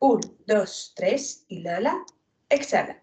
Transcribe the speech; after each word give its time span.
1, 0.00 0.20
2, 0.46 0.92
3, 0.96 1.44
inhala, 1.48 1.94
exhala. 2.48 3.02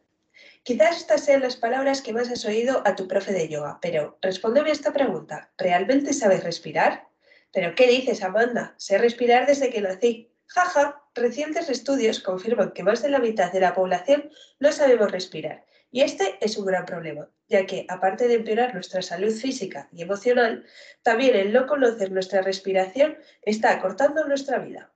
Quizás 0.63 0.97
estas 0.97 1.23
sean 1.23 1.41
las 1.41 1.55
palabras 1.55 2.01
que 2.01 2.11
más 2.11 2.29
has 2.31 2.43
oído 2.43 2.81
a 2.85 2.95
tu 2.95 3.07
profe 3.07 3.33
de 3.33 3.47
yoga, 3.47 3.77
pero 3.81 4.17
respóndeme 4.19 4.71
esta 4.71 4.91
pregunta. 4.91 5.51
¿Realmente 5.59 6.11
sabes 6.11 6.43
respirar? 6.43 7.07
¿Pero 7.53 7.75
qué 7.75 7.87
dices, 7.87 8.23
Amanda? 8.23 8.73
Sé 8.77 8.97
respirar 8.97 9.45
desde 9.45 9.69
que 9.69 9.79
nací. 9.81 10.33
Jaja, 10.47 11.03
recientes 11.13 11.69
estudios 11.69 12.19
confirman 12.19 12.71
que 12.71 12.83
más 12.83 13.03
de 13.03 13.09
la 13.09 13.19
mitad 13.19 13.51
de 13.51 13.59
la 13.59 13.75
población 13.75 14.31
no 14.59 14.71
sabemos 14.71 15.11
respirar. 15.11 15.65
Y 15.91 16.01
este 16.01 16.37
es 16.41 16.57
un 16.57 16.65
gran 16.65 16.85
problema, 16.85 17.29
ya 17.47 17.67
que, 17.67 17.85
aparte 17.89 18.27
de 18.27 18.33
empeorar 18.33 18.73
nuestra 18.73 19.03
salud 19.03 19.31
física 19.31 19.87
y 19.91 20.01
emocional, 20.01 20.65
también 21.03 21.35
el 21.35 21.53
no 21.53 21.67
conocer 21.67 22.11
nuestra 22.11 22.41
respiración 22.41 23.19
está 23.43 23.71
acortando 23.71 24.27
nuestra 24.27 24.57
vida. 24.57 24.91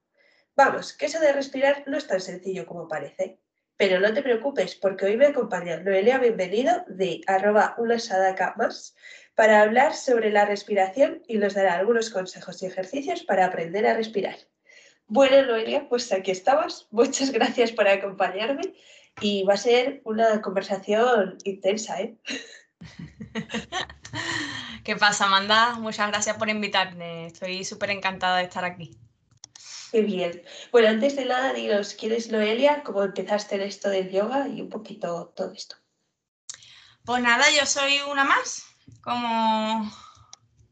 Vamos, 0.55 0.93
que 0.93 1.05
eso 1.05 1.19
de 1.19 1.31
respirar 1.31 1.83
no 1.87 1.97
es 1.97 2.07
tan 2.07 2.19
sencillo 2.19 2.65
como 2.65 2.87
parece. 2.87 3.39
Pero 3.77 3.99
no 3.99 4.13
te 4.13 4.21
preocupes, 4.21 4.75
porque 4.75 5.05
hoy 5.05 5.17
me 5.17 5.27
acompaña 5.27 5.79
Noelia 5.79 6.19
Bienvenido 6.19 6.83
de 6.87 7.21
arroba 7.25 7.73
una 7.77 7.97
sadaka 7.97 8.53
más 8.57 8.95
para 9.33 9.61
hablar 9.61 9.95
sobre 9.95 10.29
la 10.29 10.45
respiración 10.45 11.23
y 11.27 11.37
nos 11.37 11.55
dará 11.55 11.75
algunos 11.75 12.11
consejos 12.11 12.61
y 12.61 12.67
ejercicios 12.67 13.23
para 13.23 13.45
aprender 13.45 13.87
a 13.87 13.95
respirar. 13.95 14.35
Bueno, 15.07 15.45
Noelia, 15.45 15.89
pues 15.89 16.11
aquí 16.11 16.31
estamos. 16.31 16.87
Muchas 16.91 17.31
gracias 17.31 17.71
por 17.71 17.87
acompañarme 17.87 18.75
y 19.19 19.43
va 19.43 19.55
a 19.55 19.57
ser 19.57 20.01
una 20.05 20.41
conversación 20.41 21.37
intensa, 21.43 22.01
¿eh? 22.01 22.17
¿Qué 24.83 24.95
pasa, 24.95 25.25
Amanda? 25.25 25.75
Muchas 25.79 26.09
gracias 26.09 26.37
por 26.37 26.49
invitarme. 26.49 27.27
Estoy 27.27 27.63
súper 27.63 27.91
encantada 27.91 28.37
de 28.37 28.43
estar 28.43 28.63
aquí. 28.63 28.97
Qué 29.91 30.03
bien. 30.03 30.41
Bueno, 30.71 30.87
antes 30.87 31.17
de 31.17 31.25
nada, 31.25 31.51
dinos, 31.51 31.95
¿quién 31.95 32.13
es 32.13 32.31
Noelia? 32.31 32.81
¿Cómo 32.81 33.03
empezaste 33.03 33.55
en 33.55 33.63
esto 33.63 33.89
del 33.89 34.09
yoga 34.09 34.47
y 34.47 34.61
un 34.61 34.69
poquito 34.69 35.33
todo 35.35 35.51
esto? 35.51 35.75
Pues 37.03 37.21
nada, 37.21 37.43
yo 37.51 37.65
soy 37.65 37.99
una 38.09 38.23
más. 38.23 38.67
Como, 39.01 39.91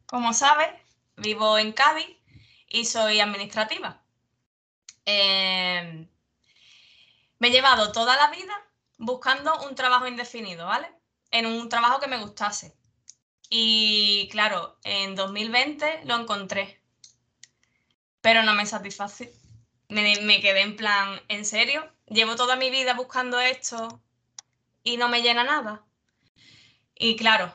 como 0.05 0.31
sabes, 0.31 0.69
vivo 1.17 1.57
en 1.57 1.73
Cádiz 1.73 2.17
y 2.69 2.85
soy 2.85 3.19
administrativa. 3.19 4.01
Eh, 5.05 6.07
me 7.39 7.47
he 7.49 7.51
llevado 7.51 7.91
toda 7.91 8.15
la 8.15 8.29
vida 8.29 8.53
buscando 8.99 9.67
un 9.67 9.75
trabajo 9.75 10.07
indefinido, 10.07 10.65
¿vale? 10.65 10.87
En 11.31 11.45
un 11.45 11.67
trabajo 11.67 11.99
que 11.99 12.07
me 12.07 12.21
gustase. 12.21 12.73
Y 13.49 14.29
claro, 14.31 14.77
en 14.83 15.15
2020 15.15 16.05
lo 16.05 16.15
encontré 16.15 16.78
pero 18.21 18.43
no 18.43 18.53
me 18.53 18.65
satisface. 18.65 19.33
Me, 19.89 20.39
quedé 20.41 20.61
en 20.61 20.75
plan, 20.75 21.19
¿en 21.29 21.45
serio? 21.45 21.89
Llevo 22.07 22.35
toda 22.35 22.55
mi 22.55 22.69
vida 22.69 22.93
buscando 22.93 23.39
esto 23.39 24.01
y 24.83 24.97
no 24.97 25.09
me 25.09 25.21
llena 25.21 25.43
nada. 25.43 25.83
Y 26.95 27.15
claro, 27.15 27.53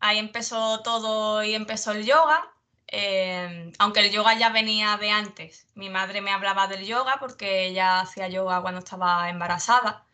ahí 0.00 0.18
empezó 0.18 0.82
todo 0.82 1.42
y 1.42 1.54
empezó 1.54 1.92
el 1.92 2.04
yoga. 2.04 2.52
Eh, 2.88 3.72
aunque 3.78 4.00
el 4.00 4.10
yoga 4.10 4.36
ya 4.36 4.50
venía 4.50 4.96
de 4.96 5.10
antes. 5.10 5.68
Mi 5.74 5.88
madre 5.90 6.20
me 6.20 6.32
hablaba 6.32 6.66
del 6.66 6.84
yoga 6.84 7.18
porque 7.20 7.66
ella 7.66 8.00
hacía 8.00 8.28
yoga 8.28 8.60
cuando 8.62 8.80
estaba 8.80 9.30
embarazada. 9.30 10.06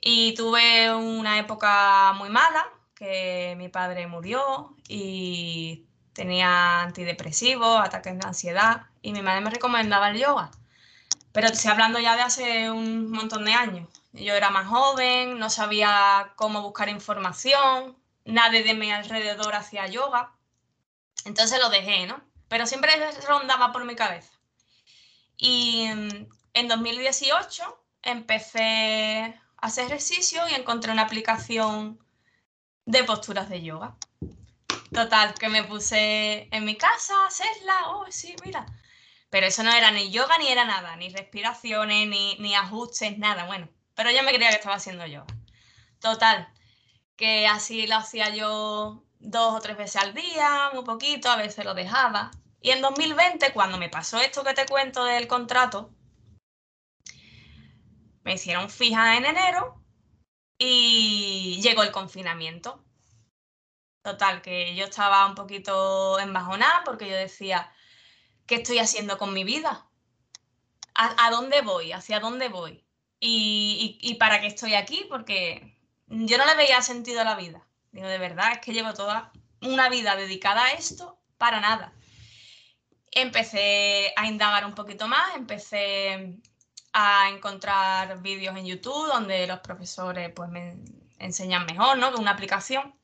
Y 0.00 0.34
tuve 0.34 0.94
una 0.94 1.38
época 1.38 2.12
muy 2.14 2.30
mala, 2.30 2.66
que 2.94 3.54
mi 3.58 3.68
padre 3.68 4.06
murió 4.06 4.76
y 4.88 5.87
tenía 6.18 6.82
antidepresivos, 6.82 7.80
ataques 7.80 8.18
de 8.18 8.26
ansiedad 8.26 8.86
y 9.02 9.12
mi 9.12 9.22
madre 9.22 9.40
me 9.40 9.50
recomendaba 9.50 10.10
el 10.10 10.18
yoga. 10.18 10.50
Pero 11.30 11.46
estoy 11.46 11.70
hablando 11.70 12.00
ya 12.00 12.16
de 12.16 12.22
hace 12.22 12.70
un 12.72 13.12
montón 13.12 13.44
de 13.44 13.52
años. 13.52 13.88
Yo 14.12 14.34
era 14.34 14.50
más 14.50 14.66
joven, 14.66 15.38
no 15.38 15.48
sabía 15.48 16.32
cómo 16.34 16.60
buscar 16.60 16.88
información, 16.88 17.96
nadie 18.24 18.64
de 18.64 18.74
mi 18.74 18.90
alrededor 18.90 19.54
hacía 19.54 19.86
yoga. 19.86 20.32
Entonces 21.24 21.60
lo 21.60 21.70
dejé, 21.70 22.08
¿no? 22.08 22.20
Pero 22.48 22.66
siempre 22.66 22.90
rondaba 23.28 23.70
por 23.70 23.84
mi 23.84 23.94
cabeza. 23.94 24.32
Y 25.36 25.84
en 25.84 26.68
2018 26.68 27.62
empecé 28.02 29.40
a 29.56 29.66
hacer 29.66 29.84
ejercicio 29.84 30.40
y 30.50 30.54
encontré 30.54 30.90
una 30.90 31.02
aplicación 31.02 32.00
de 32.86 33.04
posturas 33.04 33.48
de 33.48 33.62
yoga. 33.62 33.94
Total, 34.92 35.34
que 35.34 35.48
me 35.48 35.64
puse 35.64 36.48
en 36.50 36.64
mi 36.64 36.76
casa 36.76 37.14
a 37.24 37.26
hacerla. 37.26 37.88
Oh, 37.88 38.06
sí, 38.10 38.34
mira. 38.44 38.66
Pero 39.30 39.46
eso 39.46 39.62
no 39.62 39.72
era 39.72 39.90
ni 39.90 40.10
yoga 40.10 40.38
ni 40.38 40.48
era 40.48 40.64
nada, 40.64 40.96
ni 40.96 41.10
respiraciones, 41.10 42.08
ni, 42.08 42.36
ni 42.38 42.54
ajustes, 42.54 43.18
nada. 43.18 43.44
Bueno, 43.44 43.68
pero 43.94 44.10
yo 44.10 44.22
me 44.22 44.32
creía 44.32 44.48
que 44.50 44.56
estaba 44.56 44.76
haciendo 44.76 45.06
yoga. 45.06 45.26
Total, 46.00 46.48
que 47.16 47.46
así 47.46 47.86
lo 47.86 47.96
hacía 47.96 48.34
yo 48.34 49.04
dos 49.20 49.54
o 49.54 49.60
tres 49.60 49.76
veces 49.76 50.02
al 50.02 50.14
día, 50.14 50.70
muy 50.72 50.84
poquito, 50.84 51.30
a 51.30 51.36
veces 51.36 51.64
lo 51.64 51.74
dejaba. 51.74 52.30
Y 52.62 52.70
en 52.70 52.80
2020, 52.82 53.52
cuando 53.52 53.78
me 53.78 53.88
pasó 53.88 54.20
esto 54.20 54.44
que 54.44 54.54
te 54.54 54.66
cuento 54.66 55.04
del 55.04 55.28
contrato, 55.28 55.90
me 58.24 58.34
hicieron 58.34 58.70
fija 58.70 59.16
en 59.16 59.26
enero 59.26 59.82
y 60.58 61.60
llegó 61.62 61.82
el 61.82 61.92
confinamiento. 61.92 62.84
Total, 64.08 64.40
que 64.40 64.74
yo 64.74 64.86
estaba 64.86 65.26
un 65.26 65.34
poquito 65.34 66.18
embajonada 66.18 66.80
porque 66.86 67.10
yo 67.10 67.14
decía, 67.14 67.70
¿qué 68.46 68.54
estoy 68.54 68.78
haciendo 68.78 69.18
con 69.18 69.34
mi 69.34 69.44
vida? 69.44 69.86
¿A, 70.94 71.30
dónde 71.30 71.60
voy? 71.60 71.92
¿Hacia 71.92 72.18
dónde 72.18 72.48
voy? 72.48 72.86
Y, 73.20 74.16
para 74.18 74.40
qué 74.40 74.46
estoy 74.46 74.72
aquí? 74.74 75.04
Porque 75.10 75.76
yo 76.06 76.38
no 76.38 76.46
le 76.46 76.54
veía 76.54 76.80
sentido 76.80 77.20
a 77.20 77.24
la 77.24 77.34
vida. 77.34 77.68
Digo, 77.92 78.08
de 78.08 78.16
verdad, 78.16 78.52
es 78.52 78.60
que 78.60 78.72
llevo 78.72 78.94
toda 78.94 79.30
una 79.60 79.90
vida 79.90 80.16
dedicada 80.16 80.64
a 80.64 80.72
esto 80.72 81.18
para 81.36 81.60
nada. 81.60 81.92
Empecé 83.10 84.14
a 84.16 84.26
indagar 84.26 84.64
un 84.64 84.74
poquito 84.74 85.06
más, 85.06 85.36
empecé 85.36 86.38
a 86.94 87.28
encontrar 87.28 88.22
vídeos 88.22 88.56
en 88.56 88.64
YouTube 88.64 89.06
donde 89.06 89.46
los 89.46 89.60
profesores 89.60 90.32
pues, 90.34 90.48
me 90.48 90.76
enseñan 91.18 91.66
mejor, 91.66 91.98
¿no? 91.98 92.10
Que 92.10 92.18
una 92.18 92.30
aplicación. 92.30 92.97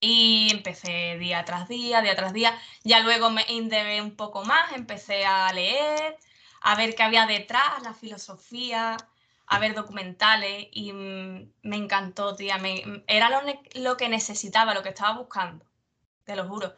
Y 0.00 0.50
empecé 0.52 1.18
día 1.18 1.44
tras 1.44 1.68
día, 1.68 2.02
día 2.02 2.14
tras 2.16 2.32
día. 2.32 2.58
Ya 2.84 3.00
luego 3.00 3.30
me 3.30 3.44
indagué 3.48 4.00
un 4.00 4.16
poco 4.16 4.44
más, 4.44 4.72
empecé 4.72 5.24
a 5.26 5.52
leer, 5.52 6.16
a 6.60 6.76
ver 6.76 6.94
qué 6.94 7.02
había 7.02 7.26
detrás, 7.26 7.82
la 7.82 7.94
filosofía, 7.94 8.96
a 9.46 9.58
ver 9.58 9.74
documentales 9.74 10.68
y 10.72 10.92
mm, 10.92 11.52
me 11.62 11.76
encantó, 11.76 12.36
tía. 12.36 12.58
Me, 12.58 13.04
era 13.08 13.28
lo, 13.30 13.40
lo, 13.74 13.96
que 13.96 14.08
necesitaba, 14.08 14.74
lo 14.74 14.82
que 14.82 14.90
estaba 14.90 15.18
buscando, 15.18 15.64
te 16.24 16.36
lo 16.36 16.48
juro. 16.48 16.76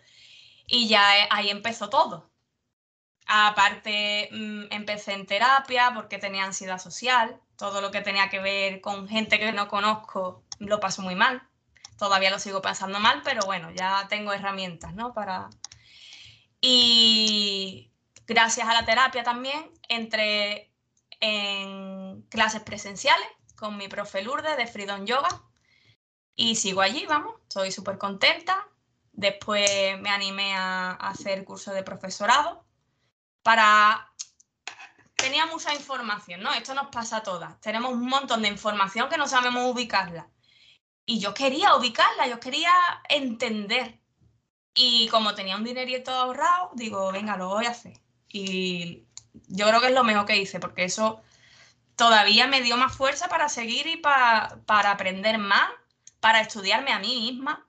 Y 0.67 0.89
ya 0.89 1.19
eh, 1.19 1.29
ahí 1.31 1.51
empezó 1.51 1.91
todo. 1.91 2.31
Aparte, 3.27 4.29
mm, 4.33 4.67
empecé 4.71 5.13
en 5.15 5.27
terapia 5.27 5.93
porque 5.95 6.19
tenía 6.19 6.45
ansiedad 6.45 6.79
social. 6.79 7.41
Todo 7.57 7.81
lo 7.83 7.91
que 7.91 8.03
tenía 8.03 8.31
que 8.31 8.41
ver 8.41 8.81
con 8.81 9.09
gente 9.09 9.39
que 9.39 9.53
no 9.53 9.69
conozco 9.69 10.45
lo 10.59 10.81
paso 10.81 11.03
muy 11.03 11.15
mal 11.15 11.50
todavía 12.01 12.31
lo 12.31 12.39
sigo 12.39 12.63
pasando 12.63 12.99
mal, 12.99 13.21
pero 13.23 13.43
bueno, 13.45 13.71
ya 13.73 14.07
tengo 14.09 14.33
herramientas, 14.33 14.95
¿no? 14.95 15.13
Para... 15.13 15.51
Y 16.63 17.93
gracias 18.27 18.67
a 18.67 18.73
la 18.73 18.87
terapia 18.87 19.23
también 19.23 19.71
entré 19.87 20.73
en 21.21 22.23
clases 22.31 22.63
presenciales 22.63 23.29
con 23.55 23.77
mi 23.77 23.87
profe 23.89 24.23
Lourdes 24.23 24.57
de 24.57 24.67
Freedom 24.67 25.05
Yoga 25.05 25.29
y 26.35 26.57
sigo 26.57 26.81
allí, 26.81 27.05
vamos, 27.05 27.35
estoy 27.43 27.71
súper 27.71 27.99
contenta. 27.99 28.67
Después 29.13 30.01
me 30.01 30.09
animé 30.09 30.55
a, 30.57 30.93
hacer 30.93 31.45
curso 31.45 31.71
de 31.73 31.83
profesorado 31.83 32.65
para... 33.43 34.11
Tenía 35.17 35.45
mucha 35.45 35.75
información, 35.75 36.41
¿no? 36.43 36.51
Esto 36.55 36.73
nos 36.73 36.89
pasa 36.89 37.19
a 37.19 37.23
todas. 37.23 37.61
Tenemos 37.61 37.93
un 37.93 38.07
montón 38.07 38.41
de 38.41 38.49
información 38.49 39.11
que 39.11 39.19
no 39.19 39.29
sabemos 39.29 39.71
ubicarla. 39.71 40.31
Y 41.11 41.19
yo 41.19 41.35
quería 41.35 41.75
ubicarla, 41.75 42.29
yo 42.29 42.39
quería 42.39 42.73
entender. 43.09 43.99
Y 44.75 45.09
como 45.09 45.35
tenía 45.35 45.57
un 45.57 45.65
dinerito 45.65 46.13
ahorrado, 46.13 46.71
digo, 46.75 47.11
venga, 47.11 47.37
lo 47.37 47.49
voy 47.49 47.67
a 47.67 47.71
hacer. 47.71 48.01
Y 48.29 49.03
yo 49.49 49.67
creo 49.67 49.81
que 49.81 49.89
es 49.89 49.93
lo 49.93 50.05
mejor 50.05 50.25
que 50.25 50.37
hice, 50.37 50.61
porque 50.61 50.85
eso 50.85 51.21
todavía 51.97 52.47
me 52.47 52.63
dio 52.63 52.77
más 52.77 52.97
fuerza 52.97 53.27
para 53.27 53.49
seguir 53.49 53.89
y 53.89 53.97
para, 53.97 54.61
para 54.67 54.93
aprender 54.93 55.39
más, 55.39 55.69
para 56.21 56.43
estudiarme 56.43 56.93
a 56.93 57.01
mí 57.01 57.33
misma 57.33 57.67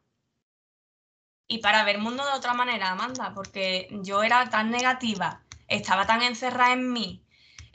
y 1.47 1.57
para 1.57 1.83
ver 1.83 1.95
el 1.95 2.03
mundo 2.03 2.23
de 2.23 2.33
otra 2.33 2.53
manera, 2.53 2.91
Amanda, 2.91 3.33
porque 3.33 3.87
yo 4.03 4.21
era 4.21 4.51
tan 4.51 4.69
negativa, 4.69 5.41
estaba 5.67 6.05
tan 6.05 6.21
encerrada 6.21 6.73
en 6.73 6.93
mí, 6.93 7.25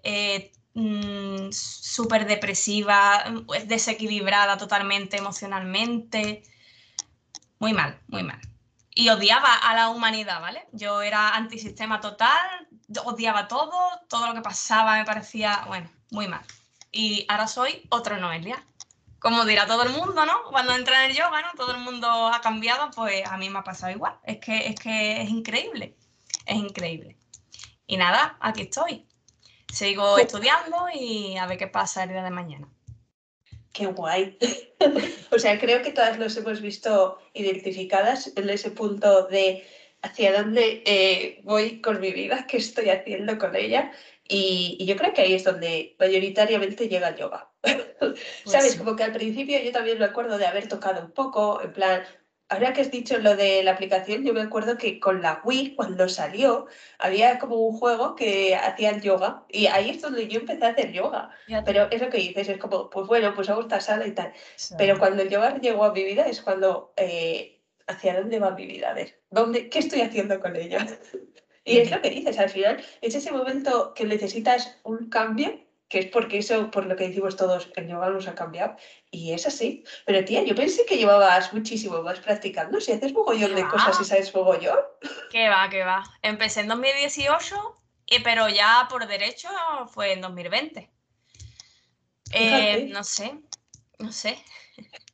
eh, 0.04 0.52
mm, 0.76 1.50
súper 1.50 2.26
depresiva, 2.26 3.24
desequilibrada 3.66 4.56
totalmente 4.56 5.16
emocionalmente. 5.16 6.42
Muy 7.58 7.72
mal, 7.72 8.00
muy 8.08 8.22
mal. 8.22 8.40
Y 8.94 9.08
odiaba 9.08 9.52
a 9.54 9.74
la 9.74 9.88
humanidad, 9.90 10.40
¿vale? 10.40 10.66
Yo 10.72 11.02
era 11.02 11.34
antisistema 11.34 12.00
total, 12.00 12.68
odiaba 13.04 13.48
todo, 13.48 13.72
todo 14.08 14.28
lo 14.28 14.34
que 14.34 14.42
pasaba 14.42 14.96
me 14.96 15.04
parecía, 15.04 15.64
bueno, 15.66 15.90
muy 16.10 16.28
mal. 16.28 16.42
Y 16.92 17.26
ahora 17.28 17.48
soy 17.48 17.86
otra 17.90 18.18
Noelia. 18.18 18.64
Como 19.18 19.44
dirá 19.44 19.66
todo 19.66 19.82
el 19.82 19.90
mundo, 19.90 20.24
¿no? 20.24 20.44
Cuando 20.50 20.74
entra 20.74 21.04
en 21.04 21.10
el 21.10 21.16
yoga, 21.16 21.42
¿no? 21.42 21.48
Todo 21.56 21.72
el 21.72 21.80
mundo 21.80 22.28
ha 22.28 22.40
cambiado, 22.40 22.90
pues 22.92 23.26
a 23.26 23.36
mí 23.36 23.50
me 23.50 23.58
ha 23.58 23.64
pasado 23.64 23.92
igual. 23.92 24.18
Es 24.24 24.38
que 24.38 24.68
es, 24.68 24.78
que 24.78 25.22
es 25.22 25.28
increíble, 25.30 25.96
es 26.46 26.56
increíble. 26.56 27.18
Y 27.86 27.96
nada, 27.96 28.36
aquí 28.40 28.62
estoy. 28.62 29.06
Sigo 29.72 30.18
estudiando 30.18 30.86
y 30.94 31.36
a 31.36 31.46
ver 31.46 31.58
qué 31.58 31.66
pasa 31.66 32.04
el 32.04 32.10
día 32.10 32.22
de 32.22 32.30
mañana. 32.30 32.68
Qué 33.72 33.86
guay. 33.86 34.38
o 35.30 35.38
sea, 35.38 35.58
creo 35.58 35.82
que 35.82 35.92
todas 35.92 36.18
nos 36.18 36.36
hemos 36.36 36.60
visto 36.60 37.18
identificadas 37.34 38.32
en 38.36 38.48
ese 38.48 38.70
punto 38.70 39.26
de 39.26 39.66
hacia 40.02 40.32
dónde 40.32 40.82
eh, 40.86 41.40
voy 41.44 41.80
con 41.80 42.00
mi 42.00 42.12
vida, 42.12 42.46
qué 42.48 42.56
estoy 42.58 42.90
haciendo 42.90 43.38
con 43.38 43.54
ella. 43.54 43.92
Y, 44.28 44.84
yo 44.86 44.96
creo 44.96 45.12
que 45.12 45.22
ahí 45.22 45.34
es 45.34 45.44
donde 45.44 45.94
mayoritariamente 45.98 46.88
llega 46.88 47.08
el 47.08 47.16
yoga. 47.16 47.50
Pues 47.98 48.20
¿Sabes? 48.44 48.76
Como 48.76 48.94
que 48.94 49.04
al 49.04 49.12
principio 49.12 49.58
yo 49.58 49.72
también 49.72 49.98
me 49.98 50.04
acuerdo 50.04 50.38
de 50.38 50.46
haber 50.46 50.68
tocado 50.68 51.00
un 51.00 51.12
poco, 51.12 51.62
en 51.62 51.72
plan, 51.72 52.02
ahora 52.48 52.72
que 52.72 52.80
has 52.80 52.90
dicho 52.90 53.18
lo 53.18 53.36
de 53.36 53.62
la 53.62 53.72
aplicación, 53.72 54.24
yo 54.24 54.32
me 54.32 54.40
acuerdo 54.40 54.78
que 54.78 55.00
con 55.00 55.22
la 55.22 55.40
Wii, 55.44 55.74
cuando 55.74 56.08
salió, 56.08 56.66
había 56.98 57.38
como 57.38 57.56
un 57.56 57.76
juego 57.76 58.14
que 58.14 58.54
hacía 58.54 58.90
el 58.90 59.02
yoga 59.02 59.44
y 59.48 59.66
ahí 59.66 59.90
es 59.90 60.00
donde 60.00 60.28
yo 60.28 60.40
empecé 60.40 60.64
a 60.64 60.70
hacer 60.70 60.92
yoga. 60.92 61.30
Pero 61.64 61.88
es 61.90 62.00
lo 62.00 62.08
que 62.08 62.18
dices, 62.18 62.48
es 62.48 62.58
como, 62.58 62.88
pues 62.90 63.06
bueno, 63.06 63.34
pues 63.34 63.48
hago 63.50 63.62
esta 63.62 63.80
sala 63.80 64.06
y 64.06 64.12
tal. 64.12 64.32
Pero 64.78 64.98
cuando 64.98 65.22
el 65.22 65.30
yoga 65.30 65.58
llegó 65.58 65.84
a 65.84 65.92
mi 65.92 66.04
vida 66.04 66.26
es 66.26 66.40
cuando, 66.40 66.92
eh, 66.96 67.60
¿hacia 67.86 68.18
dónde 68.20 68.38
va 68.38 68.52
mi 68.52 68.66
vida? 68.66 68.90
A 68.90 68.94
ver, 68.94 69.20
¿dónde, 69.30 69.68
¿qué 69.68 69.80
estoy 69.80 70.02
haciendo 70.02 70.38
con 70.40 70.54
ella? 70.56 70.86
y 71.64 71.78
es 71.78 71.90
lo 71.90 72.00
que 72.00 72.10
dices, 72.10 72.38
al 72.38 72.50
final, 72.50 72.82
es 73.00 73.14
ese 73.14 73.32
momento 73.32 73.92
que 73.94 74.04
necesitas 74.04 74.78
un 74.84 75.08
cambio 75.08 75.65
que 75.88 76.00
es 76.00 76.06
porque 76.06 76.38
eso, 76.38 76.70
por 76.70 76.86
lo 76.86 76.96
que 76.96 77.08
decimos 77.08 77.36
todos, 77.36 77.70
el 77.76 77.88
yoga 77.88 78.10
nos 78.10 78.26
ha 78.26 78.34
cambiado. 78.34 78.76
Y 79.10 79.32
es 79.32 79.46
así. 79.46 79.84
Pero 80.04 80.24
tía, 80.24 80.42
yo 80.42 80.54
pensé 80.54 80.84
que 80.84 80.96
llevabas 80.96 81.52
muchísimo 81.52 82.02
más 82.02 82.18
practicando. 82.20 82.80
Si 82.80 82.92
haces 82.92 83.12
mogollón 83.12 83.54
de 83.54 83.66
cosas 83.68 84.00
y 84.00 84.04
sabes 84.04 84.34
mogollón. 84.34 84.78
Que 85.30 85.48
va, 85.48 85.68
que 85.70 85.84
va. 85.84 86.02
Empecé 86.22 86.60
en 86.60 86.68
2018, 86.68 87.56
pero 88.24 88.48
ya 88.48 88.88
por 88.90 89.06
derecho 89.06 89.48
fue 89.92 90.12
en 90.12 90.20
2020. 90.20 90.90
Eh, 92.32 92.88
no 92.90 93.04
sé, 93.04 93.38
no 94.00 94.10
sé. 94.10 94.36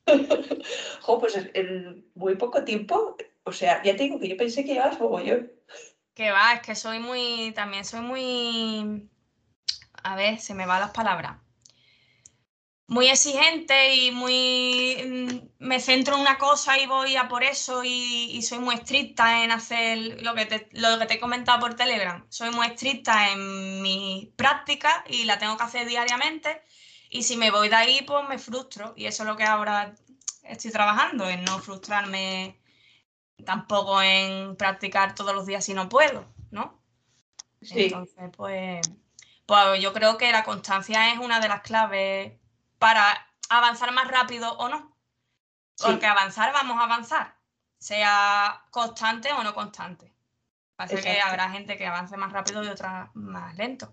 jo, 1.03 1.21
pues 1.21 1.37
en 1.53 2.11
muy 2.15 2.37
poco 2.37 2.65
tiempo, 2.65 3.17
o 3.45 3.53
sea, 3.53 3.83
ya 3.83 3.95
te 3.95 4.05
digo 4.05 4.19
que 4.19 4.29
yo 4.29 4.37
pensé 4.39 4.65
que 4.65 4.73
llevabas 4.73 4.99
mogollón. 4.99 5.53
Que 6.15 6.31
va, 6.31 6.55
es 6.55 6.63
que 6.63 6.75
soy 6.75 6.99
muy, 6.99 7.53
también 7.55 7.85
soy 7.85 8.01
muy 8.01 9.11
a 10.03 10.17
ver, 10.17 10.41
se 10.41 10.55
me 10.55 10.67
van 10.67 10.81
las 10.81 10.91
palabras. 10.91 11.39
Muy 12.89 13.09
exigente 13.09 13.95
y 13.95 14.11
muy. 14.11 14.97
Mm, 15.07 15.65
me 15.65 15.81
centro 15.81 16.15
en 16.17 16.21
una 16.21 16.37
cosa 16.37 16.79
y 16.79 16.87
voy 16.87 17.17
a 17.17 17.29
por 17.29 17.43
eso 17.43 17.83
y, 17.85 18.43
soy 18.43 18.59
muy 18.59 18.75
estricta 18.75 19.45
en 19.45 19.51
hacer 19.51 20.23
lo 20.23 20.35
que, 20.35 20.47
te, 20.47 20.69
lo 20.73 20.99
que 20.99 21.07
te 21.07 21.15
he 21.15 21.21
comentado 21.21 21.61
por 21.61 21.75
Telegram. 21.75 22.27
Soy 22.29 22.51
muy 22.51 22.67
estricta 22.67 23.31
en 23.31 23.81
mi 23.81 24.33
práctica 24.37 25.05
y 25.09 25.25
la 25.25 25.39
tengo 25.39 25.57
que 25.57 25.65
hacer 25.65 25.87
diariamente. 25.87 26.63
Y 27.09 27.23
si 27.23 27.37
me 27.37 27.51
voy 27.51 27.69
de 27.69 27.77
ahí, 27.77 28.03
pues 28.07 28.29
me 28.29 28.39
frustro. 28.39 28.95
Y 28.97 29.07
eso 29.07 29.23
es 29.23 29.29
lo 29.29 29.37
que 29.37 29.45
ahora 29.45 29.95
estoy 30.43 30.71
trabajando, 30.71 31.29
en 31.29 31.45
no 31.45 31.59
frustrarme 31.61 32.61
tampoco 33.45 34.03
en 34.03 34.57
practicar 34.57 35.15
todos 35.15 35.35
los 35.35 35.47
días 35.47 35.65
si 35.65 35.75
no 35.75 35.89
puedo, 35.89 36.27
¿no? 36.51 36.81
Sí. 37.61 37.85
Entonces, 37.85 38.31
pues 38.37 38.81
pues 39.47 39.81
yo 39.81 39.93
creo 39.93 40.17
que 40.19 40.33
la 40.33 40.45
constancia 40.45 41.13
es 41.13 41.19
una 41.19 41.41
de 41.41 41.49
las 41.49 41.63
claves 41.63 42.33
para 42.79 43.29
avanzar 43.49 43.93
más 43.93 44.09
rápido 44.09 44.53
o 44.59 44.69
no. 44.69 44.97
Porque 45.83 46.07
avanzar 46.07 46.53
vamos 46.53 46.79
a 46.79 46.85
avanzar, 46.85 47.37
sea 47.79 48.65
constante 48.71 49.33
o 49.33 49.43
no 49.43 49.55
constante. 49.55 50.13
Pasa 50.77 51.01
que 51.01 51.21
habrá 51.21 51.51
gente 51.51 51.77
que 51.77 51.87
avance 51.87 52.17
más 52.17 52.33
rápido 52.33 52.63
y 52.65 52.69
otra 52.69 53.11
más 53.15 53.57
lento. 53.57 53.93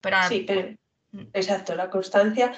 Pero 0.00 0.16
sí, 0.28 0.44
pero, 0.46 0.74
mm. 1.12 1.28
exacto, 1.32 1.74
la 1.74 1.90
constancia, 1.90 2.52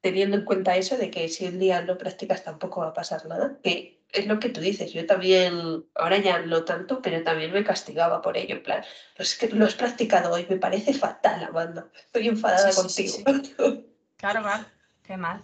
teniendo 0.00 0.36
en 0.36 0.44
cuenta 0.44 0.76
eso 0.76 0.96
de 0.96 1.10
que 1.10 1.28
si 1.28 1.46
un 1.46 1.58
día 1.58 1.82
no 1.82 1.98
practicas 1.98 2.44
tampoco 2.44 2.80
va 2.80 2.88
a 2.88 2.94
pasar 2.94 3.26
nada, 3.26 3.58
que 3.62 4.03
es 4.14 4.26
lo 4.26 4.38
que 4.38 4.48
tú 4.48 4.60
dices, 4.60 4.92
yo 4.92 5.04
también, 5.06 5.84
ahora 5.94 6.18
ya 6.18 6.38
no 6.38 6.64
tanto, 6.64 7.02
pero 7.02 7.22
también 7.22 7.52
me 7.52 7.64
castigaba 7.64 8.22
por 8.22 8.36
ello, 8.36 8.56
en 8.56 8.62
plan, 8.62 8.84
es 9.16 9.36
que 9.36 9.48
lo 9.48 9.66
has 9.66 9.74
practicado 9.74 10.32
hoy, 10.32 10.46
me 10.48 10.56
parece 10.56 10.94
fatal, 10.94 11.42
Amanda, 11.42 11.88
estoy 11.94 12.28
enfadada 12.28 12.72
contigo. 12.72 13.18
claro, 14.16 14.42
claro, 14.42 14.64
qué 15.02 15.16
mal. 15.16 15.42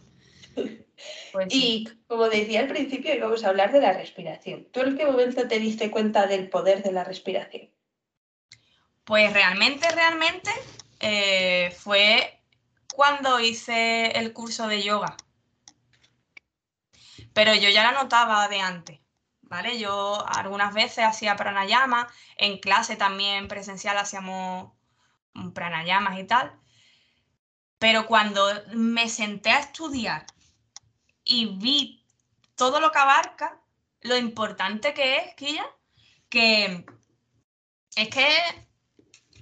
Pues 1.33 1.49
y 1.51 1.89
como 2.07 2.29
decía 2.29 2.61
al 2.61 2.69
principio, 2.69 3.15
íbamos 3.15 3.43
a 3.45 3.49
hablar 3.49 3.73
de 3.73 3.81
la 3.81 3.93
respiración. 3.93 4.67
¿Tú 4.71 4.81
en 4.81 4.97
qué 4.97 5.07
momento 5.07 5.49
te 5.49 5.59
diste 5.59 5.91
cuenta 5.91 6.27
del 6.27 6.49
poder 6.49 6.83
de 6.83 6.93
la 6.93 7.05
respiración? 7.05 7.71
Pues 9.05 9.33
realmente, 9.33 9.89
realmente 9.91 10.51
eh, 11.01 11.75
fue 11.77 12.43
cuando 12.95 13.41
hice 13.41 14.09
el 14.19 14.33
curso 14.33 14.69
de 14.69 14.83
yoga 14.83 15.17
pero 17.33 17.55
yo 17.55 17.69
ya 17.69 17.85
la 17.85 18.03
notaba 18.03 18.49
de 18.49 18.61
antes, 18.61 19.01
¿vale? 19.43 19.79
Yo 19.79 20.25
algunas 20.27 20.75
veces 20.75 21.05
hacía 21.05 21.37
pranayama, 21.37 22.09
en 22.37 22.59
clase 22.59 22.97
también 22.97 23.49
presencial 23.49 23.99
hacíamos 23.99 24.73
pranayamas 25.55 26.19
y 26.19 26.25
tal, 26.25 26.59
pero 27.79 28.07
cuando 28.07 28.47
me 28.75 29.09
senté 29.09 29.51
a 29.51 29.61
estudiar 29.61 30.27
y 31.25 31.47
vi 31.59 32.05
todo 32.55 32.81
lo 32.81 32.93
que 32.93 32.99
abarca, 32.99 33.61
lo 34.03 34.17
importante 34.17 34.93
que 34.95 35.17
es, 35.17 35.35
Killa, 35.35 35.67
que 36.29 36.85
es 37.97 38.09
que 38.09 38.29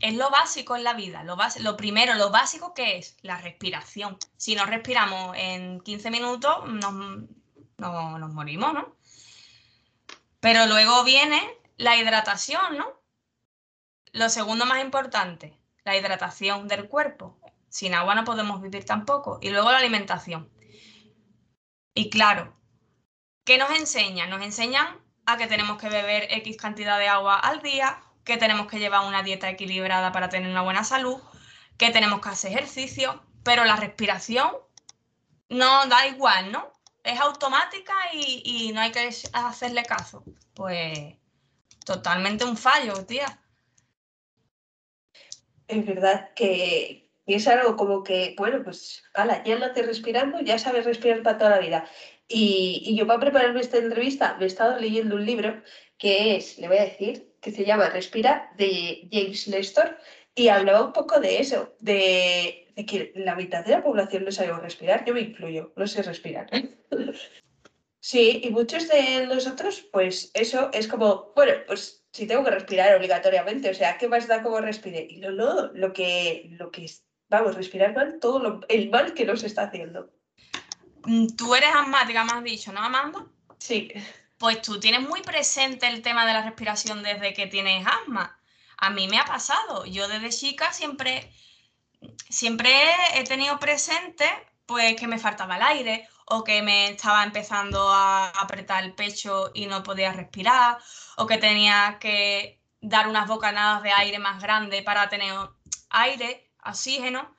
es 0.01 0.15
lo 0.15 0.31
básico 0.31 0.77
en 0.77 0.85
la 0.85 0.95
vida, 0.95 1.25
lo, 1.25 1.37
lo 1.61 1.77
primero, 1.77 2.15
lo 2.15 2.31
básico 2.31 2.75
que 2.75 2.99
es 2.99 3.17
la 3.23 3.41
respiración. 3.41 4.17
Si 4.37 4.55
no 4.55 4.65
respiramos 4.67 5.37
en 5.37 5.81
15 5.81 6.11
minutos, 6.11 6.65
nos, 6.69 7.29
no, 7.79 8.19
nos 8.19 8.33
morimos, 8.33 8.75
¿no? 8.75 8.97
Pero 10.41 10.67
luego 10.67 11.05
viene 11.05 11.41
la 11.77 11.97
hidratación, 11.97 12.77
¿no? 12.77 13.01
Lo 14.13 14.29
segundo 14.29 14.67
más 14.67 14.83
importante, 14.83 15.59
la 15.85 15.97
hidratación 15.97 16.69
del 16.69 16.89
cuerpo. 16.89 17.39
Sin 17.69 17.95
agua 17.95 18.15
no 18.15 18.25
podemos 18.25 18.61
vivir 18.61 18.85
tampoco. 18.85 19.39
Y 19.41 19.51
luego 19.51 19.71
la 19.71 19.79
alimentación. 19.79 20.51
Y 21.95 22.11
claro, 22.11 22.57
¿qué 23.45 23.59
nos 23.59 23.71
enseñan? 23.71 24.31
Nos 24.31 24.43
enseñan 24.43 25.01
a 25.27 25.37
que 25.37 25.47
tenemos 25.47 25.79
que 25.79 25.89
beber 25.89 26.29
X 26.31 26.57
cantidad 26.57 26.99
de 26.99 27.09
agua 27.09 27.39
al 27.39 27.61
día, 27.61 28.01
que 28.25 28.37
tenemos 28.37 28.67
que 28.67 28.79
llevar 28.79 29.07
una 29.07 29.23
dieta 29.23 29.51
equilibrada 29.51 30.13
para 30.13 30.29
tener 30.29 30.51
una 30.51 30.63
buena 30.63 30.85
salud, 30.85 31.21
que 31.77 31.91
tenemos 31.91 32.21
que 32.21 32.29
hacer 32.31 32.53
ejercicio, 32.53 33.23
pero 33.45 33.65
la 33.65 33.77
respiración 33.77 34.53
no 35.49 35.87
da 35.87 36.07
igual, 36.07 36.53
¿no? 36.53 36.73
Es 37.13 37.21
automática 37.21 37.95
y, 38.13 38.73
no 38.73 38.81
hay 38.81 38.93
que 38.93 39.11
hacerle 39.33 39.83
caso. 39.85 40.25
Pues 40.55 41.17
totalmente 41.85 42.45
un 42.45 42.57
fallo, 42.57 43.05
tía. 43.07 43.41
Es 45.67 45.85
verdad 45.87 46.33
que 46.35 47.11
es 47.27 47.47
algo 47.47 47.77
como 47.77 48.03
que, 48.03 48.35
bueno, 48.39 48.63
pues, 48.65 49.03
ala, 49.15 49.43
ya 49.45 49.59
no 49.59 49.73
te 49.73 49.83
respirando, 49.83 50.41
ya 50.41 50.59
sabes 50.59 50.85
respirar 50.85 51.23
para 51.23 51.39
toda 51.39 51.51
la 51.51 51.59
vida. 51.59 51.89
Y, 52.27 52.95
yo 52.97 53.07
para 53.07 53.21
prepararme 53.21 53.61
esta 53.61 53.79
entrevista 53.79 54.37
me 54.39 54.45
he 54.45 54.49
estado 54.49 54.79
leyendo 54.79 55.17
un 55.17 55.27
libro 55.27 55.63
que 55.99 56.37
es, 56.37 56.59
le 56.59 56.69
voy 56.69 56.79
a 56.79 56.85
decir, 56.85 57.35
que 57.41 57.51
se 57.51 57.65
llama 57.65 57.89
Respira, 57.91 58.53
de 58.57 59.09
James 59.13 59.49
Nestor, 59.49 59.99
y 60.35 60.49
hablaba 60.49 60.85
un 60.85 60.93
poco 60.93 61.21
de 61.21 61.41
eso, 61.41 61.75
de, 61.81 62.69
de 62.77 62.87
que 62.87 63.13
la 63.17 63.35
mitad 63.35 63.65
de 63.65 63.73
la 63.73 63.83
población 63.83 64.25
no 64.25 64.33
sabe 64.33 64.53
respirar, 64.61 65.05
yo 65.05 65.15
me 65.15 65.21
incluyo, 65.21 65.73
no 65.77 65.87
sé 65.87 66.03
respirar. 66.03 66.49
Sí, 68.01 68.41
y 68.45 68.51
muchos 68.51 68.89
de 68.89 69.27
nosotros, 69.27 69.87
pues 69.93 70.31
eso 70.35 70.71
es 70.73 70.89
como, 70.89 71.33
bueno, 71.35 71.55
pues 71.67 72.07
si 72.13 72.27
tengo 72.27 72.45
que 72.45 72.51
respirar 72.51 72.95
obligatoriamente, 72.97 73.71
o 73.71 73.75
sea, 73.75 73.99
¿qué 73.99 74.09
más 74.09 74.27
da 74.27 74.43
como 74.43 74.61
respire? 74.61 75.07
Y 75.09 75.19
no, 75.19 75.31
no, 75.31 75.73
lo 75.75 75.93
que, 75.93 76.49
lo 76.53 76.71
que 76.71 76.91
vamos, 77.29 77.55
respirar 77.55 77.95
mal, 77.95 78.19
todo 78.21 78.39
lo, 78.39 78.61
el 78.69 78.91
mal 78.91 79.15
que 79.15 79.25
nos 79.25 79.45
está 79.45 79.65
haciendo. 79.65 80.11
Mm, 81.05 81.29
tú 81.37 81.55
eres 81.55 81.71
asmática, 81.75 82.25
me 82.25 82.33
has 82.33 82.45
dicho, 82.45 82.73
¿no, 82.73 82.81
Amanda? 82.81 83.27
Sí. 83.59 83.93
Pues 84.39 84.63
tú 84.63 84.79
tienes 84.79 85.03
muy 85.03 85.21
presente 85.23 85.89
el 85.89 86.03
tema 86.03 86.27
de 86.27 86.33
la 86.33 86.43
respiración 86.43 87.03
desde 87.03 87.35
que 87.35 87.47
tienes 87.47 87.87
asma. 87.87 88.41
A 88.77 88.91
mí 88.91 89.09
me 89.09 89.19
ha 89.19 89.25
pasado. 89.25 89.85
Yo 89.85 90.07
desde 90.07 90.31
chica 90.31 90.73
siempre, 90.73 91.33
siempre 92.29 92.71
he 93.15 93.25
tenido 93.25 93.59
presente 93.59 94.25
pues 94.67 94.97
que 94.97 95.09
me 95.09 95.19
faltaba 95.19 95.57
el 95.57 95.63
aire 95.63 96.09
o 96.31 96.45
que 96.45 96.63
me 96.63 96.91
estaba 96.91 97.25
empezando 97.25 97.91
a 97.91 98.29
apretar 98.31 98.85
el 98.85 98.95
pecho 98.95 99.51
y 99.55 99.67
no 99.67 99.83
podía 99.83 100.13
respirar 100.13 100.79
o 101.17 101.27
que 101.27 101.39
tenía 101.39 101.99
que 102.01 102.61
dar 102.81 103.09
unas 103.09 103.27
bocanadas 103.27 103.83
de 103.83 103.93
aire 103.93 104.19
más 104.19 104.43
grandes 104.43 104.83
para 104.83 105.09
tener 105.09 105.35
aire, 105.91 106.51
oxígeno. 106.65 107.35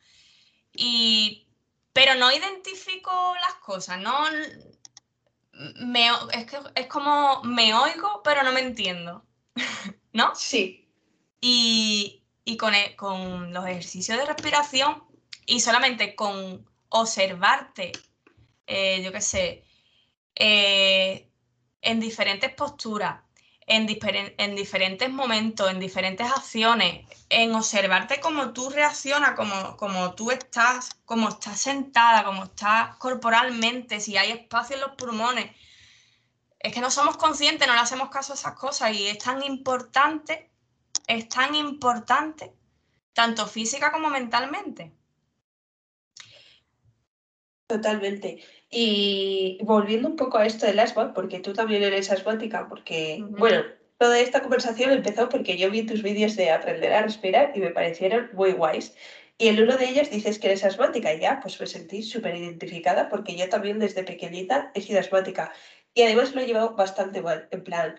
Y, 0.74 1.48
pero 1.94 2.16
no 2.16 2.32
identifico 2.32 3.36
las 3.42 3.56
cosas, 3.56 4.00
no 4.00 4.26
me, 5.76 6.10
es, 6.32 6.46
que, 6.46 6.60
es 6.76 6.88
como 6.88 7.44
me 7.44 7.74
oigo, 7.74 8.22
pero 8.24 8.44
no 8.44 8.52
me 8.52 8.62
entiendo. 8.62 9.26
¿No? 10.14 10.34
Sí. 10.36 10.90
Y, 11.42 12.24
con, 12.58 12.74
e, 12.74 12.96
con 12.96 13.54
los 13.54 13.66
ejercicios 13.68 14.18
de 14.18 14.26
respiración 14.26 15.04
y 15.46 15.60
solamente 15.60 16.16
con 16.16 16.68
observarte, 16.90 17.92
eh, 18.70 19.02
yo 19.04 19.12
qué 19.12 19.22
sé, 19.22 19.66
eh, 20.36 21.28
en 21.82 22.00
diferentes 22.00 22.54
posturas, 22.54 23.22
en, 23.66 23.88
en, 24.38 24.56
diferentes 24.56 25.10
momentos, 25.10 25.70
en 25.72 25.80
diferentes 25.80 26.28
acciones, 26.32 27.06
en 27.30 27.56
observarte 27.56 28.20
cómo 28.20 28.54
tú 28.54 28.70
reaccionas, 28.70 29.32
cómo, 29.32 29.76
cómo 29.78 30.14
tú 30.14 30.32
estás, 30.32 30.92
cómo 31.06 31.30
estás 31.30 31.60
sentada, 31.60 32.24
cómo 32.24 32.44
estás 32.46 32.96
corporalmente, 32.98 34.00
si 34.00 34.18
hay 34.18 34.32
espacio 34.32 34.76
en 34.76 34.82
los 34.82 34.92
pulmones. 34.92 35.52
Es 36.60 36.74
que 36.74 36.82
no 36.82 36.92
somos 36.92 37.18
conscientes, 37.18 37.68
no 37.68 37.74
le 37.74 37.80
hacemos 37.80 38.10
caso 38.10 38.34
a 38.34 38.36
esas 38.36 38.54
cosas 38.54 38.94
y 38.94 39.08
es 39.08 39.18
tan 39.18 39.44
importante, 39.44 40.52
es 41.08 41.28
tan 41.30 41.56
importante, 41.56 42.54
tanto 43.14 43.48
física 43.48 43.92
como 43.92 44.10
mentalmente. 44.10 44.94
Totalmente. 47.68 48.44
Y 48.72 49.58
volviendo 49.64 50.08
un 50.08 50.16
poco 50.16 50.38
a 50.38 50.46
esto 50.46 50.66
del 50.66 50.80
asma, 50.80 51.14
porque 51.14 51.40
tú 51.40 51.54
también 51.54 51.84
eres 51.84 52.12
asmática, 52.12 52.68
porque, 52.70 53.24
bueno, 53.28 53.64
toda 53.98 54.20
esta 54.20 54.42
conversación 54.42 54.92
empezó 54.92 55.28
porque 55.28 55.58
yo 55.58 55.72
vi 55.72 55.86
tus 55.86 56.04
vídeos 56.04 56.36
de 56.36 56.52
aprender 56.52 56.94
a 56.94 57.02
respirar 57.02 57.52
y 57.56 57.60
me 57.60 57.72
parecieron 57.72 58.30
muy 58.34 58.54
guays. 58.54 58.96
Y 59.38 59.48
en 59.48 59.64
uno 59.64 59.78
de 59.78 59.90
ellos 59.90 60.10
dices 60.10 60.38
que 60.38 60.48
eres 60.48 60.66
asmática 60.66 61.14
y 61.14 61.22
ya, 61.22 61.40
pues 61.42 61.60
me 61.60 61.66
sentí 61.66 62.04
súper 62.04 62.36
identificada 62.36 63.10
porque 63.10 63.36
yo 63.36 63.50
también 63.50 63.80
desde 63.80 64.04
pequeñita 64.04 64.72
he 64.76 64.82
sido 64.82 65.00
asmática. 65.00 65.52
Y 65.94 66.04
además 66.04 66.36
lo 66.36 66.42
he 66.42 66.46
llevado 66.46 66.76
bastante 66.76 67.22
mal, 67.22 67.48
en 67.52 67.64
plan, 67.64 67.96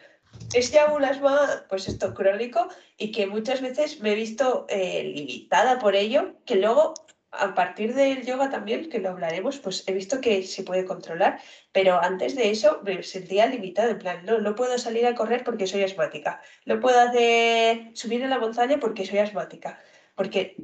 es 0.54 0.70
ya 0.70 0.92
un 0.92 1.04
asma, 1.04 1.64
pues 1.68 1.88
esto, 1.88 2.14
crónico 2.14 2.68
y 2.96 3.12
que 3.12 3.26
muchas 3.26 3.60
veces 3.60 4.00
me 4.00 4.12
he 4.12 4.14
visto 4.14 4.66
eh, 4.68 5.02
limitada 5.04 5.78
por 5.78 5.96
ello, 5.96 6.34
que 6.44 6.56
luego 6.56 6.94
a 7.32 7.54
partir 7.54 7.94
del 7.94 8.24
yoga 8.24 8.50
también, 8.50 8.90
que 8.90 8.98
lo 8.98 9.10
hablaremos, 9.10 9.58
pues 9.58 9.84
he 9.86 9.92
visto 9.92 10.20
que 10.20 10.42
se 10.42 10.64
puede 10.64 10.84
controlar, 10.84 11.40
pero 11.72 12.02
antes 12.02 12.34
de 12.34 12.50
eso 12.50 12.80
me 12.84 13.02
sentía 13.02 13.46
limitada, 13.46 13.90
en 13.90 13.98
plan, 13.98 14.24
no, 14.24 14.40
no 14.40 14.54
puedo 14.54 14.78
salir 14.78 15.06
a 15.06 15.14
correr 15.14 15.44
porque 15.44 15.66
soy 15.66 15.82
asmática, 15.82 16.40
no 16.64 16.80
puedo 16.80 16.98
hacer 17.00 17.90
subir 17.94 18.22
en 18.22 18.30
la 18.30 18.38
montaña 18.38 18.78
porque 18.80 19.06
soy 19.06 19.18
asmática, 19.18 19.80
porque 20.14 20.56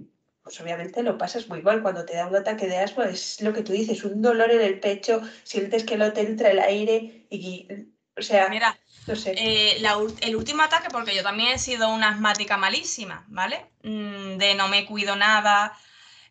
pues 0.43 0.61
obviamente 0.61 1.03
lo 1.03 1.19
pasas 1.19 1.49
muy 1.49 1.61
mal 1.61 1.83
cuando 1.83 2.05
te 2.05 2.15
da 2.15 2.27
un 2.29 2.37
ataque 2.37 2.69
de 2.69 2.79
asma, 2.79 3.07
es 3.07 3.41
lo 3.41 3.53
que 3.53 3.63
tú 3.63 3.73
dices, 3.73 4.05
un 4.05 4.23
dolor 4.23 4.51
en 4.51 4.61
el 4.61 4.79
pecho, 4.79 5.21
sientes 5.43 5.85
que 5.85 5.97
no 5.97 6.13
te 6.13 6.21
entra 6.21 6.51
el 6.51 6.61
aire 6.61 7.27
y, 7.31 7.69
o 8.17 8.23
sea, 8.23 8.49
Mira, 8.49 8.79
no 9.07 9.17
sé. 9.17 9.35
Eh, 9.37 9.83
el 10.21 10.37
último 10.37 10.63
ataque, 10.63 10.89
porque 10.91 11.15
yo 11.15 11.23
también 11.23 11.53
he 11.53 11.59
sido 11.59 11.93
una 11.93 12.11
asmática 12.11 12.57
malísima, 12.57 13.25
¿vale? 13.29 13.67
Mm, 13.83 14.37
de 14.37 14.55
no 14.55 14.69
me 14.69 14.87
cuido 14.87 15.17
nada, 15.17 15.77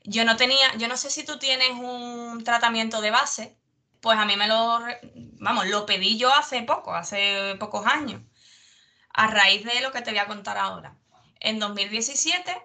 yo 0.05 0.24
no 0.24 0.38
tenía, 0.38 0.75
yo 0.77 0.88
no 0.88 0.97
sé 0.97 1.09
si 1.09 1.25
tú 1.25 1.39
tienes 1.39 1.71
un 1.71 2.43
tratamiento 2.43 3.01
de 3.01 3.12
base, 3.12 3.57
pues 4.01 4.17
a 4.17 4.25
mí 4.25 4.38
me 4.38 4.47
lo, 4.47 4.79
vamos, 5.39 5.67
lo 5.67 5.85
pedí 5.85 6.17
yo 6.17 6.33
hace 6.33 6.62
poco, 6.62 6.93
hace 6.93 7.55
pocos 7.59 7.85
años, 7.88 8.21
a 9.09 9.27
raíz 9.27 9.65
de 9.65 9.81
lo 9.81 9.91
que 9.91 10.01
te 10.01 10.12
voy 10.12 10.19
a 10.19 10.27
contar 10.27 10.57
ahora. 10.57 10.95
En 11.39 11.59
2017, 11.59 12.55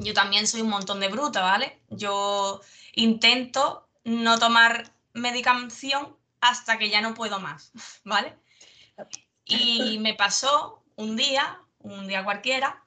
yo 0.00 0.14
también 0.14 0.46
soy 0.46 0.62
un 0.62 0.70
montón 0.70 0.98
de 0.98 1.08
bruta, 1.08 1.42
¿vale? 1.42 1.80
Yo 1.90 2.60
intento 2.94 3.88
no 4.04 4.38
tomar 4.38 4.92
medicación 5.12 6.16
hasta 6.40 6.78
que 6.78 6.90
ya 6.90 7.00
no 7.00 7.14
puedo 7.14 7.38
más, 7.38 7.70
¿vale? 8.04 8.36
Y 9.44 9.98
me 10.00 10.14
pasó 10.14 10.82
un 10.96 11.14
día, 11.16 11.60
un 11.78 12.08
día 12.08 12.24
cualquiera, 12.24 12.82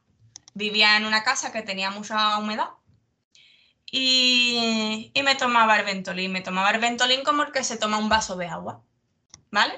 vivía 0.54 0.98
en 0.98 1.06
una 1.06 1.24
casa 1.24 1.54
que 1.54 1.62
tenía 1.62 1.90
mucha 1.90 2.38
humedad 2.38 2.72
y, 3.92 5.12
me 5.24 5.36
tomaba 5.36 5.78
el 5.78 5.86
Ventolin. 5.86 6.32
Me 6.32 6.42
tomaba 6.42 6.72
el 6.72 6.80
Ventolin 6.80 7.24
como 7.24 7.44
el 7.44 7.52
que 7.52 7.64
se 7.64 7.78
toma 7.78 7.98
un 7.98 8.10
vaso 8.10 8.38
de 8.38 8.48
agua, 8.48 8.82
¿vale? 9.52 9.78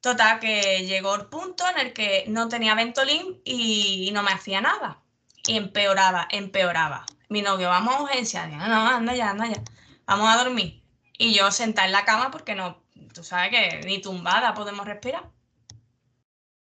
Total, 0.00 0.40
que 0.40 0.86
llegó 0.86 1.14
el 1.14 1.26
punto 1.26 1.64
en 1.68 1.78
el 1.78 1.92
que 1.92 2.24
no 2.26 2.48
tenía 2.48 2.74
Ventolin 2.74 3.40
y 3.44 4.10
no 4.12 4.22
me 4.22 4.32
hacía 4.32 4.60
nada. 4.60 5.00
Y 5.46 5.56
empeoraba, 5.56 6.26
empeoraba. 6.30 7.06
Mi 7.28 7.42
novio, 7.42 7.68
vamos 7.68 7.94
a 7.94 8.02
urgencia. 8.02 8.46
No, 8.46 8.66
no, 8.66 8.88
anda 8.88 9.14
ya, 9.14 9.30
anda 9.30 9.46
ya. 9.46 9.62
Vamos 10.06 10.28
a 10.28 10.42
dormir. 10.42 10.82
Y 11.16 11.32
yo 11.34 11.52
sentada 11.52 11.86
en 11.86 11.92
la 11.92 12.04
cama 12.04 12.30
porque 12.30 12.54
no, 12.54 12.82
tú 13.14 13.22
sabes 13.22 13.50
que 13.50 13.86
ni 13.86 14.00
tumbada 14.00 14.54
podemos 14.54 14.86
respirar. 14.86 15.30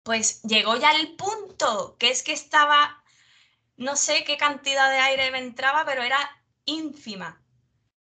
Pues 0.02 0.42
llegó 0.42 0.76
ya 0.76 0.92
el 0.92 1.14
punto, 1.14 1.96
que 1.98 2.10
es 2.10 2.22
que 2.22 2.32
estaba 2.32 3.02
no 3.76 3.96
sé 3.96 4.24
qué 4.24 4.36
cantidad 4.36 4.90
de 4.90 4.98
aire 4.98 5.30
me 5.30 5.38
entraba, 5.38 5.84
pero 5.84 6.02
era 6.02 6.18
ínfima. 6.64 7.42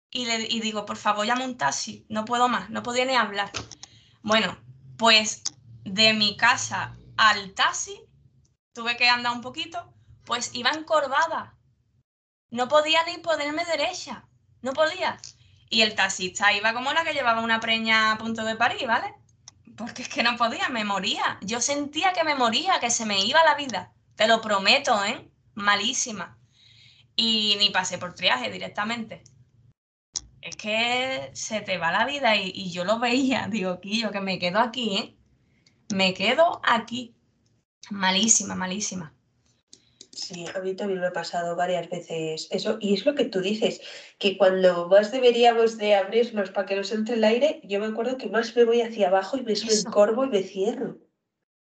Y, 0.09 0.25
le, 0.25 0.39
digo, 0.39 0.85
por 0.85 0.97
favor, 0.97 1.25
llame 1.25 1.45
un 1.45 1.57
taxi, 1.57 2.05
no 2.09 2.25
puedo 2.25 2.47
más, 2.47 2.69
no 2.69 2.83
podía 2.83 3.05
ni 3.05 3.15
hablar. 3.15 3.51
Bueno, 4.21 4.57
pues 4.97 5.43
de 5.83 6.13
mi 6.13 6.37
casa 6.37 6.97
al 7.17 7.53
taxi, 7.53 8.01
tuve 8.73 8.97
que 8.97 9.09
andar 9.09 9.33
un 9.33 9.41
poquito, 9.41 9.93
pues 10.25 10.51
iba 10.53 10.71
encorvada. 10.71 11.57
No 12.49 12.67
podía 12.67 13.03
ni 13.03 13.17
ponerme 13.17 13.65
derecha, 13.65 14.27
no 14.61 14.73
podía. 14.73 15.19
Y 15.69 15.81
el 15.81 15.95
taxista 15.95 16.53
iba 16.53 16.73
como 16.73 16.93
la 16.93 17.03
que 17.03 17.13
llevaba 17.13 17.41
una 17.41 17.59
preña 17.59 18.13
a 18.13 18.17
punto 18.17 18.45
de 18.45 18.55
parir, 18.55 18.87
¿vale? 18.87 19.13
Porque 19.75 20.03
es 20.03 20.09
que 20.09 20.23
no 20.23 20.37
podía, 20.37 20.69
me 20.69 20.85
moría. 20.85 21.37
Yo 21.41 21.59
sentía 21.59 22.13
que 22.13 22.23
me 22.23 22.35
moría, 22.35 22.79
que 22.79 22.89
se 22.89 23.05
me 23.05 23.19
iba 23.25 23.43
la 23.43 23.55
vida. 23.55 23.91
Te 24.15 24.27
lo 24.27 24.41
prometo, 24.41 25.03
¿eh? 25.03 25.29
Malísima. 25.57 26.37
Y 27.15 27.55
ni 27.59 27.71
pasé 27.71 27.97
por 27.97 28.13
triaje 28.13 28.51
directamente. 28.51 29.23
Es 30.41 30.55
que 30.55 31.31
se 31.33 31.61
te 31.61 31.77
va 31.77 31.91
la 31.91 32.05
vida 32.05 32.35
y, 32.37 32.71
yo 32.71 32.85
lo 32.85 32.99
veía, 32.99 33.47
digo, 33.51 33.79
yo 33.83 34.11
que 34.11 34.21
me 34.21 34.39
quedo 34.39 34.59
aquí, 34.59 34.97
¿eh? 34.97 35.17
Me 35.93 36.13
quedo 36.13 36.61
aquí. 36.63 37.15
Malísima, 37.89 38.55
malísima. 38.55 39.13
Sí, 40.11 40.45
a 40.55 40.59
mí 40.59 40.73
también 40.73 40.99
me 40.99 41.07
ha 41.07 41.13
pasado 41.13 41.55
varias 41.55 41.89
veces 41.89 42.47
eso. 42.51 42.77
Y 42.81 42.95
es 42.95 43.05
lo 43.05 43.15
que 43.15 43.25
tú 43.25 43.39
dices, 43.39 43.81
que 44.17 44.37
cuando 44.37 44.87
más 44.89 45.11
deberíamos 45.11 45.77
de 45.77 45.95
abrirnos 45.95 46.51
para 46.51 46.65
que 46.67 46.75
nos 46.75 46.91
entre 46.91 47.15
el 47.15 47.23
aire, 47.23 47.61
yo 47.63 47.79
me 47.79 47.87
acuerdo 47.87 48.17
que 48.17 48.29
más 48.29 48.55
me 48.55 48.65
voy 48.65 48.81
hacia 48.81 49.07
abajo 49.07 49.37
y 49.37 49.43
me 49.43 49.53
encorvo 49.53 50.25
y 50.25 50.29
me 50.29 50.43
cierro. 50.43 50.97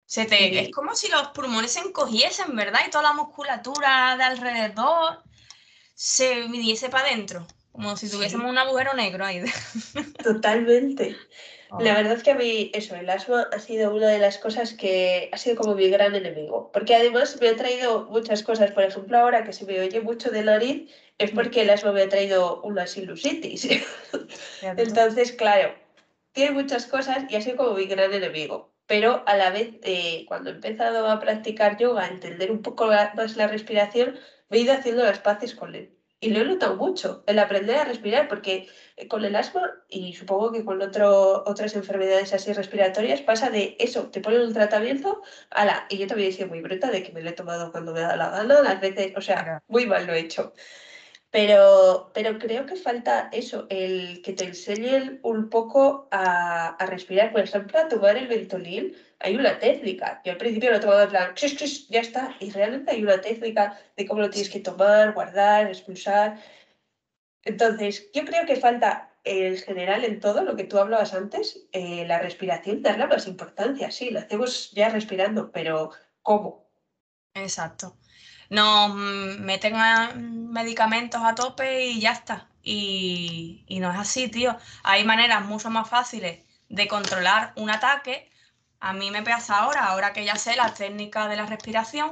Se 0.08 0.24
te, 0.24 0.58
Es 0.58 0.70
como 0.70 0.94
si 0.94 1.10
los 1.10 1.28
pulmones 1.28 1.72
se 1.72 1.80
encogiesen, 1.80 2.56
¿verdad? 2.56 2.80
Y 2.86 2.90
toda 2.90 3.04
la 3.04 3.12
musculatura 3.12 4.16
de 4.16 4.24
alrededor 4.24 5.22
se 5.92 6.48
viniese 6.48 6.88
para 6.88 7.08
adentro, 7.08 7.46
como 7.72 7.94
si 7.94 8.10
tuviésemos 8.10 8.50
un 8.50 8.56
agujero 8.56 8.94
negro 8.94 9.26
ahí. 9.26 9.44
Totalmente. 10.24 11.14
La 11.78 11.92
oh. 11.92 11.96
verdad 11.96 12.14
es 12.14 12.22
que 12.22 12.30
a 12.30 12.36
mí 12.36 12.70
eso, 12.72 12.94
el 12.94 13.10
asma 13.10 13.48
ha 13.52 13.58
sido 13.58 13.94
una 13.94 14.08
de 14.08 14.18
las 14.18 14.38
cosas 14.38 14.72
que 14.72 15.28
ha 15.30 15.36
sido 15.36 15.56
como 15.56 15.74
mi 15.74 15.90
gran 15.90 16.14
enemigo, 16.14 16.70
porque 16.72 16.94
además 16.94 17.36
me 17.38 17.48
ha 17.50 17.56
traído 17.56 18.06
muchas 18.06 18.42
cosas. 18.42 18.70
Por 18.72 18.84
ejemplo, 18.84 19.18
ahora 19.18 19.44
que 19.44 19.52
se 19.52 19.66
me 19.66 19.78
oye 19.78 20.00
mucho 20.00 20.30
de 20.30 20.42
nariz, 20.42 20.90
es 21.18 21.32
porque 21.32 21.60
el 21.60 21.70
asma 21.70 21.92
me 21.92 22.00
ha 22.00 22.08
traído 22.08 22.62
una 22.62 22.86
sinusitis. 22.86 23.68
Entonces, 24.62 25.32
claro, 25.32 25.74
tiene 26.32 26.52
muchas 26.52 26.86
cosas 26.86 27.24
y 27.28 27.36
ha 27.36 27.42
sido 27.42 27.58
como 27.58 27.74
mi 27.74 27.84
gran 27.84 28.14
enemigo 28.14 28.67
pero 28.88 29.22
a 29.26 29.36
la 29.36 29.50
vez, 29.50 29.74
eh, 29.82 30.24
cuando 30.26 30.50
he 30.50 30.54
empezado 30.54 31.06
a 31.08 31.20
practicar 31.20 31.76
yoga, 31.78 32.04
a 32.04 32.08
entender 32.08 32.50
un 32.50 32.62
poco 32.62 32.88
más 32.88 33.36
la 33.36 33.46
respiración, 33.46 34.18
me 34.48 34.58
he 34.58 34.60
ido 34.62 34.72
haciendo 34.72 35.04
las 35.04 35.20
paces 35.20 35.54
con 35.54 35.74
él. 35.74 35.94
Y 36.20 36.30
lo 36.30 36.40
he 36.40 36.44
notado 36.44 36.74
mucho, 36.74 37.22
el 37.26 37.38
aprender 37.38 37.76
a 37.76 37.84
respirar, 37.84 38.26
porque 38.26 38.66
con 39.08 39.24
el 39.24 39.36
asma 39.36 39.70
y 39.88 40.14
supongo 40.14 40.50
que 40.50 40.64
con 40.64 40.82
otro, 40.82 41.44
otras 41.46 41.76
enfermedades 41.76 42.32
así 42.32 42.52
respiratorias 42.52 43.20
pasa 43.20 43.50
de 43.50 43.76
eso, 43.78 44.08
te 44.10 44.20
ponen 44.20 44.40
un 44.40 44.54
tratamiento, 44.54 45.22
ala, 45.50 45.86
y 45.90 45.98
yo 45.98 46.06
también 46.08 46.30
he 46.30 46.32
sido 46.32 46.48
muy 46.48 46.60
bruta 46.60 46.90
de 46.90 47.04
que 47.04 47.12
me 47.12 47.22
lo 47.22 47.30
he 47.30 47.34
tomado 47.34 47.70
cuando 47.70 47.92
me 47.92 48.00
da 48.00 48.16
la 48.16 48.30
gana, 48.30 48.62
las 48.62 48.80
veces, 48.80 49.12
o 49.16 49.20
sea, 49.20 49.62
muy 49.68 49.86
mal 49.86 50.06
lo 50.06 50.14
he 50.14 50.20
hecho. 50.20 50.54
Pero, 51.30 52.10
pero 52.14 52.38
creo 52.38 52.64
que 52.64 52.76
falta 52.76 53.28
eso, 53.32 53.66
el 53.68 54.22
que 54.22 54.32
te 54.32 54.44
enseñen 54.44 55.20
un 55.22 55.50
poco 55.50 56.08
a, 56.10 56.68
a 56.68 56.86
respirar. 56.86 57.32
Por 57.32 57.42
ejemplo, 57.42 57.78
a 57.78 57.88
tomar 57.88 58.16
el 58.16 58.28
Ventolin 58.28 58.96
hay 59.20 59.36
una 59.36 59.58
técnica. 59.58 60.22
Yo 60.24 60.32
al 60.32 60.38
principio 60.38 60.70
lo 60.70 60.80
tomaba 60.80 61.02
en 61.02 61.10
plan, 61.10 61.34
ya 61.90 62.00
está. 62.00 62.34
Y 62.40 62.50
realmente 62.50 62.92
hay 62.92 63.02
una 63.02 63.20
técnica 63.20 63.78
de 63.96 64.06
cómo 64.06 64.22
lo 64.22 64.30
tienes 64.30 64.50
que 64.50 64.60
tomar, 64.60 65.12
guardar, 65.12 65.66
expulsar. 65.66 66.40
Entonces, 67.44 68.10
yo 68.12 68.24
creo 68.24 68.46
que 68.46 68.56
falta 68.56 69.10
en 69.24 69.58
general 69.58 70.04
en 70.04 70.20
todo 70.20 70.42
lo 70.42 70.56
que 70.56 70.64
tú 70.64 70.78
hablabas 70.78 71.12
antes, 71.12 71.68
eh, 71.72 72.06
la 72.06 72.20
respiración, 72.20 72.82
darle 72.82 73.06
más 73.06 73.26
importancia. 73.26 73.90
Sí, 73.90 74.10
lo 74.10 74.20
hacemos 74.20 74.70
ya 74.72 74.88
respirando, 74.88 75.50
pero 75.52 75.90
¿cómo? 76.22 76.66
Exacto 77.34 77.98
nos 78.50 78.94
meten 78.94 79.74
medicamentos 80.52 81.20
a 81.22 81.34
tope 81.34 81.86
y 81.86 82.00
ya 82.00 82.12
está. 82.12 82.48
Y, 82.62 83.64
no 83.80 83.90
es 83.92 83.98
así, 83.98 84.28
tío. 84.28 84.56
Hay 84.82 85.04
maneras 85.04 85.44
mucho 85.44 85.70
más 85.70 85.88
fáciles 85.88 86.40
de 86.68 86.88
controlar 86.88 87.52
un 87.56 87.70
ataque. 87.70 88.30
A 88.80 88.92
mí 88.92 89.10
me 89.10 89.22
pasa 89.22 89.58
ahora, 89.58 89.86
ahora 89.86 90.12
que 90.12 90.24
ya 90.24 90.36
sé 90.36 90.56
la 90.56 90.74
técnica 90.74 91.28
de 91.28 91.36
la 91.36 91.46
respiración, 91.46 92.10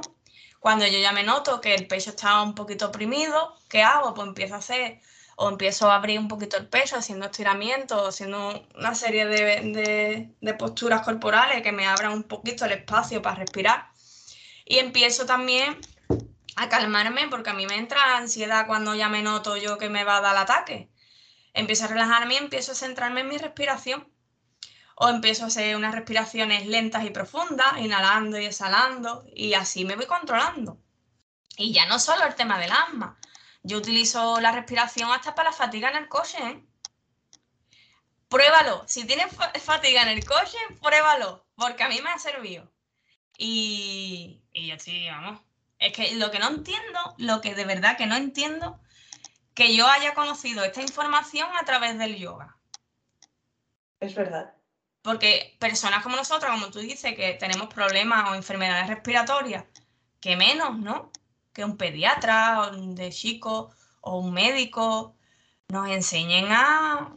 cuando 0.59 0.85
yo 0.87 0.99
ya 0.99 1.11
me 1.11 1.23
noto 1.23 1.61
que 1.61 1.75
el 1.75 1.87
pecho 1.87 2.11
está 2.11 2.41
un 2.41 2.55
poquito 2.55 2.87
oprimido, 2.87 3.55
¿qué 3.69 3.83
hago? 3.83 4.13
Pues 4.13 4.27
empiezo 4.27 4.55
a 4.55 4.57
hacer 4.57 5.01
o 5.35 5.49
empiezo 5.49 5.91
a 5.91 5.95
abrir 5.95 6.19
un 6.19 6.27
poquito 6.27 6.57
el 6.57 6.67
pecho 6.67 6.97
haciendo 6.97 7.27
estiramientos, 7.27 8.07
haciendo 8.07 8.67
una 8.75 8.95
serie 8.95 9.27
de, 9.27 10.33
de 10.41 10.53
posturas 10.55 11.03
corporales 11.03 11.61
que 11.61 11.71
me 11.71 11.85
abran 11.87 12.11
un 12.13 12.23
poquito 12.23 12.65
el 12.65 12.71
espacio 12.71 13.21
para 13.21 13.35
respirar. 13.35 13.89
Y 14.65 14.79
empiezo 14.79 15.25
también 15.27 15.77
a 16.57 16.69
calmarme 16.69 17.27
porque 17.29 17.51
a 17.51 17.53
mí 17.53 17.67
me 17.67 17.77
entra 17.77 18.17
ansiedad 18.17 18.65
cuando 18.65 18.95
ya 18.95 19.09
me 19.09 19.21
noto 19.21 19.57
yo 19.57 19.77
que 19.77 19.89
me 19.89 20.03
va 20.03 20.17
a 20.17 20.21
dar 20.21 20.35
el 20.35 20.41
ataque. 20.41 20.89
Empiezo 21.53 21.85
a 21.85 21.87
relajarme 21.87 22.33
y 22.33 22.37
empiezo 22.37 22.71
a 22.71 22.75
centrarme 22.75 23.21
en 23.21 23.29
mi 23.29 23.37
respiración. 23.37 24.11
O 24.95 25.07
empiezo 25.09 25.43
a 25.43 25.47
hacer 25.47 25.75
unas 25.75 25.93
respiraciones 25.93 26.65
lentas 26.65 27.05
y 27.05 27.11
profundas, 27.11 27.77
inhalando 27.77 28.39
y 28.39 28.45
exhalando, 28.45 29.23
y 29.31 29.53
así 29.53 29.85
me 29.85 29.95
voy 29.95 30.07
controlando. 30.07 30.79
Y 31.55 31.71
ya 31.71 31.85
no 31.85 31.99
solo 31.99 32.25
el 32.25 32.33
tema 32.33 32.57
del 32.59 32.71
asma. 32.71 33.19
Yo 33.61 33.77
utilizo 33.77 34.39
la 34.41 34.51
respiración 34.51 35.11
hasta 35.11 35.35
para 35.35 35.51
la 35.51 35.55
fatiga 35.55 35.91
en 35.91 35.97
el 35.97 36.09
coche. 36.09 36.37
¿eh? 36.41 36.65
Pruébalo. 38.27 38.83
Si 38.87 39.05
tienes 39.05 39.27
fatiga 39.63 40.01
en 40.01 40.09
el 40.09 40.25
coche, 40.25 40.57
pruébalo. 40.81 41.45
Porque 41.55 41.83
a 41.83 41.89
mí 41.89 42.01
me 42.01 42.09
ha 42.09 42.17
servido. 42.17 42.71
Y, 43.37 44.41
y 44.51 44.67
yo 44.67 44.79
sí, 44.79 45.07
vamos, 45.07 45.41
es 45.79 45.93
que 45.93 46.15
lo 46.15 46.31
que 46.31 46.39
no 46.39 46.49
entiendo, 46.49 47.15
lo 47.17 47.41
que 47.41 47.55
de 47.55 47.65
verdad 47.65 47.97
que 47.97 48.07
no 48.07 48.15
entiendo, 48.15 48.79
que 49.53 49.75
yo 49.75 49.87
haya 49.87 50.13
conocido 50.13 50.63
esta 50.63 50.81
información 50.81 51.49
a 51.59 51.65
través 51.65 51.97
del 51.97 52.15
yoga. 52.15 52.57
Es 53.99 54.15
verdad. 54.15 54.53
Porque 55.01 55.55
personas 55.59 56.03
como 56.03 56.15
nosotros, 56.15 56.51
como 56.51 56.69
tú 56.69 56.79
dices, 56.79 57.15
que 57.15 57.33
tenemos 57.33 57.73
problemas 57.73 58.29
o 58.29 58.35
enfermedades 58.35 58.87
respiratorias, 58.87 59.65
que 60.19 60.35
menos, 60.35 60.77
¿no? 60.77 61.11
Que 61.53 61.63
un 61.63 61.77
pediatra 61.77 62.71
de 62.73 63.11
chico 63.11 63.71
o 64.01 64.19
un 64.19 64.33
médico 64.33 65.15
nos 65.69 65.89
enseñen 65.89 66.47
a, 66.51 67.15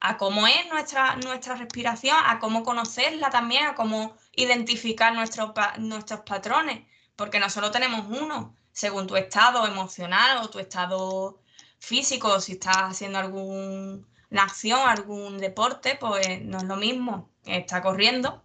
a 0.00 0.16
cómo 0.16 0.46
es 0.46 0.66
nuestra, 0.68 1.16
nuestra 1.16 1.56
respiración, 1.56 2.16
a 2.24 2.38
cómo 2.38 2.62
conocerla 2.62 3.30
también, 3.30 3.66
a 3.66 3.74
cómo 3.74 4.16
identificar 4.36 5.14
nuestros, 5.14 5.52
nuestros 5.78 6.20
patrones 6.20 6.84
porque 7.16 7.40
no 7.40 7.50
solo 7.50 7.70
tenemos 7.70 8.06
uno, 8.08 8.56
según 8.72 9.06
tu 9.06 9.16
estado 9.16 9.66
emocional 9.66 10.38
o 10.38 10.50
tu 10.50 10.58
estado 10.58 11.40
físico, 11.78 12.40
si 12.40 12.52
estás 12.52 12.78
haciendo 12.78 13.18
alguna 13.18 14.02
acción, 14.42 14.80
algún 14.88 15.38
deporte, 15.38 15.96
pues 15.96 16.42
no 16.42 16.58
es 16.58 16.64
lo 16.64 16.76
mismo 16.76 17.30
que 17.44 17.58
está 17.58 17.82
corriendo, 17.82 18.42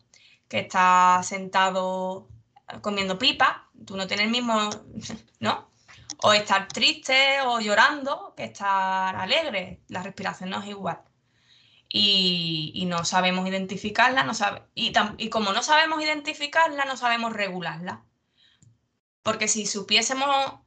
que 0.47 0.59
está 0.59 1.21
sentado 1.23 2.27
comiendo 2.81 3.17
pipa, 3.17 3.69
tú 3.85 3.95
no 3.97 4.07
tienes 4.07 4.25
el 4.27 4.31
mismo, 4.31 4.69
¿no? 5.39 5.69
O 6.21 6.33
estar 6.33 6.67
triste 6.67 7.41
o 7.45 7.59
llorando 7.59 8.33
que 8.35 8.45
estar 8.45 9.15
alegre, 9.15 9.81
la 9.87 10.03
respiración 10.03 10.49
no 10.49 10.61
es 10.61 10.67
igual. 10.67 11.01
Y, 11.91 12.85
no 12.87 13.03
sabemos 13.03 13.47
identificarla, 13.47 14.23
no 14.23 14.33
sabe, 14.35 14.63
y, 14.75 14.93
y 15.17 15.29
como 15.29 15.53
no 15.53 15.63
sabemos 15.63 16.01
identificarla, 16.03 16.85
no 16.85 16.97
sabemos 16.97 17.33
regularla. 17.33 18.03
Porque 19.23 19.47
si 19.47 19.65
supiésemos, 19.65 20.59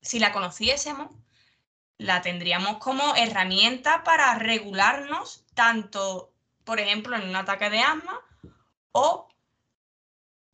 si 0.00 0.18
la 0.18 0.32
conociésemos, 0.32 1.08
la 1.98 2.22
tendríamos 2.22 2.78
como 2.78 3.14
herramienta 3.14 4.04
para 4.04 4.34
regularnos 4.36 5.44
tanto, 5.54 6.32
por 6.64 6.80
ejemplo, 6.80 7.16
en 7.16 7.28
un 7.28 7.36
ataque 7.36 7.68
de 7.68 7.80
asma 7.80 8.20
o 8.92 9.28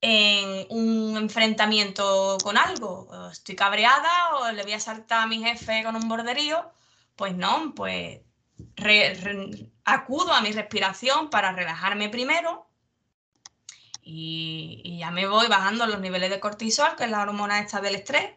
en 0.00 0.66
un 0.70 1.16
enfrentamiento 1.16 2.38
con 2.42 2.58
algo. 2.58 3.08
Estoy 3.30 3.56
cabreada 3.56 4.36
o 4.36 4.52
le 4.52 4.62
voy 4.62 4.72
a 4.72 4.80
saltar 4.80 5.22
a 5.22 5.26
mi 5.26 5.42
jefe 5.42 5.84
con 5.84 5.96
un 5.96 6.08
borderío. 6.08 6.70
Pues 7.14 7.34
no, 7.34 7.72
pues 7.74 8.20
acudo 9.84 10.32
a 10.32 10.40
mi 10.40 10.52
respiración 10.52 11.30
para 11.30 11.52
relajarme 11.52 12.08
primero 12.08 12.65
y, 14.08 14.98
ya 14.98 15.10
me 15.10 15.26
voy 15.26 15.48
bajando 15.48 15.86
los 15.86 16.00
niveles 16.00 16.30
de 16.30 16.38
cortisol, 16.38 16.94
que 16.96 17.04
es 17.04 17.10
la 17.10 17.22
hormona 17.22 17.58
esta 17.58 17.80
del 17.80 17.96
estrés, 17.96 18.30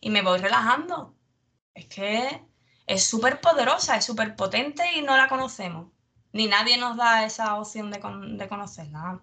y 0.00 0.08
me 0.08 0.22
voy 0.22 0.38
relajando. 0.38 1.14
Es 1.74 1.86
que 1.86 2.42
es 2.86 3.04
súper 3.04 3.40
poderosa, 3.40 3.96
es 3.96 4.06
súper 4.06 4.34
potente 4.36 4.82
y 4.96 5.02
no 5.02 5.14
la 5.16 5.28
conocemos. 5.28 5.92
Ni 6.32 6.46
nadie 6.46 6.78
nos 6.78 6.96
da 6.96 7.26
esa 7.26 7.56
opción 7.56 7.90
de, 7.90 8.00
de 8.38 8.48
conocerla. 8.48 9.22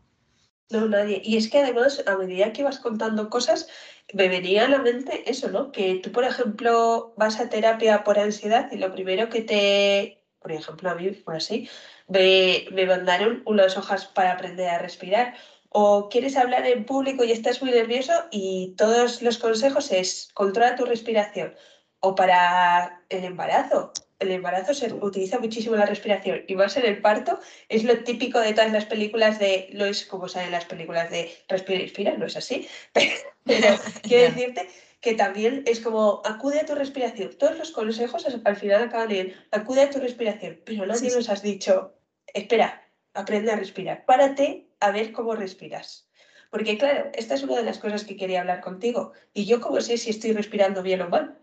No, 0.70 0.88
nadie. 0.88 1.24
Y 1.26 1.38
es 1.38 1.50
que 1.50 1.58
además, 1.58 2.04
a 2.06 2.16
medida 2.18 2.54
que 2.54 2.64
vas 2.64 2.78
contando 2.78 3.32
cosas, 3.32 3.68
me 4.14 4.30
venía 4.30 4.66
a 4.66 4.70
la 4.70 4.78
mente 4.78 5.28
eso, 5.30 5.50
¿no? 5.50 5.72
Que 5.72 5.96
tú, 5.96 6.12
por 6.12 6.24
ejemplo, 6.24 7.16
vas 7.18 7.40
a 7.40 7.50
terapia 7.50 8.04
por 8.04 8.20
ansiedad 8.20 8.72
y 8.72 8.78
lo 8.78 8.94
primero 8.94 9.30
que 9.30 9.42
te, 9.42 10.24
por 10.40 10.52
ejemplo, 10.52 10.92
a 10.92 10.96
mí 10.96 11.10
fue 11.16 11.38
así, 11.38 11.68
me, 12.08 12.66
me 12.72 12.86
mandaron 12.86 13.42
unas 13.48 13.76
hojas 13.76 14.06
para 14.06 14.34
aprender 14.34 14.70
a 14.70 14.78
respirar 14.78 15.34
o 15.70 16.10
quieres 16.10 16.36
hablar 16.36 16.66
en 16.66 16.86
público 16.86 17.24
y 17.24 17.32
estás 17.32 17.62
muy 17.62 17.72
nervioso 17.72 18.14
y 18.32 18.74
todos 18.78 19.22
los 19.22 19.38
consejos 19.38 19.92
es 19.92 20.30
controla 20.34 20.76
tu 20.76 20.86
respiración. 20.86 21.56
O 22.02 22.16
para 22.16 23.04
el 23.10 23.26
embarazo, 23.26 23.92
el 24.20 24.32
embarazo 24.32 24.74
se 24.74 24.94
utiliza 24.94 25.40
muchísimo 25.40 25.76
la 25.76 25.86
respiración 25.86 26.44
y 26.48 26.56
más 26.56 26.76
en 26.78 26.86
el 26.86 27.02
parto, 27.02 27.40
es 27.68 27.84
lo 27.84 28.04
típico 28.04 28.40
de 28.40 28.54
todas 28.54 28.72
las 28.72 28.86
películas 28.86 29.38
de, 29.38 29.70
no 29.74 29.86
es 29.86 30.06
como 30.06 30.28
salen 30.28 30.52
las 30.52 30.66
películas 30.66 31.10
de 31.10 31.32
respira 31.48 31.80
y 31.80 31.84
respira, 31.84 32.18
no 32.18 32.26
es 32.26 32.38
así, 32.38 32.68
pero, 33.44 33.68
quiero 34.04 34.34
decirte 34.34 34.70
que 35.02 35.14
también 35.14 35.64
es 35.66 35.80
como 35.80 36.22
acude 36.26 36.60
a 36.60 36.66
tu 36.66 36.76
respiración. 36.76 37.38
Todos 37.38 37.58
los 37.58 37.72
consejos 37.72 38.26
al 38.44 38.56
final 38.58 38.84
acaban 38.84 39.12
en 39.12 39.34
acude 39.52 39.84
a 39.84 39.90
tu 39.90 40.00
respiración, 40.00 40.62
pero 40.66 40.86
nadie 40.86 41.12
nos 41.14 41.30
has 41.30 41.42
dicho, 41.42 41.96
espera, 42.34 42.86
aprende 43.14 43.52
a 43.52 43.56
respirar, 43.56 44.06
párate 44.06 44.69
a 44.80 44.92
ver 44.92 45.12
cómo 45.12 45.36
respiras. 45.36 46.10
Porque 46.50 46.78
claro, 46.78 47.12
esta 47.14 47.36
es 47.36 47.44
una 47.44 47.58
de 47.58 47.64
las 47.64 47.78
cosas 47.78 48.04
que 48.04 48.18
quería 48.18 48.42
hablar 48.42 48.62
contigo. 48.62 49.14
¿Y 49.34 49.46
yo 49.46 49.62
cómo 49.62 49.80
sé 49.82 49.98
si 49.98 50.10
estoy 50.10 50.34
respirando 50.34 50.82
bien 50.82 51.02
o 51.02 51.10
mal? 51.10 51.38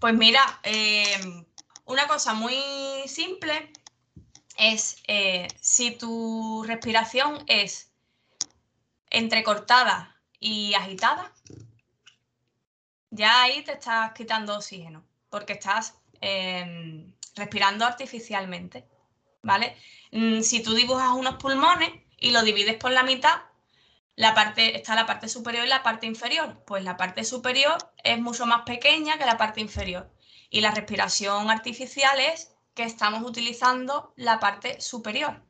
Pues 0.00 0.14
mira, 0.14 0.42
em, 0.64 1.44
una 1.84 2.06
cosa 2.08 2.34
muy 2.34 2.56
simple 3.06 3.72
es 4.58 5.02
eh, 5.06 5.46
si 5.60 5.92
tu 5.92 6.64
respiración 6.66 7.44
es 7.46 7.92
entrecortada 9.10 10.16
y 10.40 10.74
agitada, 10.74 11.32
ya 13.10 13.42
ahí 13.42 13.62
te 13.62 13.72
estás 13.72 14.12
quitando 14.12 14.56
oxígeno, 14.56 15.04
porque 15.28 15.54
estás 15.54 15.94
em, 16.20 17.12
respirando 17.36 17.84
artificialmente. 17.84 18.88
¿vale? 19.42 19.76
Mm, 20.12 20.40
si 20.42 20.62
tú 20.62 20.74
dibujas 20.74 21.10
unos 21.10 21.36
pulmones 21.36 21.90
y 22.18 22.30
lo 22.30 22.42
divides 22.42 22.76
por 22.76 22.90
la 22.90 23.02
mitad, 23.02 23.42
la 24.16 24.34
parte, 24.34 24.76
está 24.76 24.94
la 24.94 25.06
parte 25.06 25.28
superior 25.28 25.64
y 25.64 25.68
la 25.68 25.82
parte 25.82 26.06
inferior. 26.06 26.62
Pues 26.66 26.84
la 26.84 26.96
parte 26.96 27.24
superior 27.24 27.78
es 28.04 28.20
mucho 28.20 28.46
más 28.46 28.62
pequeña 28.62 29.18
que 29.18 29.24
la 29.24 29.38
parte 29.38 29.60
inferior. 29.60 30.10
Y 30.50 30.60
la 30.60 30.72
respiración 30.72 31.50
artificial 31.50 32.18
es 32.20 32.52
que 32.74 32.82
estamos 32.82 33.22
utilizando 33.22 34.12
la 34.16 34.40
parte 34.40 34.80
superior. 34.80 35.42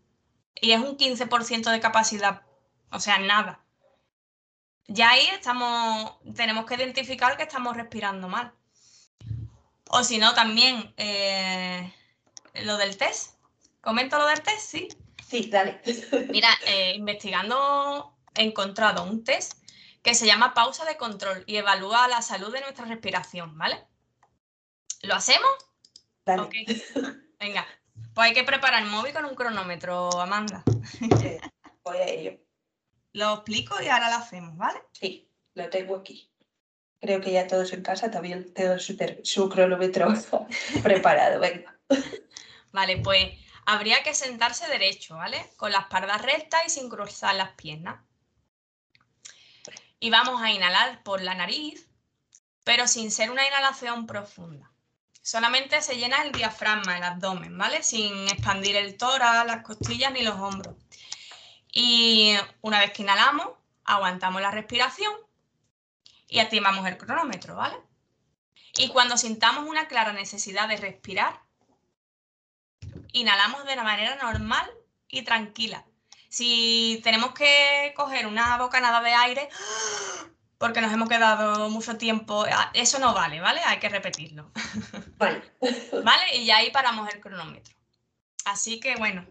Y 0.60 0.72
es 0.72 0.80
un 0.80 0.96
15% 0.96 1.70
de 1.70 1.80
capacidad, 1.80 2.42
o 2.90 3.00
sea, 3.00 3.18
nada. 3.18 3.64
Ya 4.86 5.10
ahí 5.10 5.26
estamos, 5.28 6.18
tenemos 6.34 6.66
que 6.66 6.74
identificar 6.74 7.36
que 7.36 7.44
estamos 7.44 7.76
respirando 7.76 8.28
mal. 8.28 8.52
O 9.88 10.04
si 10.04 10.18
no, 10.18 10.34
también 10.34 10.92
eh, 10.96 11.92
lo 12.64 12.76
del 12.76 12.96
test. 12.96 13.39
¿Comento 13.80 14.18
lo 14.18 14.26
del 14.26 14.42
test? 14.42 14.60
Sí. 14.60 14.88
Sí, 15.30 15.48
dale. 15.48 15.80
Mira, 16.30 16.48
eh, 16.66 16.94
investigando 16.96 18.16
he 18.34 18.42
encontrado 18.42 19.04
un 19.04 19.24
test 19.24 19.54
que 20.02 20.14
se 20.14 20.26
llama 20.26 20.54
pausa 20.54 20.84
de 20.84 20.96
control 20.96 21.44
y 21.46 21.56
evalúa 21.56 22.08
la 22.08 22.22
salud 22.22 22.52
de 22.52 22.60
nuestra 22.60 22.86
respiración, 22.86 23.56
¿vale? 23.56 23.84
¿Lo 25.02 25.14
hacemos? 25.14 25.50
Dale. 26.24 26.48
Venga, 27.38 27.66
pues 28.14 28.28
hay 28.28 28.34
que 28.34 28.44
preparar 28.44 28.82
el 28.82 28.88
móvil 28.88 29.12
con 29.12 29.24
un 29.24 29.34
cronómetro, 29.34 30.10
Amanda. 30.20 30.62
Eh, 31.22 31.40
voy 31.82 31.98
a 31.98 32.08
ello. 32.08 32.38
Lo 33.12 33.34
explico 33.34 33.80
y 33.82 33.88
ahora 33.88 34.10
lo 34.10 34.16
hacemos, 34.16 34.56
¿vale? 34.56 34.80
Sí, 34.92 35.28
lo 35.54 35.68
tengo 35.68 35.96
aquí. 35.96 36.30
Creo 37.00 37.20
que 37.20 37.32
ya 37.32 37.46
todos 37.46 37.72
en 37.72 37.82
casa 37.82 38.10
también 38.10 38.52
tengo 38.52 38.78
su, 38.78 38.96
su 39.22 39.48
cronómetro 39.48 40.12
preparado. 40.82 41.40
Venga. 41.40 41.78
Vale, 42.72 42.98
pues 42.98 43.30
habría 43.70 44.02
que 44.02 44.14
sentarse 44.14 44.66
derecho, 44.66 45.16
¿vale? 45.16 45.52
Con 45.56 45.70
la 45.70 45.78
espalda 45.78 46.18
recta 46.18 46.64
y 46.66 46.70
sin 46.70 46.88
cruzar 46.88 47.36
las 47.36 47.52
piernas. 47.52 48.00
Y 50.00 50.10
vamos 50.10 50.42
a 50.42 50.50
inhalar 50.50 51.04
por 51.04 51.22
la 51.22 51.34
nariz, 51.34 51.86
pero 52.64 52.88
sin 52.88 53.12
ser 53.12 53.30
una 53.30 53.46
inhalación 53.46 54.08
profunda. 54.08 54.72
Solamente 55.22 55.80
se 55.82 55.96
llena 55.96 56.22
el 56.22 56.32
diafragma, 56.32 56.96
el 56.96 57.04
abdomen, 57.04 57.56
¿vale? 57.56 57.84
Sin 57.84 58.28
expandir 58.28 58.74
el 58.74 58.96
tórax, 58.96 59.46
las 59.46 59.62
costillas 59.62 60.12
ni 60.12 60.22
los 60.22 60.34
hombros. 60.34 60.74
Y 61.72 62.34
una 62.62 62.80
vez 62.80 62.92
que 62.92 63.02
inhalamos, 63.02 63.50
aguantamos 63.84 64.42
la 64.42 64.50
respiración 64.50 65.12
y 66.26 66.40
activamos 66.40 66.84
el 66.88 66.98
cronómetro, 66.98 67.54
¿vale? 67.54 67.76
Y 68.74 68.88
cuando 68.88 69.16
sintamos 69.16 69.68
una 69.68 69.86
clara 69.86 70.12
necesidad 70.12 70.68
de 70.68 70.76
respirar, 70.76 71.40
inhalamos 73.12 73.64
de 73.64 73.72
una 73.74 73.82
manera 73.82 74.16
normal 74.16 74.70
y 75.08 75.22
tranquila. 75.22 75.84
Si 76.28 77.00
tenemos 77.02 77.32
que 77.34 77.92
coger 77.96 78.26
una 78.26 78.56
bocanada 78.58 79.00
de 79.00 79.12
aire 79.12 79.48
porque 80.58 80.80
nos 80.80 80.92
hemos 80.92 81.08
quedado 81.08 81.70
mucho 81.70 81.96
tiempo, 81.96 82.44
ah, 82.52 82.70
eso 82.74 82.98
no 82.98 83.14
vale, 83.14 83.40
¿vale? 83.40 83.60
Hay 83.64 83.78
que 83.78 83.88
repetirlo, 83.88 84.50
Vale. 85.16 85.42
¿vale? 86.04 86.36
Y 86.36 86.44
ya 86.44 86.58
ahí 86.58 86.70
paramos 86.70 87.12
el 87.12 87.20
cronómetro. 87.20 87.74
Así 88.44 88.78
que 88.78 88.96
bueno, 88.96 89.26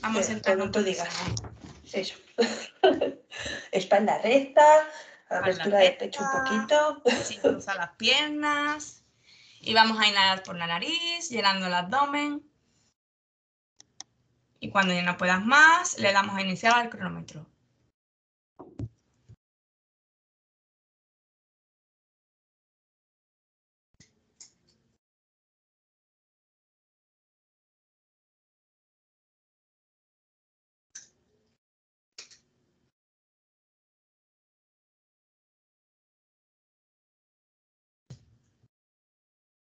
vamos 0.00 0.28
a 0.28 0.42
tú 0.42 0.78
un 0.78 0.84
digas. 0.84 1.14
segundo. 1.14 1.54
Eso. 1.92 2.16
Espalda 3.72 4.18
recta, 4.18 4.88
abertura 5.30 5.78
de 5.78 5.92
pecho 5.92 6.22
un 6.22 6.44
poquito. 6.44 7.02
sin 7.24 7.40
cruzar 7.40 7.76
las 7.76 7.90
piernas. 7.96 9.04
Y 9.60 9.72
vamos 9.74 9.98
a 9.98 10.06
inhalar 10.08 10.42
por 10.42 10.56
la 10.56 10.66
nariz, 10.66 11.30
llenando 11.30 11.66
el 11.66 11.74
abdomen. 11.74 12.42
Y 14.64 14.70
cuando 14.70 14.94
ya 14.94 15.02
no 15.02 15.18
puedas 15.18 15.44
más, 15.44 15.98
le 15.98 16.10
damos 16.14 16.36
a 16.36 16.40
iniciar 16.40 16.72
al 16.74 16.88
cronómetro. 16.88 17.44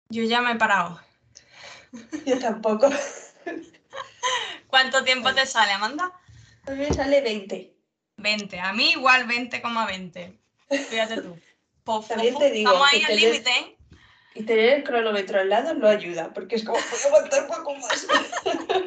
Yo 0.08 0.22
ya 0.24 0.40
me 0.40 0.52
he 0.52 0.56
parado. 0.56 1.00
Yo 2.26 2.38
tampoco. 2.38 2.88
¿Cuánto 4.76 5.04
tiempo 5.04 5.32
te 5.32 5.46
sale, 5.46 5.72
Amanda? 5.72 6.12
A 6.66 6.70
mí 6.72 6.76
me 6.76 6.92
sale 6.92 7.22
20. 7.22 7.74
20. 8.18 8.60
A 8.60 8.74
mí 8.74 8.90
igual 8.90 9.26
20,20. 9.26 10.38
Fíjate 10.90 11.22
tú. 11.22 11.40
Pues, 11.82 12.08
También 12.08 12.34
fu, 12.34 12.40
te 12.40 12.50
digo 12.50 12.70
Estamos 12.70 12.92
ahí 12.92 13.02
al 13.02 13.16
límite, 13.16 13.50
¿eh? 13.50 13.78
Y 14.34 14.42
tener 14.42 14.74
el 14.74 14.84
cronómetro 14.84 15.40
al 15.40 15.48
lado 15.48 15.72
no 15.72 15.88
ayuda, 15.88 16.34
porque 16.34 16.56
es 16.56 16.64
como, 16.64 16.78
puedo 16.78 17.06
aguantar 17.06 17.44
un 17.44 17.48
poco 17.48 17.74
más. 17.76 18.06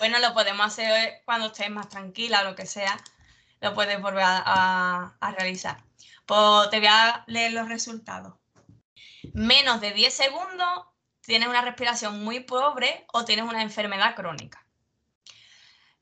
Bueno, 0.00 0.18
lo 0.18 0.34
podemos 0.34 0.66
hacer 0.66 1.22
cuando 1.24 1.46
estés 1.48 1.70
más 1.70 1.88
tranquila 1.88 2.40
o 2.40 2.44
lo 2.44 2.54
que 2.56 2.66
sea. 2.66 2.96
Lo 3.60 3.74
puedes 3.74 4.00
volver 4.02 4.24
a, 4.24 4.42
a- 4.44 5.16
a 5.20 5.30
realizar. 5.32 5.76
Pues 6.26 6.70
te 6.70 6.78
voy 6.78 6.88
a 6.90 7.22
leer 7.28 7.52
los 7.52 7.68
resultados. 7.68 8.34
Menos 9.32 9.80
de 9.80 9.92
10 9.92 10.12
segundos 10.12 10.86
tienes 11.20 11.48
una 11.48 11.62
respiración 11.62 12.22
muy 12.24 12.40
pobre 12.40 13.04
o 13.12 13.24
tienes 13.24 13.44
una 13.44 13.62
enfermedad 13.62 14.16
crónica. 14.16 14.64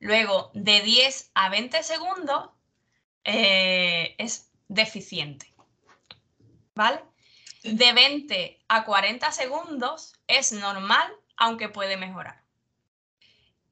Luego, 0.01 0.51
de 0.55 0.81
10 0.81 1.31
a 1.35 1.49
20 1.49 1.83
segundos 1.83 2.51
eh, 3.25 4.17
es 4.19 4.51
deficiente. 4.69 5.55
¿Vale? 6.75 7.01
De 7.63 7.93
20 7.93 8.59
a 8.69 8.85
40 8.85 9.31
segundos 9.33 10.15
es 10.27 10.53
normal, 10.53 11.13
aunque 11.37 11.69
puede 11.69 11.97
mejorar 11.97 12.41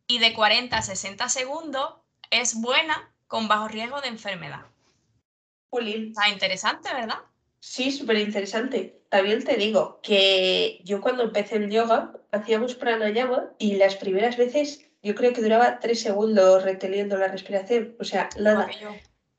y 0.09 0.19
de 0.19 0.33
40 0.33 0.77
a 0.77 0.83
60 0.83 1.29
segundos 1.29 1.95
es 2.31 2.55
buena 2.61 3.14
con 3.29 3.47
bajo 3.47 3.69
riesgo 3.69 4.01
de 4.01 4.09
enfermedad. 4.09 4.64
Jolín. 5.71 6.09
Está 6.09 6.31
interesante, 6.31 6.88
¿verdad? 6.93 7.19
Sí, 7.61 7.93
súper 7.93 8.19
interesante. 8.19 9.03
También 9.11 9.45
te 9.45 9.57
digo 9.57 10.01
que 10.03 10.81
yo 10.85 11.01
cuando 11.03 11.25
empecé 11.25 11.57
el 11.57 11.71
yoga 11.71 12.12
hacíamos 12.33 12.75
pranayama 12.75 13.51
y 13.59 13.77
las 13.77 13.97
primeras 13.97 14.38
veces 14.38 14.88
yo 15.03 15.15
creo 15.15 15.33
que 15.33 15.43
duraba 15.43 15.79
tres 15.81 16.01
segundos 16.01 16.63
reteniendo 16.63 17.17
la 17.17 17.29
respiración. 17.29 17.97
O 18.01 18.05
sea, 18.05 18.29
nada. 18.39 18.69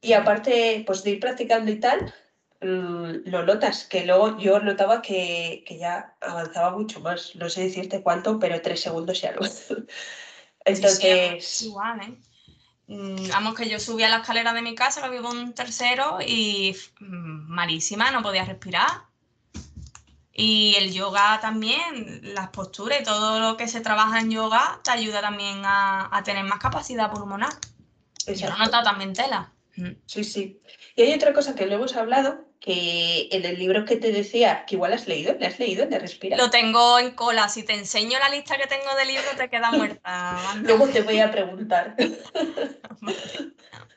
Y 0.02 0.14
aparte, 0.14 0.84
pues 0.88 1.04
de 1.04 1.12
ir 1.12 1.20
practicando 1.20 1.70
y 1.72 1.80
tal, 1.80 2.14
mm, 2.62 3.30
lo 3.30 3.46
notas, 3.46 3.86
que 3.86 4.06
luego 4.06 4.38
yo 4.38 4.60
notaba 4.60 5.02
que, 5.02 5.64
que 5.68 5.78
ya 5.78 6.16
avanzaba 6.22 6.72
mucho 6.78 7.02
más. 7.02 7.36
No 7.36 7.50
sé 7.50 7.64
decirte 7.64 8.02
cuánto, 8.02 8.40
pero 8.40 8.62
tres 8.62 8.82
segundos 8.82 9.22
ya 9.22 9.34
no. 9.34 9.42
Sí, 10.66 10.76
sí, 10.76 10.82
Entonces, 10.84 11.62
igual, 11.64 12.02
¿eh? 12.02 12.18
Mm, 12.88 13.30
Vamos, 13.30 13.56
que 13.56 13.70
yo 13.70 13.80
subí 13.80 14.04
a 14.04 14.10
la 14.10 14.18
escalera 14.18 14.52
de 14.52 14.62
mi 14.62 14.76
casa, 14.76 15.02
que 15.02 15.10
vivo 15.10 15.30
un 15.30 15.54
tercero, 15.54 16.20
y 16.26 16.76
mm, 17.00 17.48
malísima, 17.48 18.12
no 18.12 18.22
podía 18.22 18.44
respirar. 18.46 19.09
Y 20.40 20.76
el 20.78 20.94
yoga 20.94 21.40
también, 21.42 22.22
las 22.34 22.50
posturas 22.50 23.02
y 23.02 23.04
todo 23.04 23.40
lo 23.40 23.58
que 23.58 23.68
se 23.68 23.82
trabaja 23.82 24.20
en 24.20 24.32
yoga 24.32 24.80
te 24.84 24.92
ayuda 24.92 25.22
también 25.22 25.66
a, 25.66 26.16
a 26.16 26.24
tener 26.24 26.46
más 26.46 26.60
capacidad 26.60 27.12
pulmonar. 27.12 27.52
Yo 27.52 27.58
lo 28.26 28.32
he 28.32 28.34
exacto. 28.36 28.64
notado 28.64 28.84
también 28.84 29.14
tela. 29.14 29.52
Mm. 29.76 29.92
Sí, 30.06 30.24
sí. 30.24 30.62
Y 30.96 31.02
hay 31.02 31.14
otra 31.14 31.34
cosa 31.34 31.56
que 31.56 31.66
no 31.66 31.76
hemos 31.76 31.96
hablado, 31.96 32.46
que 32.60 33.30
en 33.32 33.46
el 33.46 33.58
libro 33.58 33.86
que 33.86 33.96
te 33.96 34.12
decía, 34.12 34.66
que 34.66 34.76
igual 34.76 34.94
has 34.94 35.08
leído, 35.08 35.36
¿le 35.40 35.48
has 35.48 35.60
leído 35.60 35.86
de 35.86 36.00
Respira? 36.00 36.38
Lo 36.38 36.50
tengo 36.50 37.00
en 37.00 37.12
cola. 37.12 37.48
Si 37.50 37.64
te 37.64 37.74
enseño 37.74 38.20
la 38.20 38.30
lista 38.30 38.58
que 38.58 38.68
tengo 38.68 38.96
de 38.96 39.06
libros, 39.06 39.36
te 39.38 39.50
queda 39.50 39.72
muerta. 39.72 40.38
Luego 40.64 40.88
te 40.88 41.02
voy 41.02 41.20
a 41.20 41.32
preguntar. 41.32 41.96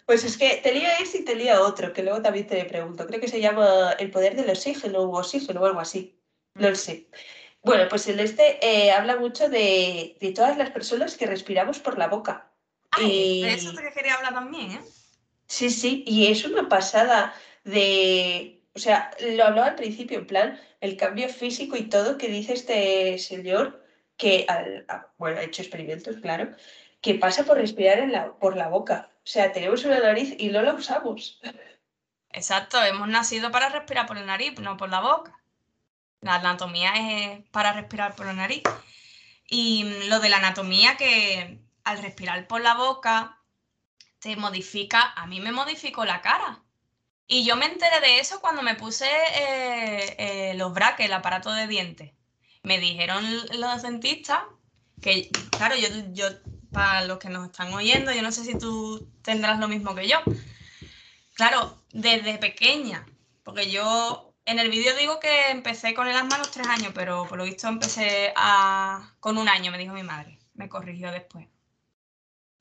Pues 0.05 0.25
es 0.25 0.37
que 0.37 0.61
te 0.63 0.75
lía 0.75 0.99
ese 1.01 1.19
y 1.19 1.25
te 1.25 1.37
lía 1.37 1.63
otro, 1.63 1.93
que 1.93 2.03
luego 2.03 2.21
también 2.21 2.47
te 2.47 2.63
pregunto. 2.65 3.07
Creo 3.07 3.21
que 3.21 3.29
se 3.29 3.41
llama 3.41 3.93
El 3.99 4.11
poder 4.11 4.35
del 4.35 4.51
oxígeno 4.51 5.05
u 5.05 5.17
oxígeno 5.17 5.61
o 5.61 5.65
algo 5.65 5.81
así. 5.81 6.21
No 6.55 6.69
lo 6.71 6.77
sé. 6.77 7.09
Bueno, 7.63 7.89
pues 7.89 8.09
el 8.09 8.21
este 8.21 8.59
eh, 8.67 8.91
habla 8.93 9.17
mucho 9.17 9.49
de, 9.49 10.17
de 10.21 10.33
todas 10.33 10.57
las 10.59 10.71
personas 10.71 11.17
que 11.17 11.27
respiramos 11.27 11.79
por 11.79 11.97
la 11.99 12.09
boca. 12.09 12.51
Ay, 12.91 13.43
de 13.43 13.51
Y- 13.53 13.55
eso 13.55 13.73
te 13.73 13.93
quería 13.93 14.15
hablar 14.15 14.35
también, 14.35 14.73
¿eh? 14.73 14.81
Sí, 15.47 15.71
sí, 15.71 16.03
y 16.07 16.27
es 16.29 16.45
una 16.45 16.69
pasada 16.69 17.35
de, 17.65 18.63
o 18.75 18.79
sea, 18.79 19.11
lo 19.21 19.45
hablaba 19.45 19.69
al 19.69 19.75
principio, 19.77 20.19
en 20.19 20.27
plan, 20.27 20.61
el 20.81 20.97
cambio 20.97 21.29
físico 21.29 21.77
y 21.77 21.89
todo 21.89 22.17
que 22.19 22.29
dice 22.29 22.55
este 22.55 23.19
señor, 23.19 23.85
que, 24.17 24.47
al, 24.49 24.85
a- 24.89 25.09
bueno, 25.19 25.39
ha 25.39 25.43
hecho 25.43 25.63
experimentos, 25.63 26.17
claro, 26.17 26.51
que 27.01 27.15
pasa 27.15 27.45
por 27.45 27.59
respirar 27.59 27.99
en 27.99 28.13
la, 28.13 28.33
por 28.39 28.57
la 28.57 28.69
boca. 28.69 29.11
O 29.19 29.27
sea, 29.27 29.53
tenemos 29.53 29.85
una 29.85 30.01
nariz 30.01 30.35
y 30.39 30.49
no 30.49 30.63
la 30.63 30.75
usamos. 30.75 31.41
Exacto, 32.31 32.83
hemos 32.83 33.09
nacido 33.09 33.51
para 33.51 33.69
respirar 33.69 34.07
por 34.07 34.17
la 34.17 34.25
nariz, 34.25 34.59
no 34.59 34.77
por 34.77 34.89
la 34.89 35.01
boca. 35.01 35.39
La 36.23 36.37
anatomía 36.37 36.93
es 36.95 37.49
para 37.51 37.73
respirar 37.73 38.17
por 38.17 38.27
la 38.27 38.33
nariz. 38.33 38.63
Y 39.49 39.85
mm, 39.85 40.09
lo 40.09 40.21
de 40.21 40.29
la 40.31 40.39
anatomía 40.39 40.97
que 40.97 41.61
al 41.85 42.01
respirar 42.01 42.47
por 42.47 42.61
la 42.61 42.75
boca 42.75 43.39
te 44.21 44.37
modifica, 44.37 45.13
a 45.17 45.27
mí 45.27 45.41
me 45.41 45.53
modificó 45.53 46.05
la 46.05 46.23
cara. 46.23 46.63
Y 47.27 47.45
yo 47.45 47.57
me 47.57 47.67
enteré 47.67 48.01
de 48.01 48.21
eso 48.21 48.41
cuando 48.41 48.63
me 48.63 48.77
puse 48.77 49.07
eh, 49.07 50.17
eh, 50.19 50.55
los 50.55 50.73
brackets, 50.73 51.07
el 51.09 51.13
aparato 51.13 51.53
de 51.53 51.67
dientes. 51.67 52.13
Me 52.63 52.79
dijeron 52.79 53.25
los 53.59 53.83
dentistas 53.83 54.43
que, 55.01 55.29
claro, 55.51 55.75
yo, 55.77 55.89
yo, 56.13 56.27
para 56.71 57.05
los 57.05 57.19
que 57.19 57.29
nos 57.29 57.47
están 57.47 57.73
oyendo, 57.75 58.13
yo 58.13 58.23
no 58.23 58.31
sé 58.31 58.45
si 58.45 58.57
tú 58.57 59.11
tendrás 59.23 59.59
lo 59.59 59.67
mismo 59.67 59.95
que 59.95 60.07
yo. 60.07 60.19
Claro, 61.35 61.83
desde 61.93 62.39
pequeña, 62.39 63.07
porque 63.43 63.71
yo 63.71 64.32
En 64.45 64.59
el 64.59 64.71
vídeo 64.71 64.97
digo 64.97 65.21
que 65.21 65.51
empecé 65.51 65.95
con 65.95 66.09
el 66.09 66.17
asma 66.17 66.37
a 66.37 66.39
los 66.39 66.51
tres 66.51 66.67
años, 66.67 66.93
pero 66.95 67.27
por 67.27 67.39
lo 67.39 67.45
visto 67.45 67.69
empecé 67.69 68.33
a... 68.37 69.15
con 69.21 69.39
un 69.39 69.49
año, 69.49 69.71
me 69.71 69.79
dijo 69.79 69.95
mi 69.95 70.03
madre. 70.03 70.39
Me 70.55 70.69
corrigió 70.69 71.11
después. 71.13 71.47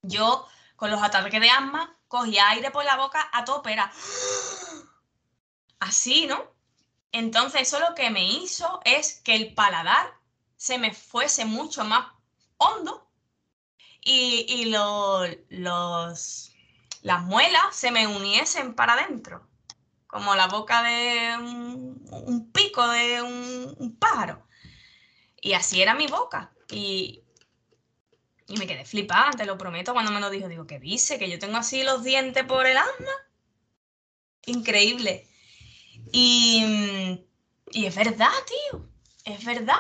Yo, 0.03 0.47
con 0.75 0.91
los 0.91 1.01
ataques 1.01 1.39
de 1.41 1.49
asma, 1.49 1.97
cogía 2.07 2.49
aire 2.49 2.71
por 2.71 2.85
la 2.85 2.97
boca 2.97 3.29
a 3.31 3.45
tope, 3.45 3.73
era 3.73 3.91
así, 5.79 6.27
¿no? 6.27 6.43
Entonces 7.11 7.61
eso 7.61 7.79
lo 7.79 7.93
que 7.95 8.09
me 8.09 8.25
hizo 8.25 8.79
es 8.85 9.19
que 9.23 9.35
el 9.35 9.53
paladar 9.53 10.13
se 10.55 10.77
me 10.77 10.93
fuese 10.93 11.45
mucho 11.45 11.83
más 11.83 12.07
hondo 12.57 13.11
y, 14.03 14.65
los, 14.65 16.51
las 17.01 17.21
muelas 17.23 17.75
se 17.75 17.91
me 17.91 18.07
uniesen 18.07 18.73
para 18.73 18.93
adentro, 18.93 19.47
como 20.11 20.35
la 20.35 20.47
boca 20.47 20.83
de 20.83 21.37
un, 21.37 22.51
pico 22.51 22.87
de 22.87 23.21
un, 23.21 23.97
pájaro. 23.97 24.45
Y 25.41 25.53
así 25.53 25.81
era 25.81 25.95
mi 25.95 26.07
boca. 26.07 26.51
Y, 26.69 27.23
y 28.47 28.57
me 28.57 28.67
quedé 28.67 28.85
flipada, 28.85 29.31
te 29.31 29.45
lo 29.45 29.57
prometo, 29.57 29.93
cuando 29.93 30.11
me 30.11 30.19
lo 30.19 30.29
dijo, 30.29 30.47
digo, 30.47 30.67
¿qué 30.67 30.79
dice? 30.79 31.17
Que 31.17 31.29
yo 31.29 31.39
tengo 31.39 31.57
así 31.57 31.83
los 31.83 32.03
dientes 32.03 32.43
por 32.43 32.67
el 32.67 32.77
asma. 32.77 33.11
Increíble. 34.45 35.27
Y, 36.11 37.23
y 37.71 37.85
es 37.85 37.95
verdad, 37.95 38.31
tío, 38.45 38.85
es 39.23 39.45
verdad. 39.45 39.79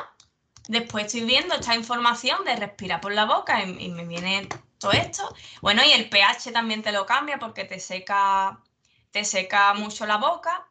Después 0.67 1.05
estoy 1.05 1.25
viendo 1.25 1.55
esta 1.55 1.75
información 1.75 2.45
de 2.45 2.55
respirar 2.55 3.01
por 3.01 3.13
la 3.13 3.25
boca 3.25 3.63
y, 3.65 3.89
me 3.89 4.05
viene 4.05 4.47
todo 4.77 4.93
esto. 4.93 5.35
Bueno, 5.61 5.83
y 5.83 5.91
el 5.91 6.09
pH 6.09 6.51
también 6.53 6.81
te 6.81 6.93
lo 6.93 7.05
cambia 7.05 7.39
porque 7.39 7.65
te 7.65 7.79
seca, 7.79 8.61
te 9.11 9.23
seca 9.23 9.73
mucho 9.73 10.05
la 10.05 10.17
boca 10.17 10.67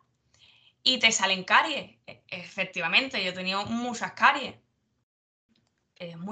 y 0.83 0.98
te 0.98 1.12
salen 1.12 1.44
caries. 1.44 1.98
E, 2.07 2.22
efectivamente, 2.29 3.22
yo 3.22 3.31
he 3.31 3.35
tenido 3.35 3.64
muchas 3.66 4.12
caries. 4.12 4.55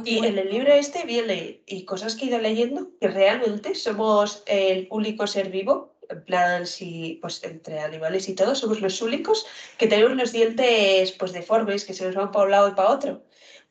y 0.04 0.18
en 0.24 0.38
el 0.38 0.50
libro 0.50 0.72
este 0.72 1.04
viene, 1.04 1.62
y 1.66 1.84
cosas 1.84 2.16
que 2.16 2.24
he 2.24 2.28
ido 2.28 2.38
leyendo, 2.38 2.90
que 3.00 3.08
realmente 3.08 3.74
somos 3.74 4.42
el 4.46 4.88
único 4.90 5.26
ser 5.26 5.50
vivo 5.50 5.98
en 6.08 6.24
plan, 6.24 6.66
si 6.66 7.18
pues 7.20 7.42
entre 7.44 7.80
animales 7.80 8.28
y 8.28 8.34
todos 8.34 8.58
somos 8.58 8.80
los 8.80 9.00
únicos 9.02 9.46
que 9.76 9.86
tenemos 9.86 10.16
los 10.16 10.32
dientes 10.32 11.12
pues 11.12 11.32
deformes, 11.32 11.84
que 11.84 11.94
se 11.94 12.06
nos 12.06 12.14
van 12.14 12.32
para 12.32 12.46
un 12.46 12.50
lado 12.50 12.68
y 12.68 12.74
para 12.74 12.90
otro. 12.90 13.24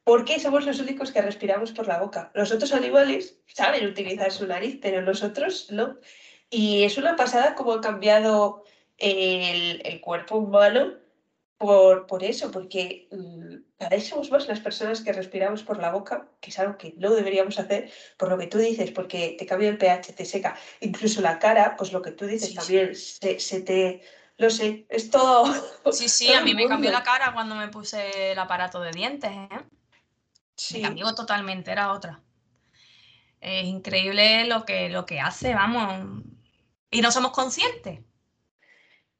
Porque 0.03 0.39
somos 0.39 0.65
los 0.65 0.79
únicos 0.79 1.11
que 1.11 1.21
respiramos 1.21 1.71
por 1.71 1.87
la 1.87 1.99
boca. 1.99 2.31
Los 2.33 2.51
otros 2.51 2.71
animales 2.73 3.39
saben 3.47 3.85
utilizar 3.87 4.31
su 4.31 4.47
nariz, 4.47 4.79
pero 4.81 5.01
nosotros 5.01 5.67
no. 5.71 5.97
Y 6.49 6.83
es 6.83 6.97
una 6.97 7.15
pasada 7.15 7.55
cómo 7.55 7.73
ha 7.73 7.81
cambiado 7.81 8.63
el, 8.97 9.81
el 9.85 10.01
cuerpo 10.01 10.37
humano 10.37 10.93
por, 11.57 12.05
por 12.05 12.23
eso, 12.23 12.51
porque 12.51 13.07
mm, 13.11 13.55
cada 13.77 13.89
vez 13.89 14.07
somos 14.07 14.29
más 14.29 14.47
las 14.47 14.59
personas 14.59 15.01
que 15.01 15.11
respiramos 15.11 15.63
por 15.63 15.79
la 15.79 15.91
boca, 15.91 16.27
que 16.39 16.51
es 16.51 16.59
algo 16.59 16.77
que 16.77 16.93
no 16.97 17.13
deberíamos 17.13 17.57
hacer, 17.59 17.91
por 18.17 18.29
lo 18.29 18.37
que 18.37 18.47
tú 18.47 18.59
dices, 18.59 18.91
porque 18.91 19.35
te 19.37 19.45
cambia 19.45 19.69
el 19.69 19.77
pH, 19.77 20.13
te 20.13 20.25
seca. 20.25 20.55
Incluso 20.81 21.21
la 21.21 21.39
cara, 21.39 21.75
pues 21.75 21.91
lo 21.91 22.01
que 22.01 22.11
tú 22.11 22.25
dices 22.25 22.53
también, 22.53 22.95
Se, 22.95 23.61
te... 23.61 24.01
Lo 24.37 24.51
sé, 24.51 24.85
es 24.89 25.09
todo... 25.09 25.51
Sí, 25.91 26.07
sí, 26.07 26.31
a 26.31 26.41
mí 26.41 26.53
me 26.53 26.67
cambió 26.67 26.91
la 26.91 27.01
cara 27.01 27.33
cuando 27.33 27.55
me 27.55 27.69
puse 27.69 28.31
el 28.33 28.39
aparato 28.39 28.79
de 28.81 28.91
dientes, 28.91 29.31
¿eh? 29.31 29.49
Sí. 30.55 30.77
Me 30.77 30.83
cambió 30.83 31.15
totalmente, 31.15 31.71
era 31.71 31.91
otra. 31.91 32.21
Es 33.41 33.65
increíble 33.65 34.45
lo 34.45 34.63
que, 34.63 34.89
lo 34.89 35.05
que 35.05 35.19
hace, 35.19 35.55
vamos. 35.55 36.23
Y 36.91 37.01
no 37.01 37.11
somos 37.11 37.31
conscientes. 37.31 37.99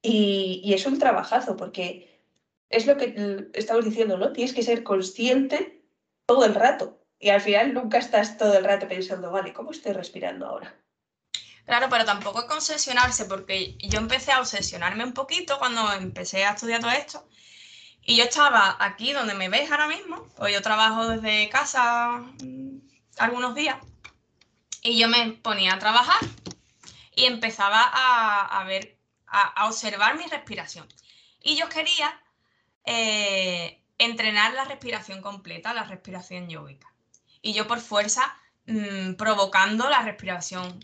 Y, 0.02 0.60
y 0.64 0.74
es 0.74 0.86
un 0.86 0.98
trabajazo, 0.98 1.56
porque 1.56 2.22
es 2.70 2.86
lo 2.86 2.96
que 2.96 3.48
estamos 3.54 3.84
diciendo, 3.84 4.16
¿no? 4.16 4.32
Tienes 4.32 4.54
que 4.54 4.62
ser 4.62 4.82
consciente 4.82 5.82
todo 6.26 6.44
el 6.44 6.54
rato. 6.54 7.02
Y 7.18 7.30
al 7.30 7.40
final 7.40 7.74
nunca 7.74 7.98
estás 7.98 8.38
todo 8.38 8.56
el 8.56 8.64
rato 8.64 8.86
pensando, 8.86 9.30
vale, 9.30 9.52
¿cómo 9.52 9.72
estoy 9.72 9.92
respirando 9.92 10.46
ahora? 10.46 10.74
Claro, 11.64 11.88
pero 11.90 12.04
tampoco 12.04 12.40
es 12.40 12.50
obsesionarse, 12.50 13.24
porque 13.24 13.76
yo 13.78 13.98
empecé 13.98 14.32
a 14.32 14.40
obsesionarme 14.40 15.04
un 15.04 15.12
poquito 15.12 15.58
cuando 15.58 15.92
empecé 15.92 16.44
a 16.44 16.52
estudiar 16.52 16.80
todo 16.80 16.92
esto. 16.92 17.28
Y 18.02 18.16
yo 18.16 18.24
estaba 18.24 18.76
aquí 18.80 19.12
donde 19.12 19.34
me 19.34 19.50
ves 19.50 19.70
ahora 19.70 19.86
mismo, 19.86 20.28
pues 20.36 20.54
yo 20.54 20.62
trabajo 20.62 21.08
desde 21.08 21.50
casa 21.50 22.24
mm, 22.42 22.78
algunos 23.18 23.54
días, 23.54 23.76
y 24.82 24.98
yo 24.98 25.08
me 25.08 25.32
ponía 25.32 25.74
a 25.74 25.78
trabajar 25.78 26.20
y 27.18 27.24
empezaba 27.24 27.82
a, 27.82 28.62
ver, 28.62 28.96
a 29.26 29.66
observar 29.66 30.16
mi 30.16 30.24
respiración. 30.26 30.86
Y 31.42 31.56
yo 31.56 31.68
quería 31.68 32.08
eh, 32.84 33.82
entrenar 33.98 34.54
la 34.54 34.64
respiración 34.64 35.20
completa, 35.20 35.74
la 35.74 35.82
respiración 35.82 36.48
yógica. 36.48 36.86
Y 37.42 37.54
yo 37.54 37.66
por 37.66 37.80
fuerza 37.80 38.22
mm, 38.66 39.14
provocando 39.14 39.90
la 39.90 40.02
respiración. 40.02 40.78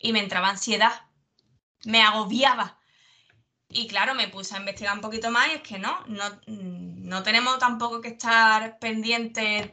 Y 0.00 0.12
me 0.12 0.18
entraba 0.18 0.48
ansiedad, 0.48 1.06
me 1.84 2.02
agobiaba. 2.02 2.80
Y 3.68 3.86
claro, 3.86 4.16
me 4.16 4.26
puse 4.26 4.56
a 4.56 4.58
investigar 4.58 4.96
un 4.96 5.00
poquito 5.00 5.30
más 5.30 5.46
y 5.46 5.52
es 5.52 5.62
que 5.62 5.78
no, 5.78 6.04
no, 6.08 6.28
mm, 6.48 7.08
no 7.08 7.22
tenemos 7.22 7.60
tampoco 7.60 8.00
que 8.00 8.08
estar 8.08 8.80
pendientes 8.80 9.70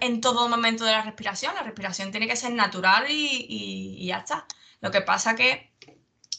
en 0.00 0.20
todo 0.22 0.48
momento 0.48 0.86
de 0.86 0.92
la 0.92 1.02
respiración. 1.02 1.54
La 1.54 1.64
respiración 1.64 2.12
tiene 2.12 2.26
que 2.26 2.36
ser 2.36 2.52
natural 2.52 3.10
y, 3.10 3.44
y 4.00 4.06
ya 4.06 4.20
está. 4.20 4.46
Lo 4.80 4.90
que 4.90 5.00
pasa 5.00 5.34
que 5.34 5.72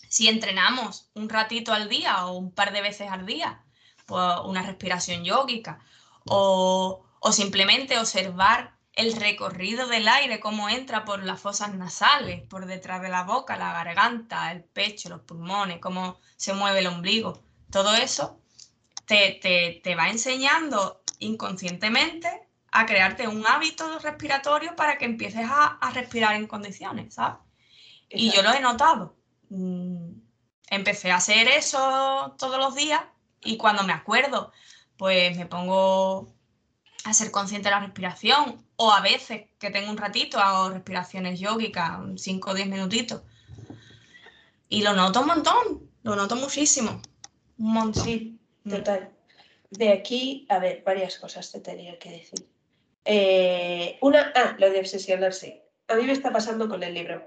si 0.09 0.27
entrenamos 0.27 1.09
un 1.13 1.29
ratito 1.29 1.73
al 1.73 1.89
día 1.89 2.25
o 2.25 2.37
un 2.37 2.51
par 2.51 2.73
de 2.73 2.81
veces 2.81 3.09
al 3.11 3.25
día 3.25 3.63
una 4.45 4.63
respiración 4.63 5.23
yógica 5.23 5.79
o, 6.25 7.05
simplemente 7.31 7.99
observar 7.99 8.75
el 8.93 9.15
recorrido 9.15 9.87
del 9.87 10.07
aire, 10.07 10.39
cómo 10.39 10.67
entra 10.67 11.05
por 11.05 11.23
las 11.23 11.39
fosas 11.39 11.73
nasales, 11.75 12.41
por 12.47 12.65
detrás 12.65 13.01
de 13.01 13.09
la 13.09 13.23
boca, 13.23 13.57
la 13.57 13.71
garganta, 13.71 14.51
el 14.51 14.63
pecho, 14.63 15.09
los 15.09 15.21
pulmones, 15.21 15.79
cómo 15.79 16.19
se 16.35 16.53
mueve 16.53 16.79
el 16.79 16.87
ombligo. 16.87 17.41
Todo 17.71 17.93
eso 17.95 18.41
te, 19.05 19.39
te, 19.83 19.95
va 19.95 20.09
enseñando 20.09 21.01
inconscientemente 21.19 22.47
a 22.71 22.85
crearte 22.85 23.27
un 23.27 23.45
hábito 23.47 23.99
respiratorio 23.99 24.75
para 24.75 24.97
que 24.97 25.05
empieces 25.05 25.47
a, 25.49 25.77
respirar 25.93 26.35
en 26.35 26.47
condiciones, 26.47 27.13
¿sabes? 27.13 27.37
Y 28.09 28.31
yo 28.31 28.41
lo 28.41 28.51
he 28.53 28.59
notado. 28.59 29.15
Mm, 29.49 30.11
empecé 30.69 31.11
a 31.11 31.17
hacer 31.17 31.47
eso 31.47 32.35
todos 32.37 32.57
los 32.57 32.75
días 32.75 33.01
y 33.41 33.57
cuando 33.57 33.83
me 33.83 33.93
acuerdo, 33.93 34.51
pues 34.97 35.35
me 35.37 35.45
pongo 35.45 36.33
a 37.05 37.13
ser 37.13 37.31
consciente 37.31 37.69
de 37.69 37.75
la 37.75 37.81
respiración 37.81 38.65
o 38.75 38.91
a 38.91 39.01
veces 39.01 39.47
que 39.57 39.69
tengo 39.69 39.89
un 39.89 39.97
ratito 39.97 40.39
hago 40.39 40.69
respiraciones 40.69 41.39
yógicas, 41.39 41.99
5 42.15 42.51
o 42.51 42.53
10 42.53 42.67
minutitos. 42.67 43.21
Y 44.67 44.83
lo 44.83 44.93
noto 44.93 45.21
un 45.21 45.27
montón, 45.27 45.89
lo 46.03 46.15
noto 46.15 46.35
muchísimo, 46.35 47.01
un 47.57 47.73
montón. 47.73 48.03
Sí, 48.03 48.39
mm. 48.63 48.69
total. 48.69 49.11
De 49.69 49.91
aquí, 49.91 50.45
a 50.49 50.59
ver, 50.59 50.83
varias 50.85 51.17
cosas 51.17 51.51
te 51.51 51.59
tenía 51.59 51.97
que 51.99 52.09
decir. 52.09 52.47
Eh, 53.05 53.97
una, 54.01 54.31
ah, 54.35 54.55
lo 54.57 54.69
de 54.69 54.79
obsesionarse. 54.79 55.63
A 55.87 55.95
mí 55.95 56.03
me 56.03 56.11
está 56.11 56.31
pasando 56.31 56.67
con 56.67 56.83
el 56.83 56.93
libro. 56.93 57.23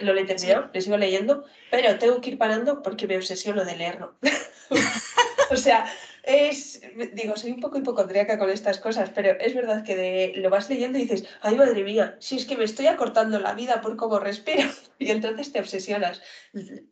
Lo 0.00 0.16
he 0.16 0.24
terminado, 0.24 0.70
lo 0.72 0.80
sigo 0.80 0.96
leyendo, 0.96 1.44
pero 1.70 1.98
tengo 1.98 2.20
que 2.20 2.30
ir 2.30 2.38
parando 2.38 2.82
porque 2.82 3.06
me 3.06 3.16
obsesiono 3.16 3.64
de 3.64 3.76
leerlo. 3.76 4.14
o 5.50 5.56
sea, 5.56 5.84
es, 6.22 6.80
digo, 7.12 7.36
soy 7.36 7.52
un 7.52 7.60
poco 7.60 7.76
hipocondríaca 7.76 8.38
con 8.38 8.48
estas 8.48 8.78
cosas, 8.78 9.10
pero 9.14 9.38
es 9.38 9.54
verdad 9.54 9.84
que 9.84 10.32
lo 10.36 10.48
vas 10.48 10.70
leyendo 10.70 10.98
y 10.98 11.02
dices, 11.02 11.28
ay 11.42 11.56
madre 11.56 11.84
mía, 11.84 12.16
si 12.18 12.36
es 12.36 12.46
que 12.46 12.56
me 12.56 12.64
estoy 12.64 12.86
acortando 12.86 13.38
la 13.38 13.52
vida 13.52 13.82
por 13.82 13.96
cómo 13.96 14.18
respiro, 14.18 14.70
y 14.98 15.10
entonces 15.10 15.52
te 15.52 15.60
obsesionas. 15.60 16.22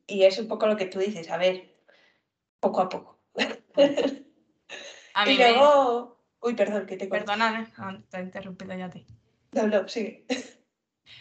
Y 0.06 0.24
es 0.24 0.38
un 0.38 0.48
poco 0.48 0.66
lo 0.66 0.76
que 0.76 0.86
tú 0.86 0.98
dices, 0.98 1.30
a 1.30 1.38
ver, 1.38 1.74
poco 2.60 2.82
a 2.82 2.88
poco. 2.90 3.18
A 5.14 5.24
mí 5.26 5.32
y 5.32 5.36
luego, 5.38 6.18
uy, 6.40 6.54
perdón, 6.54 6.84
que 6.84 6.98
te 6.98 7.06
Perdona, 7.06 7.62
¿eh? 7.62 8.02
te 8.10 8.18
he 8.18 8.20
interrumpido 8.20 8.76
ya 8.76 8.86
a 8.86 8.90
ti. 8.90 9.06
No, 9.52 9.66
no, 9.66 9.88
sigue. 9.88 10.26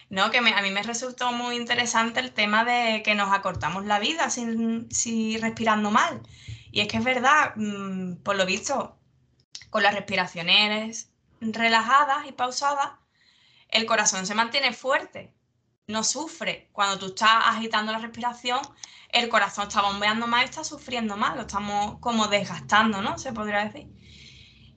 No, 0.10 0.30
que 0.30 0.40
a 0.40 0.42
mí 0.42 0.72
me 0.72 0.84
resultó 0.84 1.32
muy 1.32 1.56
interesante 1.56 2.20
el 2.20 2.34
tema 2.34 2.66
de 2.66 3.02
que 3.02 3.16
nos 3.16 3.32
acortamos 3.32 3.86
la 3.86 4.00
vida 4.00 4.30
sin, 4.30 4.90
respirando 5.40 5.90
mal. 5.90 6.22
Y 6.72 6.82
es 6.82 6.88
que 6.90 6.98
es 6.98 7.04
verdad, 7.04 7.54
mm, 7.56 8.18
por 8.18 8.36
lo 8.36 8.46
visto, 8.46 8.98
con 9.70 9.84
las 9.84 9.96
respiraciones 9.96 11.12
relajadas 11.40 12.28
y 12.28 12.34
pausadas, 12.34 12.92
el 13.70 13.86
corazón 13.86 14.26
se 14.28 14.36
mantiene 14.36 14.74
fuerte, 14.74 15.34
no 15.88 16.04
sufre. 16.04 16.70
Cuando 16.74 17.00
tú 17.00 17.08
estás 17.08 17.46
agitando 17.46 17.92
la 17.92 18.00
respiración, 18.00 18.60
el 19.10 19.30
corazón 19.30 19.68
está 19.68 19.82
bombeando 19.82 20.28
más 20.28 20.42
y 20.44 20.46
está 20.46 20.64
sufriendo 20.64 21.18
más, 21.18 21.36
lo 21.36 21.44
estamos 21.44 22.00
como 22.00 22.28
desgastando, 22.28 23.02
¿no? 23.02 23.18
Se 23.18 23.34
podría 23.34 23.66
decir. 23.66 23.88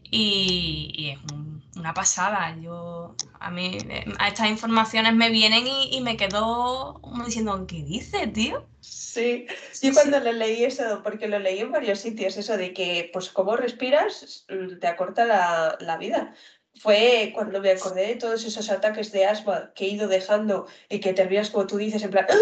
Y, 0.05 0.93
y 0.97 1.11
es 1.11 1.19
un 1.33 1.54
una 1.77 1.95
pasada. 1.95 2.57
Yo, 2.61 3.15
a 3.41 3.51
mí, 3.51 3.79
eh, 3.89 4.05
a 4.19 4.29
estas 4.29 4.49
informaciones 4.49 5.15
me 5.15 5.31
vienen 5.31 5.67
y, 5.67 6.01
me 6.01 6.17
quedo 6.17 7.01
como 7.01 7.25
diciendo, 7.25 7.67
¿qué 7.67 7.83
dices, 7.83 8.33
tío? 8.33 8.67
Sí, 8.81 9.47
yo 9.81 9.93
cuando 9.95 10.21
lo 10.21 10.33
leí 10.33 10.65
eso, 10.65 11.03
porque 11.03 11.29
lo 11.29 11.39
leí 11.39 11.61
en 11.61 11.73
varios 11.73 12.01
sitios, 12.01 12.37
eso 12.37 12.57
de 12.57 12.73
que, 12.73 13.11
pues, 13.13 13.31
cómo 13.31 13.57
respiras 13.57 14.47
te 14.81 14.87
acorta 14.87 15.25
la, 15.25 15.77
la 15.81 15.97
vida 15.97 16.35
fue 16.77 17.31
cuando 17.35 17.61
me 17.61 17.71
acordé 17.71 18.09
de 18.09 18.17
todos 18.17 18.45
esos 18.45 18.71
ataques 18.71 19.13
de 19.13 19.27
asma 19.27 19.73
que 19.75 19.85
he 19.85 19.89
ido 19.89 20.09
dejando 20.09 20.67
y 20.89 21.01
que 21.01 21.13
terminas 21.13 21.51
como 21.51 21.67
tú 21.67 21.77
dices, 21.77 22.03
en 22.03 22.11
plan, 22.11 22.27
¡Ah! 22.29 22.35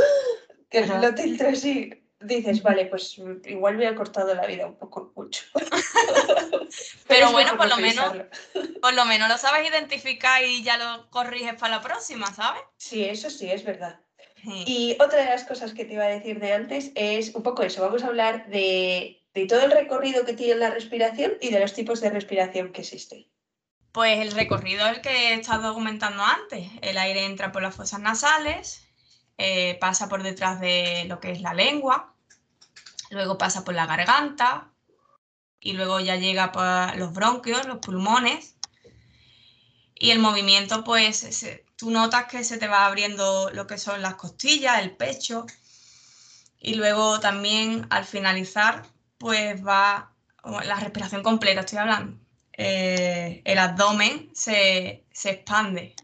que 0.70 0.86
no 0.86 1.14
te 1.14 1.22
entra 1.22 1.50
así. 1.50 2.01
Dices, 2.24 2.62
vale, 2.62 2.86
pues 2.86 3.18
igual 3.44 3.76
me 3.76 3.86
ha 3.86 3.94
cortado 3.94 4.34
la 4.34 4.46
vida 4.46 4.66
un 4.66 4.76
poco 4.76 5.12
mucho. 5.16 5.44
Pero, 7.08 7.32
bueno, 7.32 7.56
por 7.56 7.68
lo 7.68 7.76
menos, 7.76 8.12
por 8.82 8.94
lo 8.94 9.04
menos 9.04 9.28
lo 9.28 9.38
sabes 9.38 9.68
identificar 9.68 10.44
y 10.44 10.62
ya 10.62 10.76
lo 10.76 11.10
corriges 11.10 11.54
para 11.54 11.76
la 11.76 11.82
próxima, 11.82 12.26
¿sabes? 12.34 12.62
Sí, 12.76 13.04
eso 13.04 13.30
sí, 13.30 13.50
es 13.50 13.64
verdad. 13.64 14.00
Y 14.44 14.96
otra 14.98 15.20
de 15.20 15.26
las 15.26 15.44
cosas 15.44 15.72
que 15.72 15.84
te 15.84 15.94
iba 15.94 16.04
a 16.04 16.08
decir 16.08 16.40
de 16.40 16.52
antes 16.52 16.90
es 16.96 17.32
un 17.34 17.44
poco 17.44 17.62
eso. 17.62 17.80
Vamos 17.80 18.02
a 18.02 18.08
hablar 18.08 18.48
de, 18.48 19.22
de 19.34 19.46
todo 19.46 19.60
el 19.60 19.70
recorrido 19.70 20.24
que 20.24 20.32
tiene 20.32 20.56
la 20.56 20.70
respiración 20.70 21.34
y 21.40 21.50
de 21.50 21.60
los 21.60 21.74
tipos 21.74 22.00
de 22.00 22.10
respiración 22.10 22.72
que 22.72 22.80
existen. 22.80 23.26
Pues 23.92 24.18
el 24.18 24.32
recorrido 24.32 24.84
es 24.86 24.96
el 24.96 25.00
que 25.00 25.10
he 25.10 25.34
estado 25.34 25.74
comentando 25.74 26.24
antes. 26.24 26.68
El 26.80 26.98
aire 26.98 27.24
entra 27.24 27.52
por 27.52 27.62
las 27.62 27.76
fosas 27.76 28.00
nasales, 28.00 28.82
eh, 29.38 29.76
pasa 29.80 30.08
por 30.08 30.24
detrás 30.24 30.60
de 30.60 31.04
lo 31.06 31.20
que 31.20 31.30
es 31.30 31.40
la 31.40 31.54
lengua, 31.54 32.11
luego 33.14 33.38
pasa 33.38 33.64
por 33.64 33.74
la 33.74 33.86
garganta 33.86 34.72
y 35.60 35.74
luego 35.74 36.00
ya 36.00 36.16
llega 36.16 36.52
por 36.52 36.96
los 36.96 37.12
bronquios, 37.12 37.66
los 37.66 37.78
pulmones. 37.78 38.56
Y 39.94 40.10
el 40.10 40.18
movimiento, 40.18 40.82
pues 40.82 41.44
tú 41.76 41.90
notas 41.90 42.26
que 42.26 42.42
se 42.42 42.58
te 42.58 42.66
va 42.66 42.86
abriendo 42.86 43.50
lo 43.50 43.66
que 43.68 43.78
son 43.78 44.02
las 44.02 44.16
costillas, 44.16 44.80
el 44.80 44.96
pecho. 44.96 45.46
Y 46.58 46.74
luego 46.74 47.20
también 47.20 47.86
al 47.90 48.04
finalizar, 48.04 48.84
pues 49.18 49.64
va 49.64 50.12
la 50.42 50.76
respiración 50.76 51.22
completa, 51.22 51.60
estoy 51.60 51.78
hablando 51.78 52.22
eh, 52.54 53.42
el 53.44 53.58
abdomen 53.58 54.30
se, 54.34 55.04
expande 55.24 55.94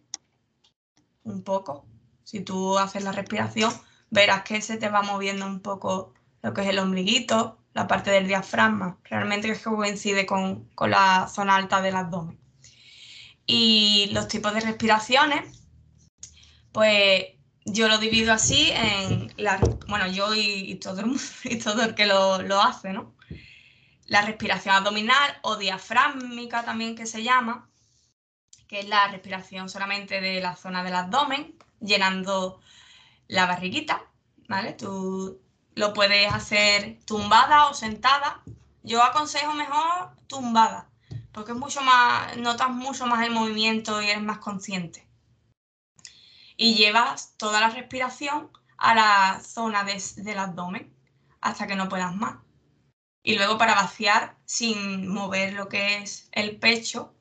un 1.24 1.42
poco. 1.42 1.86
Si 2.24 2.40
tú 2.40 2.78
haces 2.78 3.04
la 3.04 3.12
respiración, 3.12 3.72
verás 4.10 4.42
que 4.42 4.60
se 4.62 4.76
te 4.76 4.88
va 4.88 5.02
moviendo 5.02 5.46
un 5.46 5.60
poco 5.60 6.14
lo 6.42 6.54
que 6.54 6.62
es 6.62 6.68
el 6.68 6.78
ombliguito, 6.78 7.58
la 7.74 7.86
parte 7.86 8.10
del 8.10 8.28
diafragma. 8.28 8.98
Realmente 9.04 9.50
es 9.50 9.58
que 9.58 9.64
coincide 9.64 10.26
con, 10.26 10.64
con 10.74 10.90
la 10.90 11.28
zona 11.28 11.56
alta 11.56 11.80
del 11.80 11.96
abdomen. 11.96 12.38
Y 13.46 14.10
los 14.12 14.28
tipos 14.28 14.52
de 14.54 14.60
respiraciones, 14.60 15.62
pues 16.72 17.24
yo 17.64 17.88
lo 17.88 17.98
divido 17.98 18.32
así 18.32 18.70
en 18.72 19.32
la, 19.36 19.58
bueno, 19.88 20.06
yo 20.06 20.34
y, 20.34 20.74
todo, 20.76 21.00
el, 21.00 21.16
y 21.44 21.58
todo 21.58 21.82
el 21.82 21.94
que 21.94 22.06
lo, 22.06 22.42
lo 22.42 22.60
hace, 22.60 22.92
¿no? 22.92 23.14
la 24.08 24.22
respiración 24.22 24.74
abdominal 24.74 25.38
o 25.42 25.56
diafragmática 25.56 26.64
también 26.64 26.96
que 26.96 27.06
se 27.06 27.22
llama, 27.22 27.68
que 28.66 28.80
es 28.80 28.88
la 28.88 29.08
respiración 29.08 29.68
solamente 29.68 30.20
de 30.20 30.40
la 30.40 30.56
zona 30.56 30.82
del 30.82 30.94
abdomen, 30.94 31.54
llenando 31.80 32.60
la 33.28 33.46
barriguita, 33.46 34.02
¿vale? 34.48 34.72
Tú 34.72 35.40
lo 35.78 35.92
puedes 35.92 36.32
hacer 36.34 36.98
tumbada 37.06 37.68
o 37.68 37.74
sentada. 37.74 38.42
Yo 38.82 39.00
aconsejo 39.04 39.54
mejor 39.54 40.10
tumbada, 40.26 40.90
porque 41.30 41.52
es 41.52 41.58
mucho 41.58 41.82
más, 41.82 42.36
notas 42.36 42.70
mucho 42.70 43.06
más 43.06 43.24
el 43.24 43.32
movimiento 43.32 44.02
y 44.02 44.10
eres 44.10 44.22
más 44.22 44.38
consciente. 44.38 45.08
Y 46.56 46.74
llevas 46.74 47.34
toda 47.36 47.60
la 47.60 47.70
respiración 47.70 48.50
a 48.76 48.94
la 48.96 49.40
zona 49.40 49.84
del 49.84 50.38
abdomen 50.40 50.92
hasta 51.40 51.68
que 51.68 51.76
no 51.76 51.88
puedas 51.88 52.14
más. 52.16 52.38
Y 53.22 53.36
luego 53.36 53.56
para 53.56 53.76
vaciar, 53.76 54.36
sin 54.46 55.06
mover 55.06 55.52
lo 55.52 55.68
que 55.68 55.98
es 55.98 56.28
el 56.32 56.58
pecho, 56.58 57.14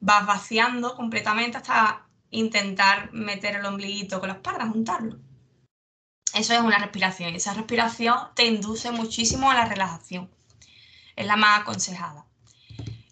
vas 0.00 0.24
vaciando 0.24 0.96
completamente 0.96 1.58
hasta 1.58 2.06
intentar 2.30 3.12
meter 3.12 3.56
el 3.56 3.66
ombliguito 3.66 4.20
con 4.20 4.30
la 4.30 4.36
espalda, 4.36 4.68
juntarlo. 4.68 5.27
Eso 6.34 6.54
es 6.54 6.60
una 6.60 6.78
respiración 6.78 7.32
y 7.32 7.36
esa 7.36 7.54
respiración 7.54 8.16
te 8.34 8.44
induce 8.44 8.90
muchísimo 8.90 9.50
a 9.50 9.54
la 9.54 9.64
relajación. 9.64 10.30
Es 11.16 11.26
la 11.26 11.36
más 11.36 11.60
aconsejada. 11.60 12.26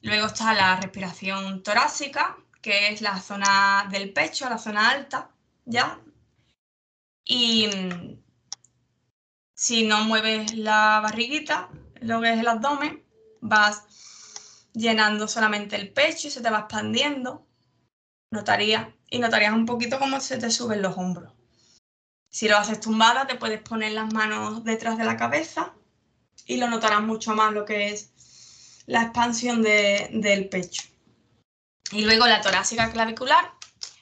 Luego 0.02 0.26
está 0.26 0.54
la 0.54 0.76
respiración 0.76 1.62
torácica, 1.62 2.36
que 2.62 2.88
es 2.88 3.00
la 3.00 3.20
zona 3.20 3.88
del 3.90 4.12
pecho, 4.12 4.48
la 4.48 4.58
zona 4.58 4.90
alta, 4.90 5.30
¿ya? 5.64 6.00
Y 7.24 7.68
mm, 7.68 8.22
si 9.54 9.86
no 9.86 10.04
mueves 10.04 10.54
la 10.54 11.00
barriguita, 11.02 11.70
lo 12.00 12.20
que 12.20 12.32
es 12.32 12.38
el 12.38 12.48
abdomen, 12.48 13.02
vas 13.40 14.68
llenando 14.72 15.26
solamente 15.26 15.76
el 15.76 15.92
pecho 15.92 16.28
y 16.28 16.30
se 16.30 16.42
te 16.42 16.50
va 16.50 16.60
expandiendo. 16.60 17.46
Notaría, 18.30 18.94
y 19.10 19.18
notarías 19.18 19.54
un 19.54 19.66
poquito 19.66 19.98
cómo 19.98 20.20
se 20.20 20.38
te 20.38 20.50
suben 20.50 20.82
los 20.82 20.96
hombros. 20.98 21.35
Si 22.36 22.48
lo 22.48 22.58
haces 22.58 22.80
tumbada, 22.80 23.26
te 23.26 23.36
puedes 23.36 23.62
poner 23.62 23.92
las 23.92 24.12
manos 24.12 24.62
detrás 24.62 24.98
de 24.98 25.04
la 25.04 25.16
cabeza 25.16 25.72
y 26.44 26.58
lo 26.58 26.68
notarás 26.68 27.00
mucho 27.00 27.34
más 27.34 27.54
lo 27.54 27.64
que 27.64 27.88
es 27.88 28.12
la 28.84 29.04
expansión 29.04 29.62
del 29.62 30.46
pecho. 30.50 30.82
Y 31.92 32.04
luego 32.04 32.26
la 32.26 32.42
torácica 32.42 32.92
clavicular 32.92 33.52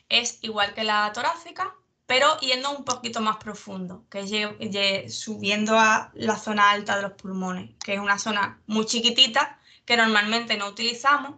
es 0.09 0.41
igual 0.43 0.75
que 0.75 0.83
la 0.83 1.13
torácica, 1.13 1.77
pero 2.07 2.37
yendo 2.41 2.77
un 2.77 2.85
poquito 2.85 3.21
más 3.21 3.37
profundo, 3.37 4.05
que 4.11 4.23
es 4.23 5.17
subiendo 5.17 5.79
a 5.79 6.11
la 6.15 6.37
zona 6.37 6.73
alta 6.73 6.97
de 6.97 7.03
los 7.03 7.13
pulmones, 7.13 7.71
que 7.85 7.95
es 7.95 8.01
una 8.01 8.19
zona 8.19 8.61
muy 8.67 8.85
chiquitita 8.85 9.61
que 9.85 9.97
normalmente 9.97 10.57
no 10.57 10.67
utilizamos 10.67 11.37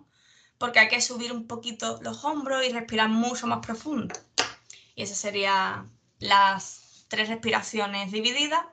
porque 0.56 0.78
hay 0.78 0.88
que 0.88 1.02
subir 1.02 1.30
un 1.30 1.46
poquito 1.46 1.98
los 2.00 2.24
hombros 2.24 2.64
y 2.64 2.72
respirar 2.72 3.10
mucho 3.10 3.46
más 3.46 3.58
profundo. 3.58 4.14
Y 4.94 5.02
esas 5.02 5.18
serían 5.18 5.94
las 6.20 6.85
tres 7.08 7.28
respiraciones 7.28 8.12
divididas 8.12 8.64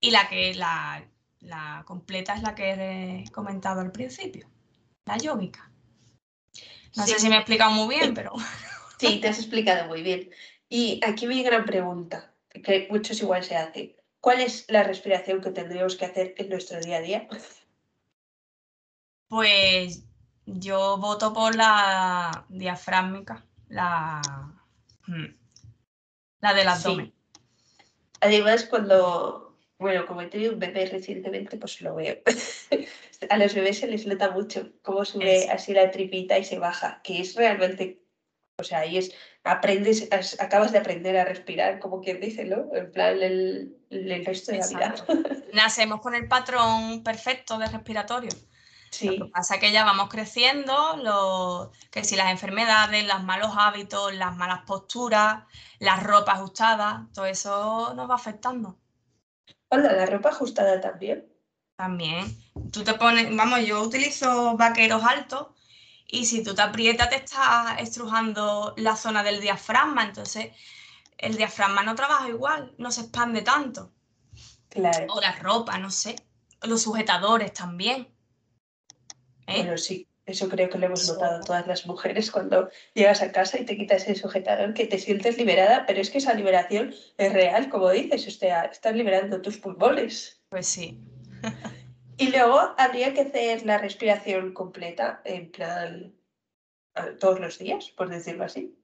y 0.00 0.10
la 0.10 0.28
que 0.28 0.54
la, 0.54 1.04
la 1.40 1.84
completa 1.86 2.34
es 2.34 2.42
la 2.42 2.54
que 2.54 2.70
he 3.24 3.30
comentado 3.30 3.80
al 3.80 3.92
principio, 3.92 4.48
la 5.04 5.16
yógica. 5.16 5.70
No 6.96 7.06
sé 7.06 7.18
si 7.18 7.28
me 7.28 7.36
he 7.36 7.38
explicado 7.38 7.70
muy 7.72 7.94
bien, 7.94 8.14
pero... 8.14 8.32
Sí, 8.98 9.20
te 9.20 9.28
has 9.28 9.38
explicado 9.38 9.88
muy 9.88 10.02
bien. 10.02 10.30
Y 10.70 11.02
aquí 11.06 11.26
mi 11.26 11.42
gran 11.42 11.66
pregunta, 11.66 12.32
que 12.48 12.88
muchos 12.90 13.20
igual 13.20 13.44
se 13.44 13.54
hacen. 13.54 13.94
¿Cuál 14.20 14.40
es 14.40 14.64
la 14.68 14.84
respiración 14.84 15.42
que 15.42 15.50
tendríamos 15.50 15.96
que 15.96 16.06
hacer 16.06 16.34
en 16.38 16.48
nuestro 16.48 16.80
día 16.80 16.96
a 16.96 17.00
día? 17.00 17.28
Pues 19.28 20.02
yo 20.46 20.96
voto 20.96 21.32
por 21.34 21.54
la 21.54 22.46
diafragmática, 22.48 23.44
la, 23.68 24.22
hmm, 25.06 25.26
la 26.40 26.54
del 26.54 26.68
abdomen. 26.68 27.15
Además, 28.26 28.64
cuando, 28.64 29.56
bueno, 29.78 30.06
como 30.06 30.22
he 30.22 30.26
tenido 30.26 30.52
un 30.52 30.58
bebé 30.58 30.86
recientemente, 30.86 31.56
pues 31.56 31.80
lo 31.80 31.94
veo. 31.94 32.16
a 33.30 33.38
los 33.38 33.54
bebés 33.54 33.78
se 33.78 33.86
les 33.86 34.06
nota 34.06 34.30
mucho 34.30 34.72
cómo 34.82 35.04
sube 35.04 35.48
así 35.50 35.72
la 35.72 35.90
tripita 35.90 36.38
y 36.38 36.44
se 36.44 36.58
baja, 36.58 37.00
que 37.02 37.20
es 37.20 37.34
realmente 37.34 38.06
o 38.58 38.64
sea, 38.64 38.80
ahí 38.80 38.96
es, 38.96 39.12
aprendes, 39.44 40.08
acabas 40.40 40.72
de 40.72 40.78
aprender 40.78 41.16
a 41.18 41.26
respirar, 41.26 41.78
como 41.78 42.00
quien 42.00 42.20
dice, 42.20 42.46
¿no? 42.46 42.74
En 42.74 42.90
plan, 42.90 43.22
el, 43.22 43.76
resto 44.24 44.52
de 44.52 44.58
la 44.58 44.66
vida. 44.66 44.94
Nacemos 45.52 46.00
con 46.00 46.14
el 46.14 46.26
patrón 46.26 47.02
perfecto 47.02 47.58
de 47.58 47.66
respiratorio. 47.66 48.30
Sí. 48.96 49.18
Lo 49.18 49.26
que 49.26 49.32
pasa 49.32 49.56
es 49.56 49.60
que 49.60 49.72
ya 49.72 49.84
vamos 49.84 50.08
creciendo, 50.08 50.96
lo, 50.96 51.70
que 51.90 52.02
si 52.02 52.16
las 52.16 52.30
enfermedades, 52.30 53.06
los 53.06 53.22
malos 53.24 53.50
hábitos, 53.54 54.14
las 54.14 54.34
malas 54.34 54.62
posturas, 54.66 55.44
las 55.78 56.02
ropa 56.02 56.32
ajustada, 56.32 57.06
todo 57.12 57.26
eso 57.26 57.92
nos 57.94 58.08
va 58.08 58.14
afectando. 58.14 58.78
Hola, 59.68 59.92
la 59.92 60.06
ropa 60.06 60.30
ajustada 60.30 60.80
también. 60.80 61.30
También. 61.76 62.24
Tú 62.72 62.84
te 62.84 62.94
pones, 62.94 63.36
vamos, 63.36 63.66
yo 63.66 63.82
utilizo 63.82 64.56
vaqueros 64.56 65.04
altos 65.04 65.48
y 66.06 66.24
si 66.24 66.42
tú 66.42 66.54
te 66.54 66.62
aprietas 66.62 67.10
te 67.10 67.16
estás 67.16 67.78
estrujando 67.78 68.72
la 68.78 68.96
zona 68.96 69.22
del 69.22 69.42
diafragma, 69.42 70.04
entonces 70.04 70.52
el 71.18 71.36
diafragma 71.36 71.82
no 71.82 71.94
trabaja 71.94 72.30
igual, 72.30 72.74
no 72.78 72.90
se 72.90 73.02
expande 73.02 73.42
tanto. 73.42 73.92
Claro. 74.70 75.06
O 75.10 75.20
la 75.20 75.32
ropa, 75.32 75.76
no 75.76 75.90
sé. 75.90 76.16
Los 76.62 76.80
sujetadores 76.80 77.52
también. 77.52 78.15
¿Eh? 79.46 79.58
Bueno, 79.58 79.78
sí, 79.78 80.08
eso 80.26 80.48
creo 80.48 80.68
que 80.68 80.78
lo 80.78 80.86
hemos 80.86 81.08
notado 81.08 81.40
todas 81.40 81.66
las 81.66 81.86
mujeres 81.86 82.30
cuando 82.30 82.68
llegas 82.94 83.22
a 83.22 83.30
casa 83.30 83.60
y 83.60 83.64
te 83.64 83.76
quitas 83.76 84.08
el 84.08 84.16
sujetador, 84.16 84.74
que 84.74 84.86
te 84.86 84.98
sientes 84.98 85.38
liberada, 85.38 85.86
pero 85.86 86.00
es 86.00 86.10
que 86.10 86.18
esa 86.18 86.34
liberación 86.34 86.94
es 87.16 87.32
real, 87.32 87.68
como 87.68 87.90
dices, 87.90 88.26
o 88.26 88.30
sea, 88.30 88.64
estás 88.64 88.94
liberando 88.94 89.40
tus 89.40 89.58
pulmones. 89.58 90.42
Pues 90.48 90.66
sí. 90.66 91.00
Y 92.18 92.30
luego 92.30 92.74
habría 92.78 93.12
que 93.14 93.20
hacer 93.20 93.64
la 93.66 93.78
respiración 93.78 94.52
completa, 94.54 95.20
en 95.24 95.50
plan, 95.50 96.14
todos 97.20 97.38
los 97.40 97.58
días, 97.58 97.90
por 97.90 98.08
decirlo 98.08 98.44
así. 98.44 98.74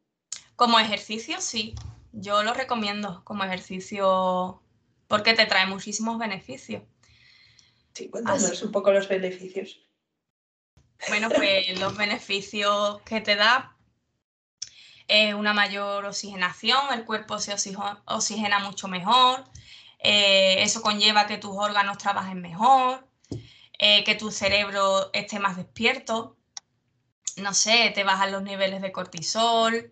Como 0.55 0.79
ejercicio, 0.79 1.41
sí. 1.41 1.75
Yo 2.13 2.43
lo 2.43 2.53
recomiendo 2.53 3.23
como 3.25 3.43
ejercicio 3.45 4.63
porque 5.09 5.33
te 5.33 5.47
trae 5.47 5.67
muchísimos 5.67 6.19
beneficios. 6.19 6.83
Sí, 7.95 8.09
cuéntanos 8.11 8.63
un 8.63 8.71
poco 8.71 8.93
los 8.93 9.09
beneficios. 9.09 9.81
Bueno, 11.09 11.29
pues 11.31 11.79
los 11.79 11.97
beneficios 11.97 13.01
que 13.03 13.21
te 13.21 13.37
da 13.37 13.77
es 15.09 15.35
una 15.35 15.53
mayor 15.53 16.05
oxigenación, 16.05 16.81
el 16.93 17.05
cuerpo 17.05 17.39
se 17.39 17.53
oxigena 17.53 18.59
mucho 18.61 18.89
mejor, 18.89 19.45
eh, 19.99 20.63
eso 20.63 20.81
conlleva 20.81 21.27
que 21.27 21.39
tus 21.39 21.53
órganos 21.57 21.99
trabajen 21.99 22.41
mejor, 22.41 23.07
eh, 23.79 24.05
que 24.05 24.15
tu 24.15 24.31
cerebro 24.31 25.11
esté 25.13 25.39
más 25.39 25.57
despierto, 25.57 26.37
no 27.37 27.53
sé, 27.53 27.91
te 27.95 28.05
bajan 28.05 28.33
los 28.33 28.43
niveles 28.43 28.81
de 28.81 28.93
cortisol, 28.93 29.91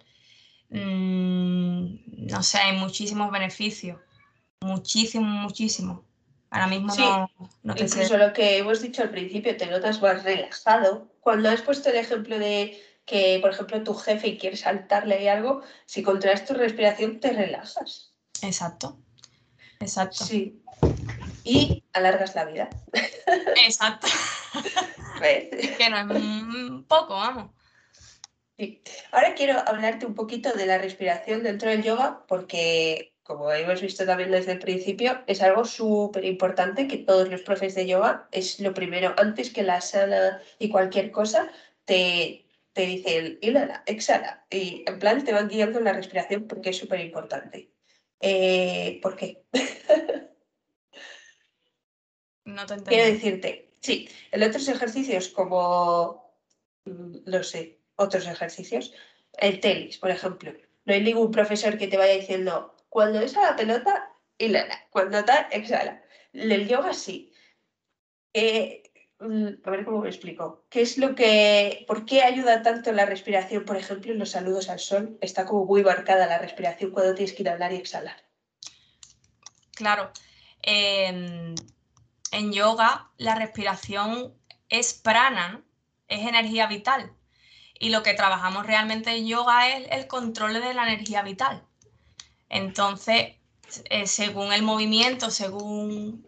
mm, 0.70 2.28
no 2.30 2.42
sé, 2.42 2.58
hay 2.58 2.76
muchísimos 2.76 3.30
beneficios, 3.30 3.98
muchísimos, 4.60 5.28
muchísimos. 5.28 6.09
Ahora 6.50 6.66
mismo 6.66 6.94
no, 6.96 7.30
no 7.62 7.74
te 7.74 7.84
Incluso 7.84 8.16
lo 8.16 8.32
que 8.32 8.58
hemos 8.58 8.82
dicho 8.82 9.02
al 9.02 9.10
principio, 9.10 9.56
te 9.56 9.66
notas 9.66 10.02
más 10.02 10.24
relajado. 10.24 11.08
Cuando 11.20 11.48
has 11.48 11.62
puesto 11.62 11.90
el 11.90 11.96
ejemplo 11.96 12.38
de 12.38 12.82
que, 13.04 13.38
por 13.40 13.50
ejemplo, 13.50 13.82
tu 13.84 13.94
jefe 13.94 14.28
y 14.28 14.38
quieres 14.38 14.60
saltarle 14.60 15.30
algo, 15.30 15.62
si 15.86 16.02
controlas 16.02 16.44
tu 16.44 16.54
respiración, 16.54 17.20
te 17.20 17.32
relajas. 17.32 18.12
Exacto. 18.42 18.98
Exacto. 19.78 20.24
Sí. 20.24 20.60
Y 21.44 21.84
alargas 21.92 22.34
la 22.34 22.44
vida. 22.44 22.68
Exacto. 23.64 24.08
que 25.20 25.90
no 25.90 25.98
es 25.98 26.84
poco, 26.86 27.14
vamos. 27.14 27.50
Sí. 28.58 28.82
Ahora 29.12 29.34
quiero 29.34 29.58
hablarte 29.66 30.06
un 30.06 30.14
poquito 30.14 30.52
de 30.52 30.66
la 30.66 30.78
respiración 30.78 31.42
dentro 31.42 31.70
del 31.70 31.82
yoga, 31.82 32.24
porque 32.26 33.09
como 33.30 33.52
hemos 33.52 33.80
visto 33.80 34.04
también 34.04 34.32
desde 34.32 34.50
el 34.50 34.58
principio, 34.58 35.22
es 35.28 35.40
algo 35.40 35.64
súper 35.64 36.24
importante 36.24 36.88
que 36.88 36.96
todos 36.96 37.28
los 37.28 37.42
profes 37.42 37.76
de 37.76 37.86
yoga 37.86 38.26
es 38.32 38.58
lo 38.58 38.74
primero, 38.74 39.14
antes 39.16 39.50
que 39.50 39.62
la 39.62 39.80
sana 39.80 40.42
y 40.58 40.68
cualquier 40.68 41.12
cosa, 41.12 41.48
te, 41.84 42.44
te 42.72 42.82
dicen 42.86 43.38
inhala, 43.40 43.84
exhala, 43.86 44.44
y 44.50 44.82
en 44.84 44.98
plan 44.98 45.22
te 45.24 45.32
van 45.32 45.46
guiando 45.46 45.78
la 45.78 45.92
respiración 45.92 46.48
porque 46.48 46.70
es 46.70 46.78
súper 46.78 46.98
importante. 46.98 47.70
Eh, 48.18 48.98
¿Por 49.00 49.14
qué? 49.14 49.44
no 52.46 52.66
te 52.66 52.74
entiendo. 52.74 52.84
Quiero 52.88 53.12
decirte, 53.12 53.74
sí, 53.80 54.08
en 54.32 54.42
otros 54.42 54.66
ejercicios 54.66 55.28
como, 55.28 56.34
no 56.84 57.38
mm, 57.38 57.44
sé, 57.44 57.78
otros 57.94 58.26
ejercicios, 58.26 58.92
el 59.38 59.60
tenis, 59.60 59.98
por 59.98 60.10
ejemplo, 60.10 60.52
no 60.84 60.94
hay 60.94 61.02
ningún 61.04 61.30
profesor 61.30 61.78
que 61.78 61.86
te 61.86 61.96
vaya 61.96 62.14
diciendo 62.14 62.74
cuando 62.90 63.20
es 63.20 63.36
a 63.36 63.42
la 63.42 63.56
pelota, 63.56 64.12
inhala. 64.36 64.78
Cuando 64.90 65.18
está, 65.18 65.48
exhala. 65.52 66.02
El 66.32 66.68
yoga 66.68 66.92
sí. 66.92 67.32
Eh, 68.34 68.82
mm, 69.20 69.48
a 69.64 69.70
ver 69.70 69.84
cómo 69.84 70.00
me 70.00 70.08
explico. 70.08 70.66
¿Qué 70.68 70.82
es 70.82 70.98
lo 70.98 71.14
que. 71.14 71.84
¿Por 71.86 72.04
qué 72.04 72.22
ayuda 72.22 72.62
tanto 72.62 72.92
la 72.92 73.06
respiración? 73.06 73.64
Por 73.64 73.76
ejemplo, 73.76 74.12
en 74.12 74.18
los 74.18 74.30
saludos 74.30 74.68
al 74.68 74.80
sol 74.80 75.16
está 75.20 75.46
como 75.46 75.64
muy 75.64 75.82
marcada 75.82 76.26
la 76.26 76.38
respiración 76.38 76.90
cuando 76.90 77.14
tienes 77.14 77.32
que 77.34 77.42
inhalar 77.42 77.72
y 77.72 77.76
exhalar. 77.76 78.22
Claro. 79.72 80.12
en 80.62 81.54
yoga, 82.52 83.10
la 83.16 83.34
respiración 83.34 84.34
es 84.68 84.94
prana, 84.94 85.64
es 86.08 86.20
energía 86.26 86.66
vital. 86.66 87.14
Y 87.78 87.88
lo 87.88 88.02
que 88.02 88.14
trabajamos 88.14 88.66
realmente 88.66 89.10
en 89.10 89.26
yoga 89.26 89.68
es 89.68 89.88
el 89.90 90.06
control 90.06 90.54
de 90.54 90.74
la 90.74 90.82
energía 90.82 91.22
vital. 91.22 91.66
Entonces, 92.50 93.36
eh, 93.84 94.06
según 94.06 94.52
el 94.52 94.62
movimiento, 94.62 95.30
según 95.30 96.26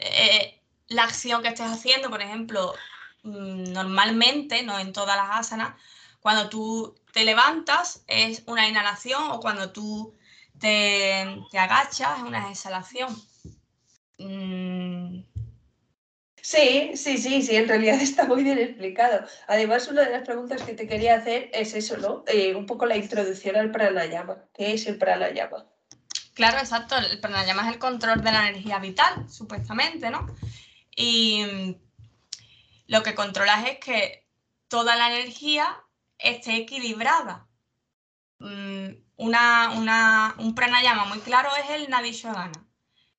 eh, 0.00 0.60
la 0.88 1.04
acción 1.04 1.42
que 1.42 1.48
estés 1.48 1.70
haciendo, 1.70 2.10
por 2.10 2.22
ejemplo, 2.22 2.74
mm, 3.22 3.72
normalmente, 3.72 4.62
no 4.62 4.78
en 4.78 4.92
todas 4.92 5.16
las 5.16 5.30
asanas, 5.30 5.74
cuando 6.20 6.48
tú 6.48 6.94
te 7.12 7.24
levantas 7.24 8.02
es 8.06 8.42
una 8.46 8.68
inhalación 8.68 9.22
o 9.30 9.40
cuando 9.40 9.70
tú 9.72 10.14
te, 10.58 11.22
agachas 11.52 12.18
es 12.18 12.24
una 12.24 12.50
exhalación. 12.50 13.14
Mm. 14.18 15.31
Sí, 16.42 16.90
sí, 16.96 17.18
sí, 17.18 17.40
sí, 17.40 17.54
en 17.54 17.68
realidad 17.68 17.94
está 18.02 18.24
muy 18.24 18.42
bien 18.42 18.58
explicado. 18.58 19.24
Además, 19.46 19.86
una 19.86 20.02
de 20.02 20.10
las 20.10 20.26
preguntas 20.26 20.62
que 20.62 20.74
te 20.74 20.88
quería 20.88 21.14
hacer 21.14 21.48
es 21.52 21.72
eso, 21.72 21.96
¿no? 21.98 22.24
Eh, 22.26 22.54
un 22.56 22.66
poco 22.66 22.84
la 22.84 22.96
introducción 22.96 23.54
al 23.54 23.70
pranayama. 23.70 24.38
¿Qué 24.52 24.74
es 24.74 24.86
el 24.88 24.98
pranayama? 24.98 25.64
Claro, 26.34 26.58
exacto. 26.58 26.96
El 26.98 27.20
pranayama 27.20 27.62
es 27.62 27.74
el 27.74 27.78
control 27.78 28.24
de 28.24 28.32
la 28.32 28.48
energía 28.48 28.80
vital, 28.80 29.30
supuestamente, 29.30 30.10
¿no? 30.10 30.26
Y 30.96 31.76
lo 32.88 33.04
que 33.04 33.14
controlas 33.14 33.68
es 33.68 33.78
que 33.78 34.26
toda 34.66 34.96
la 34.96 35.14
energía 35.14 35.80
esté 36.18 36.56
equilibrada. 36.56 37.46
Mm, 38.40 38.88
una, 39.16 40.34
un 40.38 40.54
pranayama 40.56 41.04
muy 41.04 41.20
claro 41.20 41.50
es 41.62 41.70
el 41.70 41.88
Nadi 41.88 42.10
Shodhana. 42.10 42.66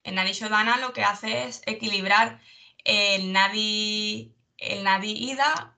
El 0.03 0.15
Nadi 0.15 0.33
Shodhana 0.33 0.75
lo 0.77 0.91
que 0.91 1.05
hace 1.05 1.45
es 1.45 1.61
equilibrar 1.65 2.41
el 2.83 3.31
Nadi, 3.31 4.35
el 4.57 4.83
nadi 4.83 5.11
Ida 5.11 5.77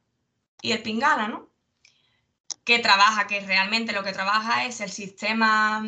y 0.62 0.72
el 0.72 0.82
Pingala, 0.82 1.28
¿no? 1.28 1.50
Que 2.64 2.80
trabaja, 2.80 3.28
que 3.28 3.42
realmente 3.42 3.94
lo 3.94 4.04
que 4.04 4.14
trabaja 4.14 4.66
es 4.66 4.82
el 4.82 4.90
sistema 4.90 5.84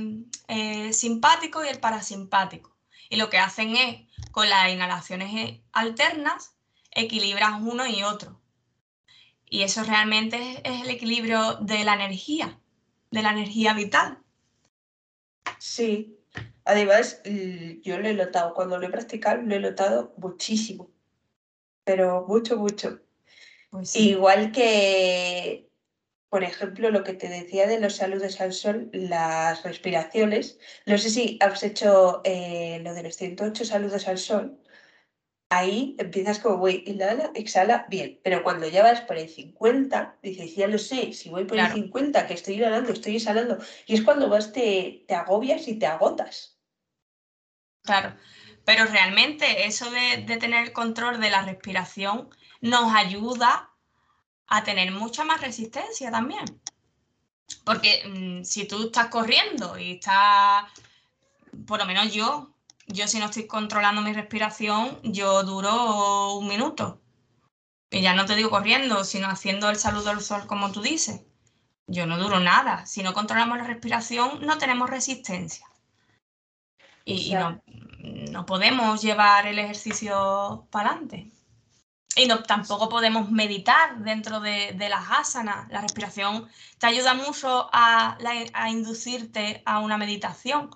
eh, 0.48 0.94
simpático 0.94 1.66
y 1.66 1.70
el 1.70 1.80
parasimpático. 1.80 2.78
Y 3.10 3.16
lo 3.16 3.30
que 3.30 3.40
hacen 3.40 3.76
es, 3.76 4.02
con 4.32 4.50
las 4.50 4.72
inhalaciones 4.72 5.34
eh, 5.34 5.64
alternas, 5.72 6.56
equilibran 6.92 7.68
uno 7.68 7.88
y 7.88 8.04
otro. 8.04 8.40
Y 9.50 9.64
eso 9.64 9.84
realmente 9.84 10.62
es, 10.64 10.82
el 10.84 10.90
equilibrio 10.90 11.56
de 11.56 11.84
la 11.84 11.96
energía, 11.96 12.60
de 13.10 13.22
la 13.24 13.32
energía 13.32 13.74
vital. 13.74 14.20
Sí, 15.58 16.20
además 16.66 17.22
yo 17.82 17.98
lo 17.98 18.08
he 18.08 18.14
notado, 18.14 18.54
cuando 18.54 18.78
lo 18.78 18.86
he 18.86 18.92
practicado 18.92 19.42
lo 19.42 19.56
he 19.56 19.60
notado 19.60 20.14
muchísimo 20.18 20.92
pero 21.88 22.26
mucho, 22.28 22.58
mucho. 22.58 23.00
Pues 23.72 23.96
Igual 23.96 24.52
que, 24.52 25.70
por 26.30 26.44
ejemplo, 26.44 26.92
lo 26.92 27.04
que 27.06 27.14
te 27.14 27.30
decía 27.30 27.66
de 27.66 27.80
los 27.80 27.96
saludos 27.96 28.42
al 28.42 28.52
sol, 28.52 28.90
las 28.92 29.64
respiraciones. 29.64 30.60
No 30.86 30.98
sé 30.98 31.10
si 31.10 31.40
has 31.42 31.64
hecho 31.64 32.22
eh, 32.26 32.82
lo 32.84 32.94
de 32.94 33.04
los 33.04 33.16
108 33.16 33.64
saludos 33.64 34.06
al 34.10 34.18
sol. 34.18 34.60
Ahí 35.50 35.96
empiezas 35.98 36.40
como 36.40 36.58
voy, 36.58 36.84
inhala, 36.86 37.32
exhala, 37.36 37.86
bien. 37.90 38.20
Pero 38.22 38.44
cuando 38.44 38.68
ya 38.68 38.84
vas 38.84 39.00
por 39.00 39.18
el 39.18 39.30
50, 39.30 40.18
dices, 40.22 40.56
ya 40.58 40.68
lo 40.68 40.78
sé, 40.78 41.14
si 41.14 41.30
voy 41.30 41.46
por 41.46 41.58
el 41.58 41.72
50, 41.72 42.28
que 42.28 42.34
estoy 42.34 42.56
inhalando, 42.56 42.92
estoy 42.92 43.16
exhalando. 43.16 43.60
Y 43.86 43.96
es 43.96 44.02
cuando 44.02 44.28
vas, 44.28 44.52
te, 44.52 45.06
te 45.08 45.16
agobias 45.16 45.70
y 45.70 45.80
te 45.80 45.86
agotas. 45.86 46.60
Claro. 47.84 48.18
Pero 48.68 48.86
realmente 48.86 49.66
eso 49.66 49.90
de, 49.92 50.18
tener 50.42 50.66
el 50.66 50.74
control 50.74 51.22
de 51.22 51.30
la 51.30 51.42
respiración 51.42 52.30
nos 52.60 52.94
ayuda 52.94 53.70
a 54.46 54.66
tener 54.66 54.92
mucha 54.92 55.24
más 55.24 55.40
resistencia 55.40 56.12
también. 56.12 56.44
Porque 57.64 58.04
mm, 58.06 58.44
si 58.44 58.68
tú 58.68 58.88
estás 58.88 59.08
corriendo 59.08 59.78
y 59.80 59.94
estás, 59.94 60.66
por 61.66 61.80
lo 61.80 61.86
menos 61.86 62.14
yo, 62.14 62.54
yo 62.88 63.08
si 63.08 63.20
no 63.20 63.28
estoy 63.28 63.48
controlando 63.48 64.02
mi 64.02 64.12
respiración, 64.12 65.00
yo 65.02 65.44
duro 65.44 66.34
un 66.34 66.50
minuto. 66.50 67.00
Y 67.90 68.02
ya 68.02 68.16
no 68.16 68.26
te 68.26 68.36
digo 68.36 68.50
corriendo, 68.50 69.06
sino 69.06 69.30
haciendo 69.30 69.70
el 69.70 69.78
saludo 69.78 70.10
al 70.10 70.20
sol 70.20 70.46
como 70.46 70.74
tú 70.74 70.82
dices. 70.82 71.22
Yo 71.88 72.06
no 72.06 72.18
duro 72.18 72.42
nada. 72.42 72.86
Si 72.86 73.02
no 73.02 73.14
controlamos 73.14 73.60
la 73.60 73.64
respiración, 73.64 74.46
no 74.46 74.58
tenemos 74.58 74.90
resistencia. 74.90 75.66
Y 77.08 77.34
no, 77.34 77.62
no 78.32 78.46
podemos 78.46 79.02
llevar 79.02 79.48
el 79.48 79.60
ejercicio 79.60 80.68
para 80.70 80.90
adelante. 80.90 81.32
Y 82.18 82.26
no, 82.26 82.44
tampoco 82.44 82.90
podemos 82.90 83.32
meditar 83.32 84.00
dentro 84.00 84.42
de, 84.42 84.76
las 84.78 85.06
asanas. 85.10 85.72
La 85.72 85.82
respiración 85.82 86.50
te 86.80 86.88
ayuda 86.88 87.14
mucho 87.14 87.70
a, 87.72 88.18
inducirte 88.70 89.62
a 89.66 89.80
una 89.80 89.98
meditación. 89.98 90.72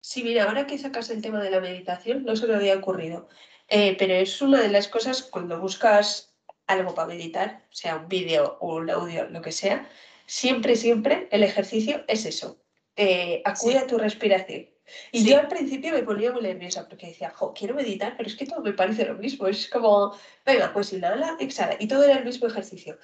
Sí, 0.00 0.22
mira, 0.22 0.44
ahora 0.44 0.66
que 0.66 0.78
sacas 0.78 1.10
el 1.10 1.20
tema 1.20 1.40
de 1.40 1.50
la 1.50 1.60
meditación, 1.60 2.24
no 2.24 2.36
se 2.36 2.46
me 2.46 2.54
había 2.54 2.76
ocurrido. 2.76 3.28
Eh, 3.68 3.96
pero 3.98 4.14
es 4.14 4.40
una 4.40 4.60
de 4.60 4.68
las 4.68 4.88
cosas 4.88 5.22
cuando 5.22 5.60
buscas 5.60 6.34
algo 6.66 6.94
para 6.94 7.08
meditar, 7.08 7.66
sea 7.70 7.96
un 7.96 8.08
vídeo 8.08 8.56
o 8.60 8.76
un 8.76 8.90
audio, 8.90 9.28
lo 9.28 9.42
que 9.42 9.52
sea, 9.52 9.90
siempre, 10.26 10.76
siempre 10.76 11.28
el 11.32 11.42
ejercicio 11.42 12.04
es 12.08 12.24
eso. 12.26 12.63
Eh, 12.96 13.42
acude 13.44 13.78
a 13.78 13.86
tu 13.86 13.98
respiración 13.98 14.68
y 15.12 15.24
yo 15.24 15.38
al 15.38 15.48
principio 15.48 15.92
me 15.92 16.02
ponía 16.02 16.32
muy 16.32 16.42
nerviosa 16.42 16.88
porque 16.88 17.08
decía, 17.08 17.30
jo, 17.30 17.54
quiero 17.54 17.74
meditar, 17.74 18.16
pero 18.16 18.28
es 18.28 18.36
que 18.36 18.46
todo 18.46 18.60
me 18.60 18.72
parece 18.72 19.06
lo 19.06 19.14
mismo. 19.14 19.46
Es 19.46 19.68
como, 19.68 20.16
venga, 20.44 20.72
pues 20.72 20.92
inhala, 20.92 21.36
exhala. 21.40 21.76
Y 21.78 21.88
todo 21.88 22.04
era 22.04 22.18
el 22.18 22.24
mismo 22.24 22.46
ejercicio. 22.46 22.98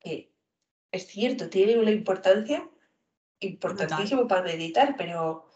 Que 0.00 0.32
es 0.90 1.06
cierto, 1.06 1.50
tiene 1.50 1.78
una 1.78 1.90
importancia 1.90 2.68
importantísima 3.40 4.26
para 4.26 4.42
meditar, 4.42 4.94
pero 4.96 5.48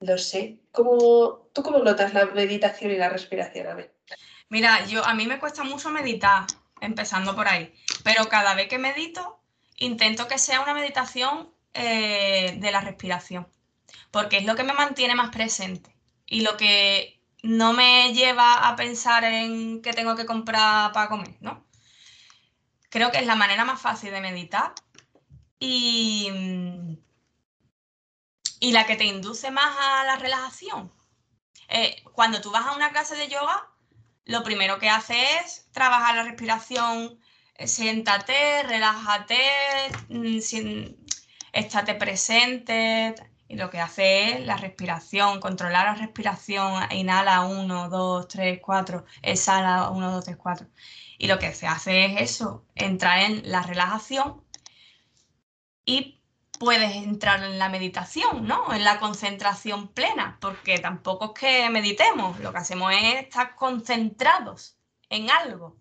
no 0.00 0.18
sé. 0.18 0.60
¿Cómo, 0.70 1.50
¿Tú 1.52 1.62
cómo 1.62 1.78
notas 1.78 2.14
la 2.14 2.26
meditación 2.26 2.92
y 2.92 2.96
la 2.96 3.10
respiración? 3.10 3.66
A 3.66 3.74
ver. 3.74 3.94
Mira, 4.48 4.84
yo 4.86 5.04
a 5.04 5.14
mí 5.14 5.26
me 5.26 5.38
cuesta 5.38 5.64
mucho 5.64 5.90
meditar, 5.90 6.46
empezando 6.80 7.34
por 7.34 7.48
ahí, 7.48 7.72
pero 8.04 8.28
cada 8.28 8.54
vez 8.54 8.68
que 8.68 8.78
medito, 8.78 9.40
intento 9.76 10.28
que 10.28 10.38
sea 10.38 10.60
una 10.60 10.74
meditación 10.74 11.51
eh, 11.74 12.56
de 12.58 12.70
la 12.70 12.80
respiración, 12.80 13.48
porque 14.10 14.38
es 14.38 14.44
lo 14.44 14.56
que 14.56 14.64
me 14.64 14.72
mantiene 14.72 15.14
más 15.14 15.30
presente 15.30 15.96
y 16.26 16.40
lo 16.40 16.56
que 16.56 17.20
no 17.42 17.72
me 17.72 18.12
lleva 18.14 18.68
a 18.68 18.76
pensar 18.76 19.24
en 19.24 19.82
qué 19.82 19.92
tengo 19.92 20.14
que 20.16 20.26
comprar 20.26 20.92
para 20.92 21.08
comer, 21.08 21.36
¿no? 21.40 21.66
Creo 22.88 23.10
que 23.10 23.18
es 23.18 23.26
la 23.26 23.36
manera 23.36 23.64
más 23.64 23.80
fácil 23.80 24.12
de 24.12 24.20
meditar 24.20 24.74
y, 25.58 26.30
y 28.60 28.72
la 28.72 28.86
que 28.86 28.96
te 28.96 29.04
induce 29.04 29.50
más 29.50 29.74
a 29.78 30.04
la 30.04 30.16
relajación. 30.16 30.92
Eh, 31.68 32.02
cuando 32.12 32.40
tú 32.40 32.50
vas 32.50 32.66
a 32.66 32.76
una 32.76 32.90
clase 32.90 33.16
de 33.16 33.28
yoga, 33.28 33.66
lo 34.24 34.44
primero 34.44 34.78
que 34.78 34.90
haces 34.90 35.16
es 35.44 35.72
trabajar 35.72 36.16
la 36.16 36.24
respiración, 36.24 37.18
eh, 37.54 37.66
siéntate, 37.66 38.62
relájate, 38.64 39.40
mm, 40.08 40.38
estate 41.52 41.94
presente. 41.94 43.14
Y 43.48 43.56
lo 43.56 43.68
que 43.68 43.80
hace 43.80 44.30
es 44.30 44.46
la 44.46 44.56
respiración, 44.56 45.38
controlar 45.40 45.84
la 45.86 45.94
respiración, 45.94 46.82
inhala 46.90 47.42
1, 47.42 47.90
2, 47.90 48.28
3, 48.28 48.60
4, 48.62 49.04
exhala 49.20 49.90
1, 49.90 50.10
2, 50.10 50.24
3, 50.24 50.36
4. 50.38 50.66
Y 51.18 51.26
lo 51.26 51.38
que 51.38 51.52
se 51.52 51.66
hace 51.66 52.06
es 52.06 52.20
eso, 52.22 52.64
entrar 52.74 53.18
en 53.18 53.42
la 53.50 53.62
relajación 53.62 54.42
y 55.84 56.22
puedes 56.58 56.94
entrar 56.94 57.42
en 57.42 57.58
la 57.58 57.68
meditación, 57.68 58.46
¿no? 58.46 58.72
En 58.72 58.84
la 58.84 59.00
concentración 59.00 59.88
plena, 59.88 60.38
porque 60.40 60.78
tampoco 60.78 61.26
es 61.34 61.40
que 61.40 61.70
meditemos, 61.70 62.38
lo 62.40 62.52
que 62.52 62.58
hacemos 62.58 62.92
es 62.92 63.16
estar 63.16 63.54
concentrados 63.56 64.78
en 65.08 65.30
algo 65.30 65.76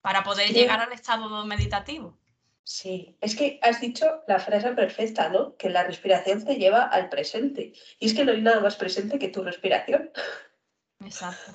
para 0.00 0.22
poder 0.22 0.52
llegar 0.52 0.80
al 0.80 0.92
estado 0.92 1.44
meditativo. 1.44 2.16
Sí, 2.64 3.16
es 3.20 3.34
que 3.34 3.58
has 3.62 3.80
dicho 3.80 4.22
la 4.28 4.38
frase 4.38 4.70
perfecta, 4.72 5.28
¿no? 5.28 5.56
Que 5.56 5.68
la 5.68 5.84
respiración 5.84 6.44
te 6.44 6.56
lleva 6.56 6.82
al 6.84 7.08
presente. 7.08 7.72
Y 7.98 8.06
es 8.06 8.14
que 8.14 8.24
no 8.24 8.32
hay 8.32 8.40
nada 8.40 8.60
más 8.60 8.76
presente 8.76 9.18
que 9.18 9.28
tu 9.28 9.42
respiración. 9.42 10.10
Exacto. 11.00 11.52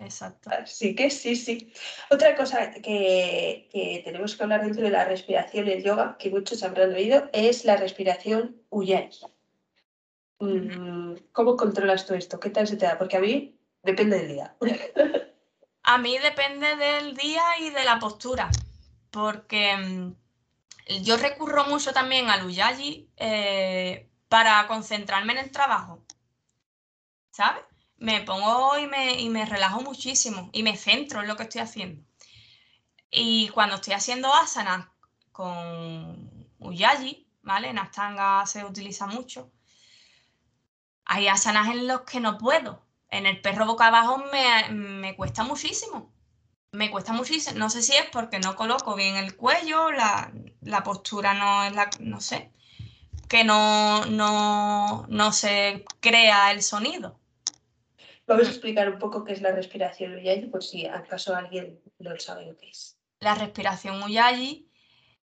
Exacto. 0.00 0.50
Así 0.50 0.94
que 0.94 1.10
sí, 1.10 1.36
sí. 1.36 1.72
Otra 2.10 2.34
cosa 2.34 2.70
que, 2.70 4.02
tenemos 4.04 4.34
que 4.34 4.42
hablar 4.42 4.64
dentro 4.64 4.82
de 4.82 4.90
la 4.90 5.04
respiración 5.04 5.68
y 5.68 5.72
el 5.72 5.84
yoga, 5.84 6.16
que 6.18 6.30
muchos 6.30 6.62
habrán 6.62 6.94
oído, 6.94 7.28
es 7.32 7.64
la 7.64 7.76
respiración 7.76 8.62
Ujjayi. 8.70 9.26
Mm, 10.38 11.16
¿Cómo 11.32 11.56
controlas 11.56 12.06
tú 12.06 12.14
esto? 12.14 12.40
¿Qué 12.40 12.48
tal 12.48 12.66
se 12.66 12.76
te 12.76 12.86
da? 12.86 12.96
Porque 12.96 13.18
a 13.18 13.20
mí 13.20 13.58
depende 13.82 14.18
del 14.18 14.28
día. 14.28 14.56
A 15.82 15.96
mí 15.96 16.18
depende 16.18 16.76
del 16.76 17.16
día 17.16 17.42
y 17.58 17.70
de 17.70 17.84
la 17.84 17.98
postura, 17.98 18.50
porque 19.10 19.76
mm, 19.76 20.14
yo 21.02 21.16
recurro 21.16 21.64
mucho 21.66 21.92
también 21.92 22.30
al 22.30 22.46
Ujjayi 22.46 23.10
eh, 23.16 24.10
para 24.28 24.66
concentrarme 24.66 25.32
en 25.34 25.38
el 25.40 25.50
trabajo, 25.50 26.04
¿sabes? 27.30 27.64
me 28.00 28.22
pongo 28.22 28.78
y 28.78 29.28
me, 29.28 29.44
relajo 29.44 29.82
muchísimo 29.82 30.50
y 30.52 30.62
me 30.62 30.76
centro 30.76 31.20
en 31.20 31.28
lo 31.28 31.36
que 31.36 31.44
estoy 31.44 31.60
haciendo. 31.60 32.02
Y 33.10 33.48
cuando 33.50 33.76
estoy 33.76 33.92
haciendo 33.92 34.32
asana 34.34 34.92
con 35.32 36.48
Uyayi, 36.58 37.28
¿vale? 37.42 37.68
En 37.68 37.78
Astanga 37.78 38.46
se 38.46 38.64
utiliza 38.64 39.06
mucho. 39.06 39.52
Hay 41.04 41.28
asanas 41.28 41.68
en 41.68 41.86
los 41.86 42.02
que 42.02 42.20
no 42.20 42.38
puedo. 42.38 42.82
En 43.10 43.26
el 43.26 43.40
perro 43.40 43.66
boca 43.66 43.88
abajo 43.88 44.24
me, 44.32 44.70
me 44.70 45.16
cuesta 45.16 45.44
muchísimo. 45.44 46.12
Me 46.72 46.90
cuesta 46.90 47.12
muchísimo. 47.12 47.58
No 47.58 47.70
sé 47.70 47.82
si 47.82 47.94
es 47.94 48.06
porque 48.12 48.38
no 48.38 48.56
coloco 48.56 48.94
bien 48.94 49.16
el 49.16 49.36
cuello, 49.36 49.90
la, 49.90 50.32
la 50.60 50.82
postura 50.82 51.34
no 51.34 51.64
es 51.64 51.74
la. 51.74 51.90
no 52.00 52.20
sé. 52.20 52.50
Que 53.28 53.44
no, 53.44 54.06
no, 54.06 55.06
no 55.08 55.32
se 55.32 55.84
crea 56.00 56.50
el 56.52 56.62
sonido. 56.62 57.18
Vamos 58.26 58.46
a 58.46 58.50
explicar 58.50 58.88
un 58.88 58.98
poco 59.00 59.24
qué 59.24 59.32
es 59.32 59.42
la 59.42 59.50
respiración 59.50 60.14
Uyayi, 60.14 60.46
por 60.46 60.62
si 60.62 60.86
acaso 60.86 61.34
alguien 61.34 61.80
no 61.98 62.16
sabe 62.18 62.46
lo 62.46 62.56
que 62.56 62.70
es. 62.70 62.96
La 63.18 63.34
respiración 63.34 64.00
Uyayi 64.02 64.70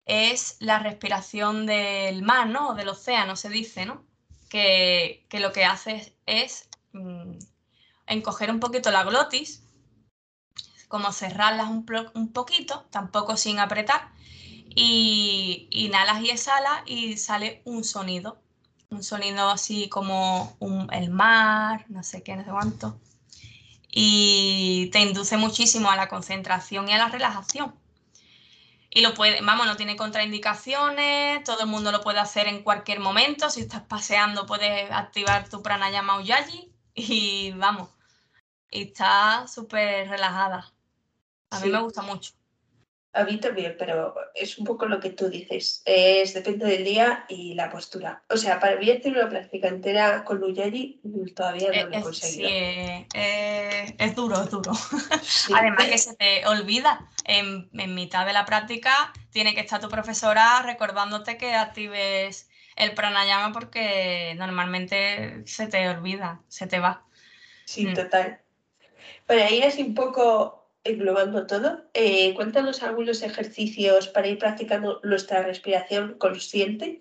es 0.08 0.58
la 0.62 0.80
respiración 0.80 1.68
del 1.68 2.24
mar, 2.24 2.48
¿no? 2.48 2.70
O 2.70 2.74
del 2.74 2.90
océano, 2.90 3.36
se 3.36 3.50
dice, 3.50 3.86
¿no? 3.86 4.04
Que, 4.50 5.28
lo 5.34 5.52
que 5.52 5.66
hace 5.66 6.16
es, 6.26 6.70
mm, 6.94 7.38
encoger 8.08 8.50
un 8.50 8.60
poquito 8.60 8.90
la 8.90 9.04
glotis, 9.04 9.67
como 10.88 11.12
cerrarlas 11.12 11.70
un, 11.70 11.86
un 12.14 12.32
poquito, 12.34 12.86
tampoco 12.90 13.38
sin 13.38 13.60
apretar, 13.60 14.12
y 14.70 15.68
inhalas 15.72 16.22
y 16.22 16.30
exhalas 16.30 16.82
y 16.86 17.18
sale 17.18 17.62
un 17.66 17.84
sonido 17.84 18.40
un 18.90 19.04
sonido 19.04 19.50
así 19.50 19.90
como 19.90 20.58
el 20.92 21.10
mar, 21.10 21.86
no 21.90 22.04
sé 22.04 22.24
qué, 22.24 22.36
no 22.36 22.44
sé 22.44 22.52
cuánto. 22.52 23.00
Y 23.90 24.90
te 24.92 25.00
induce 25.00 25.38
muchísimo 25.38 25.90
a 25.90 25.96
la 25.96 26.08
concentración 26.08 26.88
y 26.90 26.94
a 26.94 26.98
la 26.98 27.10
relajación. 27.10 27.76
Y 28.90 29.02
lo 29.02 29.14
puede, 29.14 29.42
vamos, 29.42 29.68
no 29.68 29.76
tiene 29.76 29.96
contraindicaciones, 29.96 31.44
todo 31.44 31.62
el 31.62 31.68
mundo 31.68 31.92
lo 31.92 32.02
puede 32.02 32.20
hacer 32.20 32.48
en 32.48 32.64
cualquier 32.64 33.00
momento. 33.00 33.50
Si 33.50 33.62
estás 33.62 33.82
paseando, 33.84 34.46
puedes 34.46 34.90
activar 34.92 35.50
tu 35.50 35.62
pranayama 35.62 36.20
Ujjayi 36.20 36.72
y 36.96 37.52
vamos, 37.52 37.90
y 38.72 38.84
está 38.84 39.48
súper 39.48 40.10
relajada. 40.10 40.74
A 41.52 41.60
mí 41.60 41.70
me 41.70 41.82
gusta 41.82 42.02
mucho. 42.02 42.34
A 43.14 43.24
mí 43.24 43.38
también, 43.38 43.76
pero 43.80 44.14
es 44.36 44.60
un 44.60 44.66
poco 44.66 44.86
lo 44.86 45.00
que 45.00 45.10
tú 45.10 45.28
dices. 45.28 45.82
Es 45.86 46.36
depende 46.36 46.68
del 46.68 46.84
día 46.84 47.26
y 47.28 47.56
la 47.56 47.72
postura. 47.72 48.24
O 48.30 48.38
sea, 48.38 48.60
para 48.60 48.76
mí 48.76 48.92
hacer 48.92 49.14
una 49.14 49.28
práctica 49.28 49.70
entera 49.70 50.24
con 50.24 50.44
Uyari 50.44 51.02
todavía 51.36 51.72
no 51.72 51.90
lo 51.90 51.98
he 51.98 52.02
conseguido. 52.02 52.48
Sí, 52.48 52.56
eh, 53.16 53.96
es 53.98 54.16
duro, 54.16 54.40
es 54.44 54.52
duro. 54.52 54.72
Además 55.56 55.88
que 55.88 55.98
se 55.98 56.16
te 56.16 56.46
olvida. 56.46 57.10
En, 57.24 57.70
en, 57.74 57.96
mitad 57.96 58.26
de 58.26 58.34
la 58.34 58.46
práctica 58.46 59.12
tiene 59.32 59.56
que 59.56 59.62
estar 59.62 59.82
tu 59.82 59.90
profesora 59.90 60.62
recordándote 60.62 61.38
que 61.38 61.56
actives 61.56 62.50
el 62.76 62.94
pranayama 62.94 63.52
porque 63.52 64.36
normalmente 64.38 65.42
se 65.46 65.68
te 65.68 65.90
olvida, 65.90 66.42
se 66.48 66.68
te 66.68 66.80
va. 66.80 67.04
Sí, 67.66 67.88
mm. 67.88 67.94
total. 67.96 68.42
Para 69.26 69.50
ir 69.50 69.66
así 69.66 69.82
un 69.82 69.96
poco 69.96 70.67
englobando 70.88 71.46
todo, 71.48 71.84
eh, 71.94 72.34
cuéntanos 72.36 72.84
algunos 72.84 73.22
ejercicios 73.22 74.08
para 74.08 74.28
ir 74.28 74.38
practicando 74.38 75.00
nuestra 75.04 75.44
respiración 75.44 76.16
consciente 76.18 77.00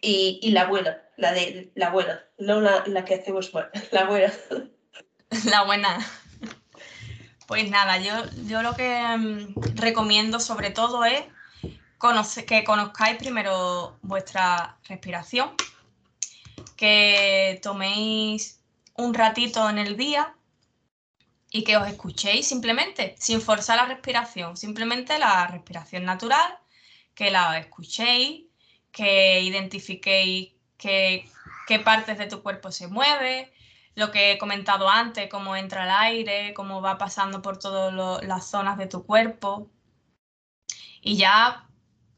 y, 0.00 0.50
la 0.50 0.66
buena, 0.66 1.02
la 1.16 1.32
de 1.32 1.70
la 1.74 1.90
buena, 1.90 2.24
no 2.38 2.60
la, 2.60 3.04
que 3.04 3.14
hacemos 3.14 3.52
mal, 3.54 3.70
la 3.90 4.04
buena. 4.04 4.32
La 5.50 5.64
buena. 5.64 5.98
Pues 7.48 7.68
nada, 7.68 7.98
yo, 7.98 8.12
yo 8.46 8.62
lo 8.62 8.74
que 8.76 9.02
mm, 9.18 9.54
recomiendo 9.74 10.38
sobre 10.38 10.70
todo 10.70 11.04
es 11.04 11.24
que 12.46 12.62
conozcáis 12.64 13.16
primero 13.18 13.98
vuestra 14.02 14.78
respiración, 14.88 15.50
que 16.76 17.58
toméis 17.62 18.60
un 18.94 19.14
ratito 19.14 19.68
en 19.68 19.78
el 19.78 19.96
día 19.96 20.34
y 21.56 21.64
que 21.64 21.78
os 21.78 21.88
escuchéis 21.88 22.46
simplemente, 22.46 23.14
sin 23.18 23.40
forzar 23.40 23.78
la 23.78 23.86
respiración, 23.86 24.58
simplemente 24.58 25.18
la 25.18 25.46
respiración 25.46 26.04
natural, 26.04 26.58
que 27.14 27.30
la 27.30 27.58
escuchéis, 27.58 28.44
que 28.92 29.40
identifiquéis 29.40 30.52
qué, 30.76 31.24
partes 31.82 32.18
de 32.18 32.26
tu 32.26 32.42
cuerpo 32.42 32.70
se 32.70 32.88
mueve, 32.88 33.54
lo 33.94 34.10
que 34.10 34.32
he 34.32 34.38
comentado 34.38 34.90
antes, 34.90 35.30
cómo 35.30 35.56
entra 35.56 35.84
el 35.84 35.90
aire, 35.90 36.52
cómo 36.52 36.82
va 36.82 36.98
pasando 36.98 37.40
por 37.40 37.58
todas 37.58 38.22
las 38.22 38.50
zonas 38.50 38.76
de 38.76 38.86
tu 38.86 39.06
cuerpo. 39.06 39.70
Y 41.00 41.16
ya 41.16 41.70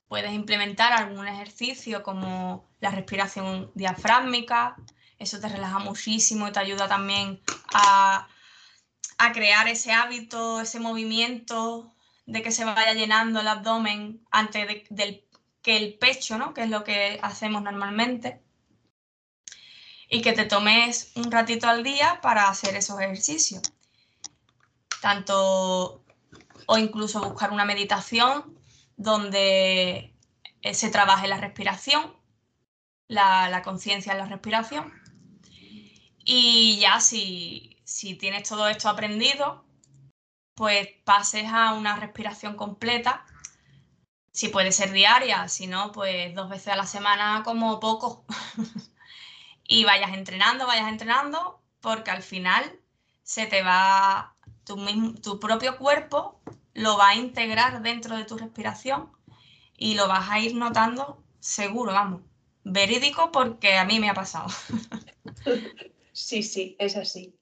puedes 0.09 0.32
implementar 0.32 0.93
algún 0.93 1.28
ejercicio 1.28 2.03
como 2.03 2.68
la 2.80 2.91
respiración 2.91 3.70
diafragmática, 3.76 4.74
eso 5.20 5.39
te 5.39 5.49
relaja 5.49 5.78
muchísimo 5.78 6.49
y 6.49 6.53
te 6.53 6.59
ayuda 6.59 6.89
también 6.89 7.41
a 7.72 8.26
a 9.19 9.33
crear 9.33 9.69
ese 9.69 9.93
hábito, 9.93 10.61
ese 10.61 10.81
movimiento 10.81 11.95
de 12.27 12.43
que 12.43 12.53
se 12.53 12.64
vaya 12.64 12.95
llenando 12.95 13.41
el 13.41 13.49
abdomen 13.49 14.27
antes 14.31 14.87
de, 14.91 15.29
que 15.62 15.77
el 15.77 15.95
pecho, 15.99 16.39
¿no? 16.39 16.55
que 16.55 16.62
es 16.62 16.71
lo 16.71 16.85
que 16.85 17.19
hacemos 17.23 17.62
normalmente. 17.62 18.41
Y 20.09 20.23
que 20.23 20.33
te 20.33 20.45
tomes 20.45 21.12
un 21.16 21.31
ratito 21.31 21.69
al 21.69 21.83
día 21.83 22.21
para 22.23 22.49
hacer 22.49 22.77
esos 22.77 22.99
ejercicios. 23.01 23.62
Tanto 25.03 26.05
o 26.66 26.79
incluso 26.79 27.21
buscar 27.21 27.53
una 27.53 27.64
meditación 27.64 28.59
donde 28.97 30.14
eh, 30.62 30.75
se 30.75 30.91
trabaje 30.91 31.29
la 31.29 31.39
respiración, 31.39 32.14
la, 33.07 33.62
conciencia 33.62 34.12
en 34.12 34.19
la 34.19 34.27
respiración. 34.27 34.93
Y 36.25 36.79
ya 36.79 37.01
si, 37.01 37.68
si 37.89 38.14
tienes 38.16 38.47
todo 38.47 38.68
esto 38.68 38.91
aprendido, 38.91 39.64
pues 40.55 40.89
pases 41.05 41.47
a 41.51 41.72
una 41.72 41.97
respiración 41.97 42.55
completa. 42.55 43.24
Si 44.30 44.49
puede 44.49 44.72
ser 44.72 44.93
diaria, 44.93 45.49
si 45.49 45.66
no, 45.66 45.91
pues 45.91 46.34
dos 46.34 46.51
veces 46.51 46.68
a 46.68 46.76
la 46.76 46.84
semana 46.84 47.43
como 47.47 47.80
poco. 47.80 48.26
y 49.66 49.84
vayas 49.84 50.12
entrenando, 50.12 50.66
vayas 50.66 50.89
entrenando, 50.89 51.62
porque 51.80 52.11
al 52.11 52.22
final 52.22 52.78
se 53.22 53.47
te 53.47 53.62
va, 53.62 54.36
tu, 54.64 55.41
propio 55.41 55.78
cuerpo 55.78 56.43
lo 56.74 56.99
va 56.99 57.09
a 57.09 57.14
integrar 57.14 57.80
dentro 57.80 58.18
de 58.18 58.24
tu 58.24 58.36
respiración 58.36 59.11
y 59.78 59.95
lo 59.95 60.09
vas 60.09 60.28
a 60.28 60.41
ir 60.41 60.55
notando 60.55 61.24
seguro, 61.41 61.93
vamos. 61.95 62.20
Verídico 62.64 63.32
porque 63.32 63.78
a 63.78 63.86
mí 63.86 63.99
me 63.99 64.11
ha 64.11 64.14
pasado. 64.14 64.49
Sí, 66.18 66.43
sí, 66.43 66.74
es 66.80 66.97
así. 66.97 67.38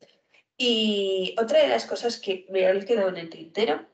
Y 0.58 1.34
otra 1.38 1.60
de 1.60 1.68
las 1.68 1.84
cosas 1.84 2.18
que 2.18 2.46
me 2.50 2.66
han 2.66 2.84
quedado 2.84 3.08
en 3.10 3.18
el 3.18 3.30
tintero 3.30 3.86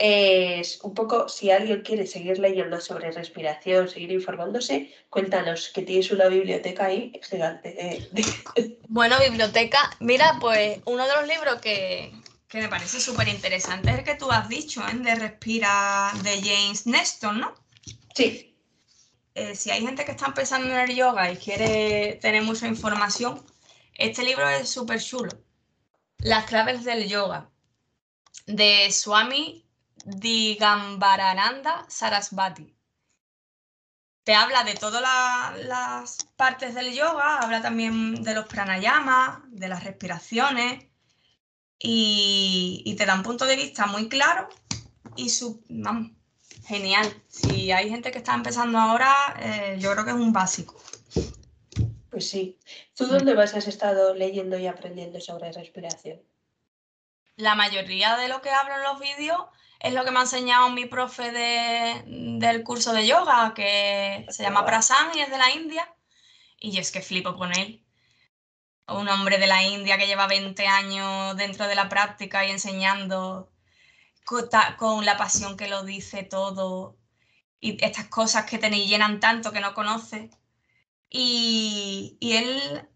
es 0.00 0.80
un 0.82 0.94
poco 0.94 1.28
si 1.28 1.50
alguien 1.50 1.82
quiere 1.82 2.06
seguir 2.06 2.38
leyendo 2.38 2.80
sobre 2.80 3.12
respiración, 3.12 3.86
seguir 3.86 4.10
informándose, 4.12 4.94
cuéntanos 5.10 5.68
que 5.68 5.82
tienes 5.82 6.10
una 6.10 6.28
biblioteca 6.28 6.86
ahí 6.86 7.12
gigante. 7.22 8.08
Bueno, 8.88 9.16
biblioteca, 9.20 9.78
mira, 10.00 10.38
pues 10.40 10.80
uno 10.84 11.06
de 11.06 11.14
los 11.14 11.28
libros 11.28 11.60
que, 11.60 12.12
que 12.48 12.58
me 12.58 12.68
parece 12.68 12.98
súper 12.98 13.28
interesante 13.28 13.90
es 13.90 13.98
el 13.98 14.04
que 14.04 14.16
tú 14.16 14.30
has 14.32 14.48
dicho, 14.48 14.82
¿eh? 14.88 14.96
de 14.96 15.14
Respira 15.14 16.10
de 16.24 16.42
James 16.42 16.86
Neston, 16.86 17.38
¿no? 17.38 17.54
Sí. 18.14 18.56
Eh, 19.36 19.54
si 19.54 19.70
hay 19.70 19.82
gente 19.82 20.04
que 20.04 20.10
está 20.10 20.26
empezando 20.26 20.74
en 20.74 20.80
el 20.80 20.96
yoga 20.96 21.30
y 21.30 21.36
quiere 21.36 22.18
tener 22.20 22.42
mucha 22.42 22.66
información, 22.66 23.44
este 23.94 24.24
libro 24.24 24.48
es 24.48 24.68
súper 24.68 25.00
chulo. 25.00 25.30
Las 26.22 26.44
claves 26.44 26.84
del 26.84 27.08
yoga, 27.08 27.48
de 28.46 28.92
Swami 28.92 29.64
Digambarananda 30.04 31.86
Sarasvati. 31.88 32.76
Te 34.24 34.34
habla 34.34 34.62
de 34.64 34.74
todas 34.74 35.02
las 35.64 36.18
partes 36.36 36.74
del 36.74 36.92
yoga, 36.92 37.38
habla 37.38 37.62
también 37.62 38.22
de 38.22 38.34
los 38.34 38.44
pranayamas, 38.46 39.38
de 39.46 39.68
las 39.68 39.82
respiraciones 39.82 40.84
y, 41.78 42.94
te 42.98 43.06
da 43.06 43.14
un 43.14 43.22
punto 43.22 43.46
de 43.46 43.56
vista 43.56 43.86
muy 43.86 44.10
claro 44.10 44.50
y 45.16 45.30
su, 45.30 45.64
genial. 46.66 47.22
Si 47.28 47.72
hay 47.72 47.88
gente 47.88 48.10
que 48.10 48.18
está 48.18 48.34
empezando 48.34 48.78
ahora, 48.78 49.10
eh, 49.38 49.78
yo 49.80 49.90
creo 49.92 50.04
que 50.04 50.10
es 50.10 50.16
un 50.16 50.34
básico. 50.34 50.76
Pues 52.20 52.28
sí. 52.28 52.58
¿Tú 52.94 53.06
dónde 53.06 53.32
vas 53.32 53.54
has 53.54 53.66
estado 53.66 54.12
leyendo 54.12 54.58
y 54.58 54.66
aprendiendo 54.66 55.22
sobre 55.22 55.52
respiración? 55.52 56.20
La 57.36 57.54
mayoría 57.54 58.18
de 58.18 58.28
lo 58.28 58.42
que 58.42 58.50
hablo 58.50 58.74
en 58.74 58.82
los 58.82 59.00
vídeos 59.00 59.40
es 59.78 59.94
lo 59.94 60.04
que 60.04 60.10
me 60.10 60.18
ha 60.18 60.22
enseñado 60.24 60.68
mi 60.68 60.84
profe 60.84 61.32
del 61.32 62.62
curso 62.62 62.92
de 62.92 63.06
yoga, 63.06 63.54
que 63.54 64.26
se 64.28 64.42
llama 64.42 64.66
Prasan 64.66 65.16
y 65.16 65.20
es 65.20 65.30
de 65.30 65.38
la 65.38 65.50
India. 65.50 65.94
Y 66.58 66.72
yo 66.72 66.82
es 66.82 66.92
que 66.92 67.00
flipo 67.00 67.36
con 67.36 67.56
él. 67.56 67.82
Un 68.86 69.08
hombre 69.08 69.38
de 69.38 69.46
la 69.46 69.62
India 69.62 69.96
que 69.96 70.06
lleva 70.06 70.26
20 70.26 70.66
años 70.66 71.34
dentro 71.38 71.68
de 71.68 71.74
la 71.74 71.88
práctica 71.88 72.44
y 72.44 72.50
enseñando 72.50 73.50
con 74.76 75.06
la 75.06 75.16
pasión 75.16 75.56
que 75.56 75.68
lo 75.68 75.84
dice 75.84 76.22
todo 76.22 76.98
y 77.60 77.82
estas 77.82 78.08
cosas 78.08 78.44
que 78.44 78.58
te 78.58 78.68
llenan 78.68 79.20
tanto 79.20 79.52
que 79.52 79.60
no 79.60 79.72
conoces. 79.72 80.30
Y, 81.10 82.16
él 82.20 82.88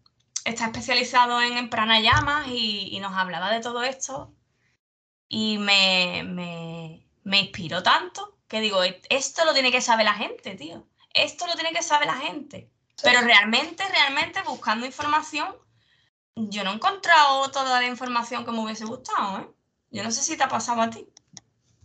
está 0.45 0.65
especializado 0.65 1.41
en, 1.41 1.69
pranayamas 1.69 2.47
y, 2.47 2.97
nos 2.99 3.13
hablaba 3.13 3.51
de 3.51 3.59
todo 3.59 3.83
esto 3.83 4.33
y 5.27 5.57
me, 5.57 6.23
me, 6.23 7.07
me 7.23 7.39
inspiró 7.39 7.83
tanto 7.83 8.35
que 8.47 8.61
digo, 8.61 8.83
e-, 8.83 9.01
esto 9.09 9.45
lo 9.45 9.53
tiene 9.53 9.71
que 9.71 9.81
saber 9.81 10.05
la 10.05 10.13
gente, 10.13 10.55
tío. 10.55 10.87
Esto 11.13 11.47
lo 11.47 11.55
tiene 11.55 11.71
que 11.71 11.83
saber 11.83 12.07
la 12.07 12.17
gente. 12.17 12.69
Pero 13.01 13.21
realmente, 13.21 13.83
realmente, 13.89 14.41
buscando 14.43 14.85
información, 14.85 15.55
yo 16.35 16.63
no 16.63 16.71
he 16.71 16.75
encontrado 16.75 17.49
toda 17.51 17.81
la 17.81 17.87
información 17.87 18.45
que 18.45 18.51
me 18.51 18.59
hubiese 18.59 18.85
gustado, 18.85 19.39
¿eh? 19.39 19.47
Yo 19.91 20.03
no 20.03 20.11
sé 20.11 20.21
si 20.21 20.37
te 20.37 20.43
ha 20.43 20.49
pasado 20.49 20.81
a 20.81 20.89
ti. 20.89 21.07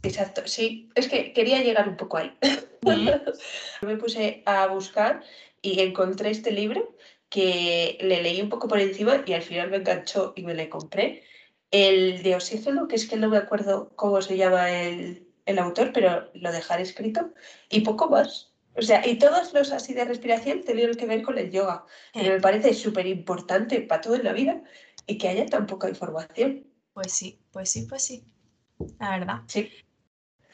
Exacto, 0.02 0.46
sí, 0.46 0.90
es 0.94 1.08
que 1.08 1.32
quería 1.32 1.62
llegar 1.62 1.88
un 1.88 1.96
poco 1.96 2.16
ahí. 2.16 2.36
Me 3.82 3.96
puse 3.96 4.42
a 4.46 4.66
buscar 4.66 5.22
y 5.62 5.80
encontré 5.80 6.30
este 6.30 6.52
libro 6.52 6.96
que 7.28 7.96
le 8.00 8.22
leí 8.22 8.40
un 8.42 8.48
poco 8.48 8.68
por 8.68 8.80
encima 8.80 9.22
y 9.24 9.32
al 9.32 9.42
final 9.42 9.70
me 9.70 9.78
enganchó 9.78 10.32
y 10.36 10.42
me 10.42 10.54
le 10.54 10.68
compré. 10.68 11.22
El 11.70 12.22
de 12.24 12.34
oxígeno, 12.34 12.88
que 12.88 12.96
es 12.96 13.08
que 13.08 13.16
no 13.16 13.28
me 13.28 13.38
acuerdo 13.38 13.92
cómo 13.94 14.20
se 14.20 14.36
llama 14.36 14.70
el, 14.72 15.26
autor, 15.58 15.92
pero 15.92 16.30
lo 16.34 16.52
dejaré 16.52 16.82
escrito. 16.82 17.32
Y 17.68 17.80
poco 17.80 18.08
más. 18.08 18.52
O 18.76 18.82
sea, 18.82 19.06
y 19.06 19.18
todos 19.18 19.52
los 19.52 19.72
así 19.72 19.94
de 19.94 20.04
respiración 20.04 20.62
tienen 20.62 20.94
que 20.94 21.06
ver 21.06 21.22
con 21.22 21.38
el 21.38 21.50
yoga. 21.50 21.84
Pero 22.12 22.34
me 22.34 22.40
parece 22.40 22.74
súper 22.74 23.06
importante 23.06 23.80
para 23.82 24.00
todo 24.00 24.16
en 24.16 24.24
la 24.24 24.32
vida 24.32 24.62
y 25.06 25.18
que 25.18 25.28
haya 25.28 25.46
tan 25.46 25.66
poca 25.66 25.88
información. 25.88 26.66
Pues 26.92 27.12
sí, 27.12 27.40
pues 27.52 27.70
sí, 27.70 27.86
pues 27.88 28.02
sí. 28.02 28.24
La 28.98 29.18
verdad. 29.18 29.42
Sí. 29.46 29.70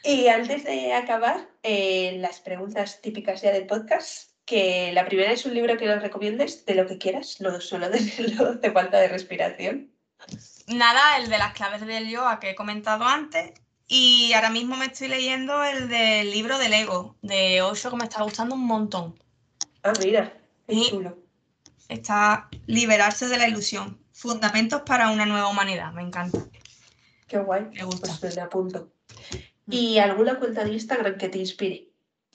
Y 0.03 0.27
antes 0.27 0.63
de 0.63 0.93
acabar, 0.93 1.49
eh, 1.63 2.17
las 2.19 2.39
preguntas 2.39 3.01
típicas 3.01 3.41
ya 3.41 3.51
del 3.51 3.65
podcast, 3.65 4.36
que 4.47 4.91
la 4.93 5.05
primera 5.05 5.31
es 5.31 5.45
un 5.45 5.53
libro 5.53 5.77
que 5.77 5.85
nos 5.85 6.01
recomiendes 6.01 6.65
de 6.65 6.73
lo 6.73 6.87
que 6.87 6.97
quieras, 6.97 7.39
no 7.39 7.61
solo 7.61 7.89
de, 7.91 7.99
de 8.61 8.71
falta 8.71 8.97
de 8.97 9.09
respiración. 9.09 9.91
Nada, 10.67 11.17
el 11.17 11.29
de 11.29 11.37
las 11.37 11.53
claves 11.53 11.85
del 11.85 12.09
yoga 12.09 12.39
que 12.39 12.49
he 12.49 12.55
comentado 12.55 13.05
antes. 13.05 13.51
Y 13.87 14.33
ahora 14.33 14.49
mismo 14.49 14.75
me 14.75 14.85
estoy 14.85 15.09
leyendo 15.09 15.63
el 15.63 15.87
del 15.87 16.31
libro 16.31 16.57
del 16.57 16.73
ego, 16.73 17.15
de 17.21 17.61
Osho, 17.61 17.91
que 17.91 17.97
me 17.97 18.05
está 18.05 18.23
gustando 18.23 18.55
un 18.55 18.65
montón. 18.65 19.17
Ah, 19.83 19.93
mira, 20.03 20.33
qué 20.67 20.81
chulo. 20.89 21.17
Está 21.87 22.49
liberarse 22.65 23.27
de 23.27 23.37
la 23.37 23.47
ilusión. 23.47 24.01
Fundamentos 24.11 24.81
para 24.81 25.11
una 25.11 25.27
nueva 25.27 25.47
humanidad. 25.47 25.93
Me 25.93 26.01
encanta. 26.01 26.39
Qué 27.27 27.37
guay. 27.37 27.67
Me 27.73 27.83
gusta. 27.83 28.11
Pues 28.19 28.35
me 28.35 28.41
apunto 28.41 28.91
y 29.69 29.99
alguna 29.99 30.39
cuenta 30.39 30.63
de 30.63 30.73
Instagram 30.73 31.17
que 31.17 31.29
te 31.29 31.39
inspire. 31.39 31.89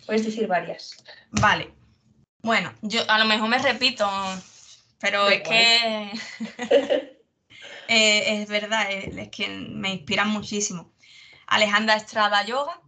Puedes 0.07 0.25
decir 0.25 0.47
varias. 0.47 0.97
Vale. 1.31 1.73
Bueno, 2.43 2.73
yo 2.83 3.03
a 3.09 3.19
lo 3.19 3.25
mejor 3.25 3.49
me 3.49 3.59
repito, 3.59 4.09
pero 4.99 5.29
es 5.29 5.43
que 5.43 6.11
eh, 7.89 8.43
es 8.43 8.49
verdad, 8.49 8.91
es, 8.91 9.29
que 9.29 9.49
me 9.49 9.93
inspiran 9.93 10.29
muchísimo. 10.29 10.93
Alejandra 11.47 11.97
Estrada 11.97 12.45
Yoga, 12.45 12.81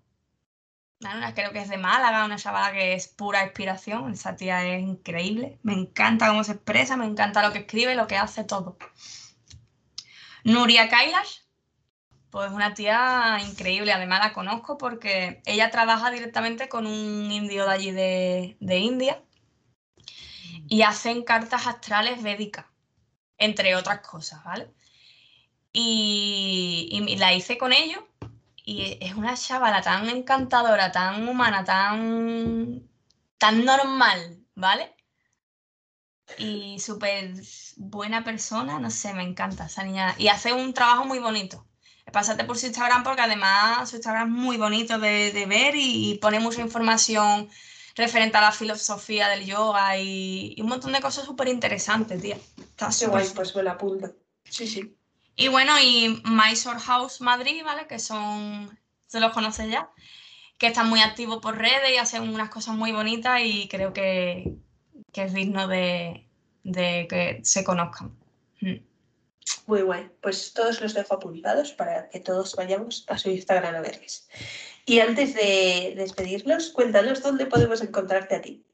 una, 1.00 1.34
creo 1.34 1.52
que 1.52 1.61
es 1.61 1.68
de 1.68 1.76
Málaga, 1.76 2.24
una 2.24 2.36
chavala 2.36 2.72
que 2.72 2.94
es 2.94 3.09
pura 3.09 3.44
inspiración. 3.44 4.12
Esa 4.12 4.36
tía 4.36 4.64
es 4.64 4.82
increíble. 4.82 5.59
Me 5.62 5.74
encanta 5.74 6.28
cómo 6.28 6.44
se 6.44 6.52
expresa, 6.52 6.96
me 6.96 7.07
encanta 7.07 7.46
lo 7.46 7.52
que 7.52 7.61
escribe, 7.61 7.94
lo 7.94 8.07
que 8.07 8.16
hace 8.16 8.44
todo. 8.44 8.78
Nuria 10.44 10.88
Kailash, 10.88 11.40
pues 12.30 12.50
una 12.50 12.74
tía 12.74 13.38
increíble, 13.48 13.92
además 13.92 14.20
la 14.20 14.32
conozco 14.32 14.78
porque 14.78 15.42
ella 15.46 15.70
trabaja 15.70 16.11
directamente 16.11 16.68
con 16.68 16.86
un 16.86 17.30
indio 17.30 17.64
de 17.66 17.72
allí 17.72 17.90
de, 17.92 18.57
India 18.78 19.22
y 20.69 20.83
hacen 20.83 21.25
cartas 21.25 21.67
astrales 21.67 22.23
védicas, 22.23 22.67
entre 23.39 23.77
otras 23.77 24.01
cosas, 24.01 24.43
¿vale? 24.45 24.73
Y, 25.73 27.17
la 27.19 27.35
hice 27.35 27.59
con 27.59 27.73
ellos 27.73 28.03
y 28.65 28.99
es 29.01 29.15
una 29.15 29.37
chavala 29.37 29.83
tan 29.83 30.09
encantadora, 30.09 30.93
tan 30.93 31.29
humana, 31.29 31.65
tan, 31.65 32.89
tan 33.39 33.65
normal, 33.65 34.45
¿vale? 34.55 34.95
Y 36.39 36.79
súper 36.81 37.35
buena 37.77 38.25
persona, 38.25 38.79
no 38.79 38.91
sé, 38.91 39.12
me 39.15 39.23
encanta 39.23 39.67
esa 39.67 39.85
niña. 39.85 40.15
Y 40.19 40.29
hace 40.29 40.53
un 40.53 40.73
trabajo 40.75 41.05
muy 41.05 41.19
bonito 41.19 41.67
pásate 42.12 42.45
por 42.45 42.57
su 42.57 42.67
Instagram 42.67 43.03
porque 43.03 43.23
además 43.23 43.89
su 43.91 43.97
Instagram 43.97 44.29
es 44.29 44.35
muy 44.35 44.57
bonito 44.57 44.99
de, 44.99 45.47
ver 45.49 45.75
y, 45.77 46.19
pone 46.23 46.41
mucha 46.41 46.61
información 46.61 47.49
referente 47.95 48.36
a 48.36 48.40
la 48.40 48.53
filosofía 48.53 49.28
del 49.28 49.47
yoga 49.47 49.99
y, 49.99 50.57
un 50.61 50.68
montón 50.68 50.92
de 50.92 51.01
cosas 51.01 51.24
súper 51.24 51.49
interesantes, 51.49 52.20
tía. 52.20 52.38
Está 52.59 52.88
Qué 52.99 53.07
guay, 53.07 53.28
pues 53.34 53.55
me 53.55 53.62
la 53.62 53.72
apunto. 53.72 54.12
Sí, 54.45 54.66
sí. 54.66 54.97
Y 55.36 55.49
bueno, 55.49 55.72
y 55.80 56.22
Mysore 56.24 56.80
House 56.80 57.20
Madrid, 57.20 57.62
¿vale? 57.64 57.86
Que 57.86 57.99
son, 57.99 58.78
se 59.07 59.20
los 59.20 59.32
conoces 59.32 59.70
ya, 59.70 59.90
que 60.59 60.68
están 60.68 60.88
muy 60.88 61.01
activos 61.01 61.38
por 61.40 61.57
redes 61.57 61.90
y 61.92 61.97
hacen 61.97 62.28
unas 62.28 62.51
cosas 62.51 62.76
muy 62.76 62.92
bonitas 62.92 63.40
y 63.42 63.68
creo 63.68 63.92
que, 63.92 64.57
es 65.12 65.32
digno 65.32 65.66
de, 65.66 66.28
que 66.62 67.40
se 67.42 67.64
conozcan. 67.64 68.16
Mm. 68.61 68.76
Muy 69.66 69.82
guay. 69.82 70.11
Pues 70.20 70.53
todos 70.53 70.80
los 70.80 70.95
dejo 70.95 71.14
apuntados 71.14 71.72
para 71.72 72.09
que 72.09 72.20
todos 72.20 72.55
vayamos 72.55 73.05
a 73.09 73.18
su 73.18 73.30
Instagram 73.30 73.74
a 73.74 73.80
verles. 73.80 74.28
Y 74.86 75.01
antes 75.01 75.34
de 75.34 75.95
despedirnos, 75.97 76.70
cuéntanos 76.70 77.22
dónde 77.22 77.47
podemos 77.47 77.80
encontrarte 77.80 78.36
a 78.36 78.42
ti. 78.42 78.64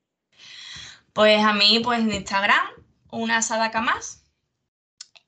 Pues 1.12 1.42
a 1.42 1.52
mí, 1.52 1.80
pues 1.82 2.00
en 2.00 2.12
Instagram, 2.12 2.66
una 3.10 3.42
Sadaka 3.42 3.80
más. 3.80 4.24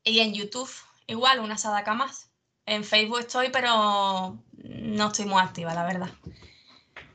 Y 0.05 0.21
en 0.21 0.35
YouTube, 0.35 0.71
igual, 1.07 1.41
una 1.41 1.59
Sadaka 1.59 1.95
más. 1.95 2.31
En 2.67 2.85
Facebook 2.85 3.21
estoy, 3.21 3.51
pero 3.51 4.39
no 4.53 5.07
estoy 5.07 5.27
muy 5.27 5.41
activa, 5.41 5.75
la 5.75 5.85
verdad. 5.85 6.11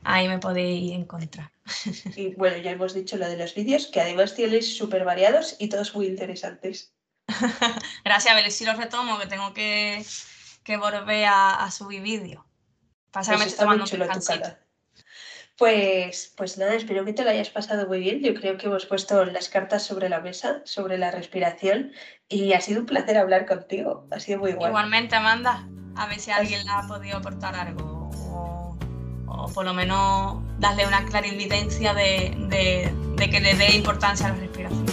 Ahí 0.04 0.28
me 0.28 0.38
podéis 0.38 0.92
encontrar. 0.92 1.50
Y 2.16 2.34
bueno, 2.34 2.56
ya 2.58 2.70
hemos 2.70 2.94
dicho 2.94 3.16
lo 3.18 3.28
de 3.28 3.36
los 3.36 3.54
vídeos, 3.54 3.86
que 3.86 4.00
además 4.00 4.34
tienes 4.34 4.76
súper 4.76 5.04
variados 5.04 5.56
y 5.58 5.68
todos 5.68 5.94
muy 5.94 6.06
interesantes. 6.06 6.94
Gracias, 8.04 8.32
a 8.32 8.36
ver 8.36 8.50
si 8.50 8.64
los 8.64 8.76
retomo, 8.76 9.18
que 9.18 9.26
tengo 9.26 9.52
que, 9.54 10.04
que 10.64 10.76
volver 10.76 11.26
a, 11.26 11.64
a 11.64 11.70
subir 11.70 12.02
vídeos. 12.02 12.42
Pasa 13.10 13.32
que 13.32 13.38
me 13.38 13.44
estoy 13.50 13.64
tomando 13.64 13.84
un. 13.96 14.00
Pues, 15.56 16.32
pues 16.36 16.56
nada, 16.56 16.74
espero 16.74 17.04
que 17.04 17.12
te 17.12 17.24
lo 17.24 17.30
hayas 17.30 17.50
pasado 17.50 17.88
muy 17.88 17.98
bien. 17.98 18.20
Yo 18.22 18.32
creo 18.34 18.56
que 18.56 18.66
hemos 18.66 18.86
puesto 18.86 19.24
las 19.24 19.48
cartas 19.48 19.84
sobre 19.84 20.08
la 20.08 20.20
mesa, 20.20 20.62
sobre 20.64 20.98
la 20.98 21.10
respiración, 21.10 21.92
y 22.28 22.52
ha 22.52 22.60
sido 22.60 22.80
un 22.80 22.86
placer 22.86 23.18
hablar 23.18 23.44
contigo. 23.44 24.06
Ha 24.12 24.20
sido 24.20 24.38
muy 24.38 24.52
guay. 24.52 24.68
Igualmente, 24.68 25.16
Amanda, 25.16 25.66
a 25.96 26.06
ver 26.06 26.20
si 26.20 26.30
alguien 26.30 26.64
le 26.64 26.70
ha 26.70 26.82
podido 26.86 27.16
aportar 27.16 27.56
algo 27.56 28.08
o, 28.12 28.78
o 29.26 29.52
por 29.52 29.64
lo 29.64 29.74
menos 29.74 30.36
darle 30.60 30.86
una 30.86 31.04
clarividencia 31.06 31.92
de, 31.92 32.34
de- 32.48 32.94
de 33.16 33.30
que 33.30 33.40
le 33.40 33.54
dé 33.56 33.72
importancia 33.74 34.26
a 34.26 34.30
la 34.30 34.36
respiración. 34.36 34.86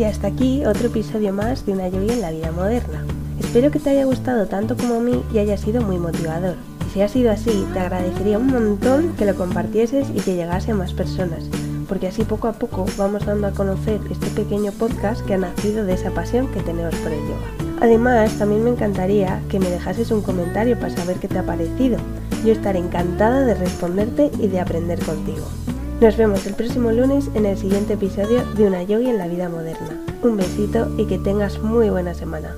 Y 0.00 0.04
hasta 0.04 0.28
aquí 0.28 0.64
otro 0.64 0.86
episodio 0.86 1.30
más 1.30 1.66
de 1.66 1.72
una 1.74 1.86
yogi 1.86 2.08
en 2.08 2.22
la 2.22 2.30
vida 2.30 2.50
moderna. 2.52 3.04
Espero 3.38 3.70
que 3.70 3.78
te 3.78 3.90
haya 3.90 4.06
gustado 4.06 4.46
tanto 4.46 4.74
como 4.74 4.94
a 4.94 5.00
mí 5.00 5.22
y 5.30 5.36
haya 5.36 5.58
sido 5.58 5.82
muy 5.82 5.98
motivador. 5.98 6.54
Y 6.88 6.90
si 6.90 7.02
ha 7.02 7.08
sido 7.08 7.30
así, 7.30 7.66
te 7.74 7.80
agradecería 7.80 8.38
un 8.38 8.46
montón 8.46 9.14
que 9.18 9.26
lo 9.26 9.34
compartieses 9.34 10.08
y 10.08 10.20
que 10.20 10.36
llegase 10.36 10.70
a 10.70 10.74
más 10.74 10.94
personas, 10.94 11.44
porque 11.86 12.08
así 12.08 12.24
poco 12.24 12.48
a 12.48 12.54
poco 12.54 12.86
vamos 12.96 13.26
dando 13.26 13.48
a 13.48 13.50
conocer 13.50 14.00
este 14.10 14.28
pequeño 14.28 14.72
podcast 14.72 15.20
que 15.26 15.34
ha 15.34 15.36
nacido 15.36 15.84
de 15.84 15.92
esa 15.92 16.12
pasión 16.12 16.46
que 16.46 16.62
tenemos 16.62 16.94
por 16.94 17.12
el 17.12 17.20
yoga. 17.20 17.76
Además, 17.82 18.32
también 18.38 18.64
me 18.64 18.70
encantaría 18.70 19.42
que 19.50 19.60
me 19.60 19.68
dejases 19.68 20.10
un 20.12 20.22
comentario 20.22 20.78
para 20.80 20.96
saber 20.96 21.18
qué 21.18 21.28
te 21.28 21.40
ha 21.40 21.44
parecido. 21.44 21.98
Yo 22.42 22.52
estaré 22.52 22.78
encantada 22.78 23.42
de 23.42 23.52
responderte 23.52 24.30
y 24.38 24.48
de 24.48 24.60
aprender 24.60 24.98
contigo. 25.04 25.44
Nos 26.00 26.16
vemos 26.16 26.46
el 26.46 26.54
próximo 26.54 26.92
lunes 26.92 27.28
en 27.34 27.44
el 27.44 27.58
siguiente 27.58 27.92
episodio 27.92 28.42
de 28.54 28.66
Una 28.66 28.82
Yogi 28.82 29.10
en 29.10 29.18
la 29.18 29.28
vida 29.28 29.50
moderna. 29.50 30.00
Un 30.22 30.38
besito 30.38 30.88
y 30.96 31.04
que 31.04 31.18
tengas 31.18 31.58
muy 31.58 31.90
buena 31.90 32.14
semana. 32.14 32.56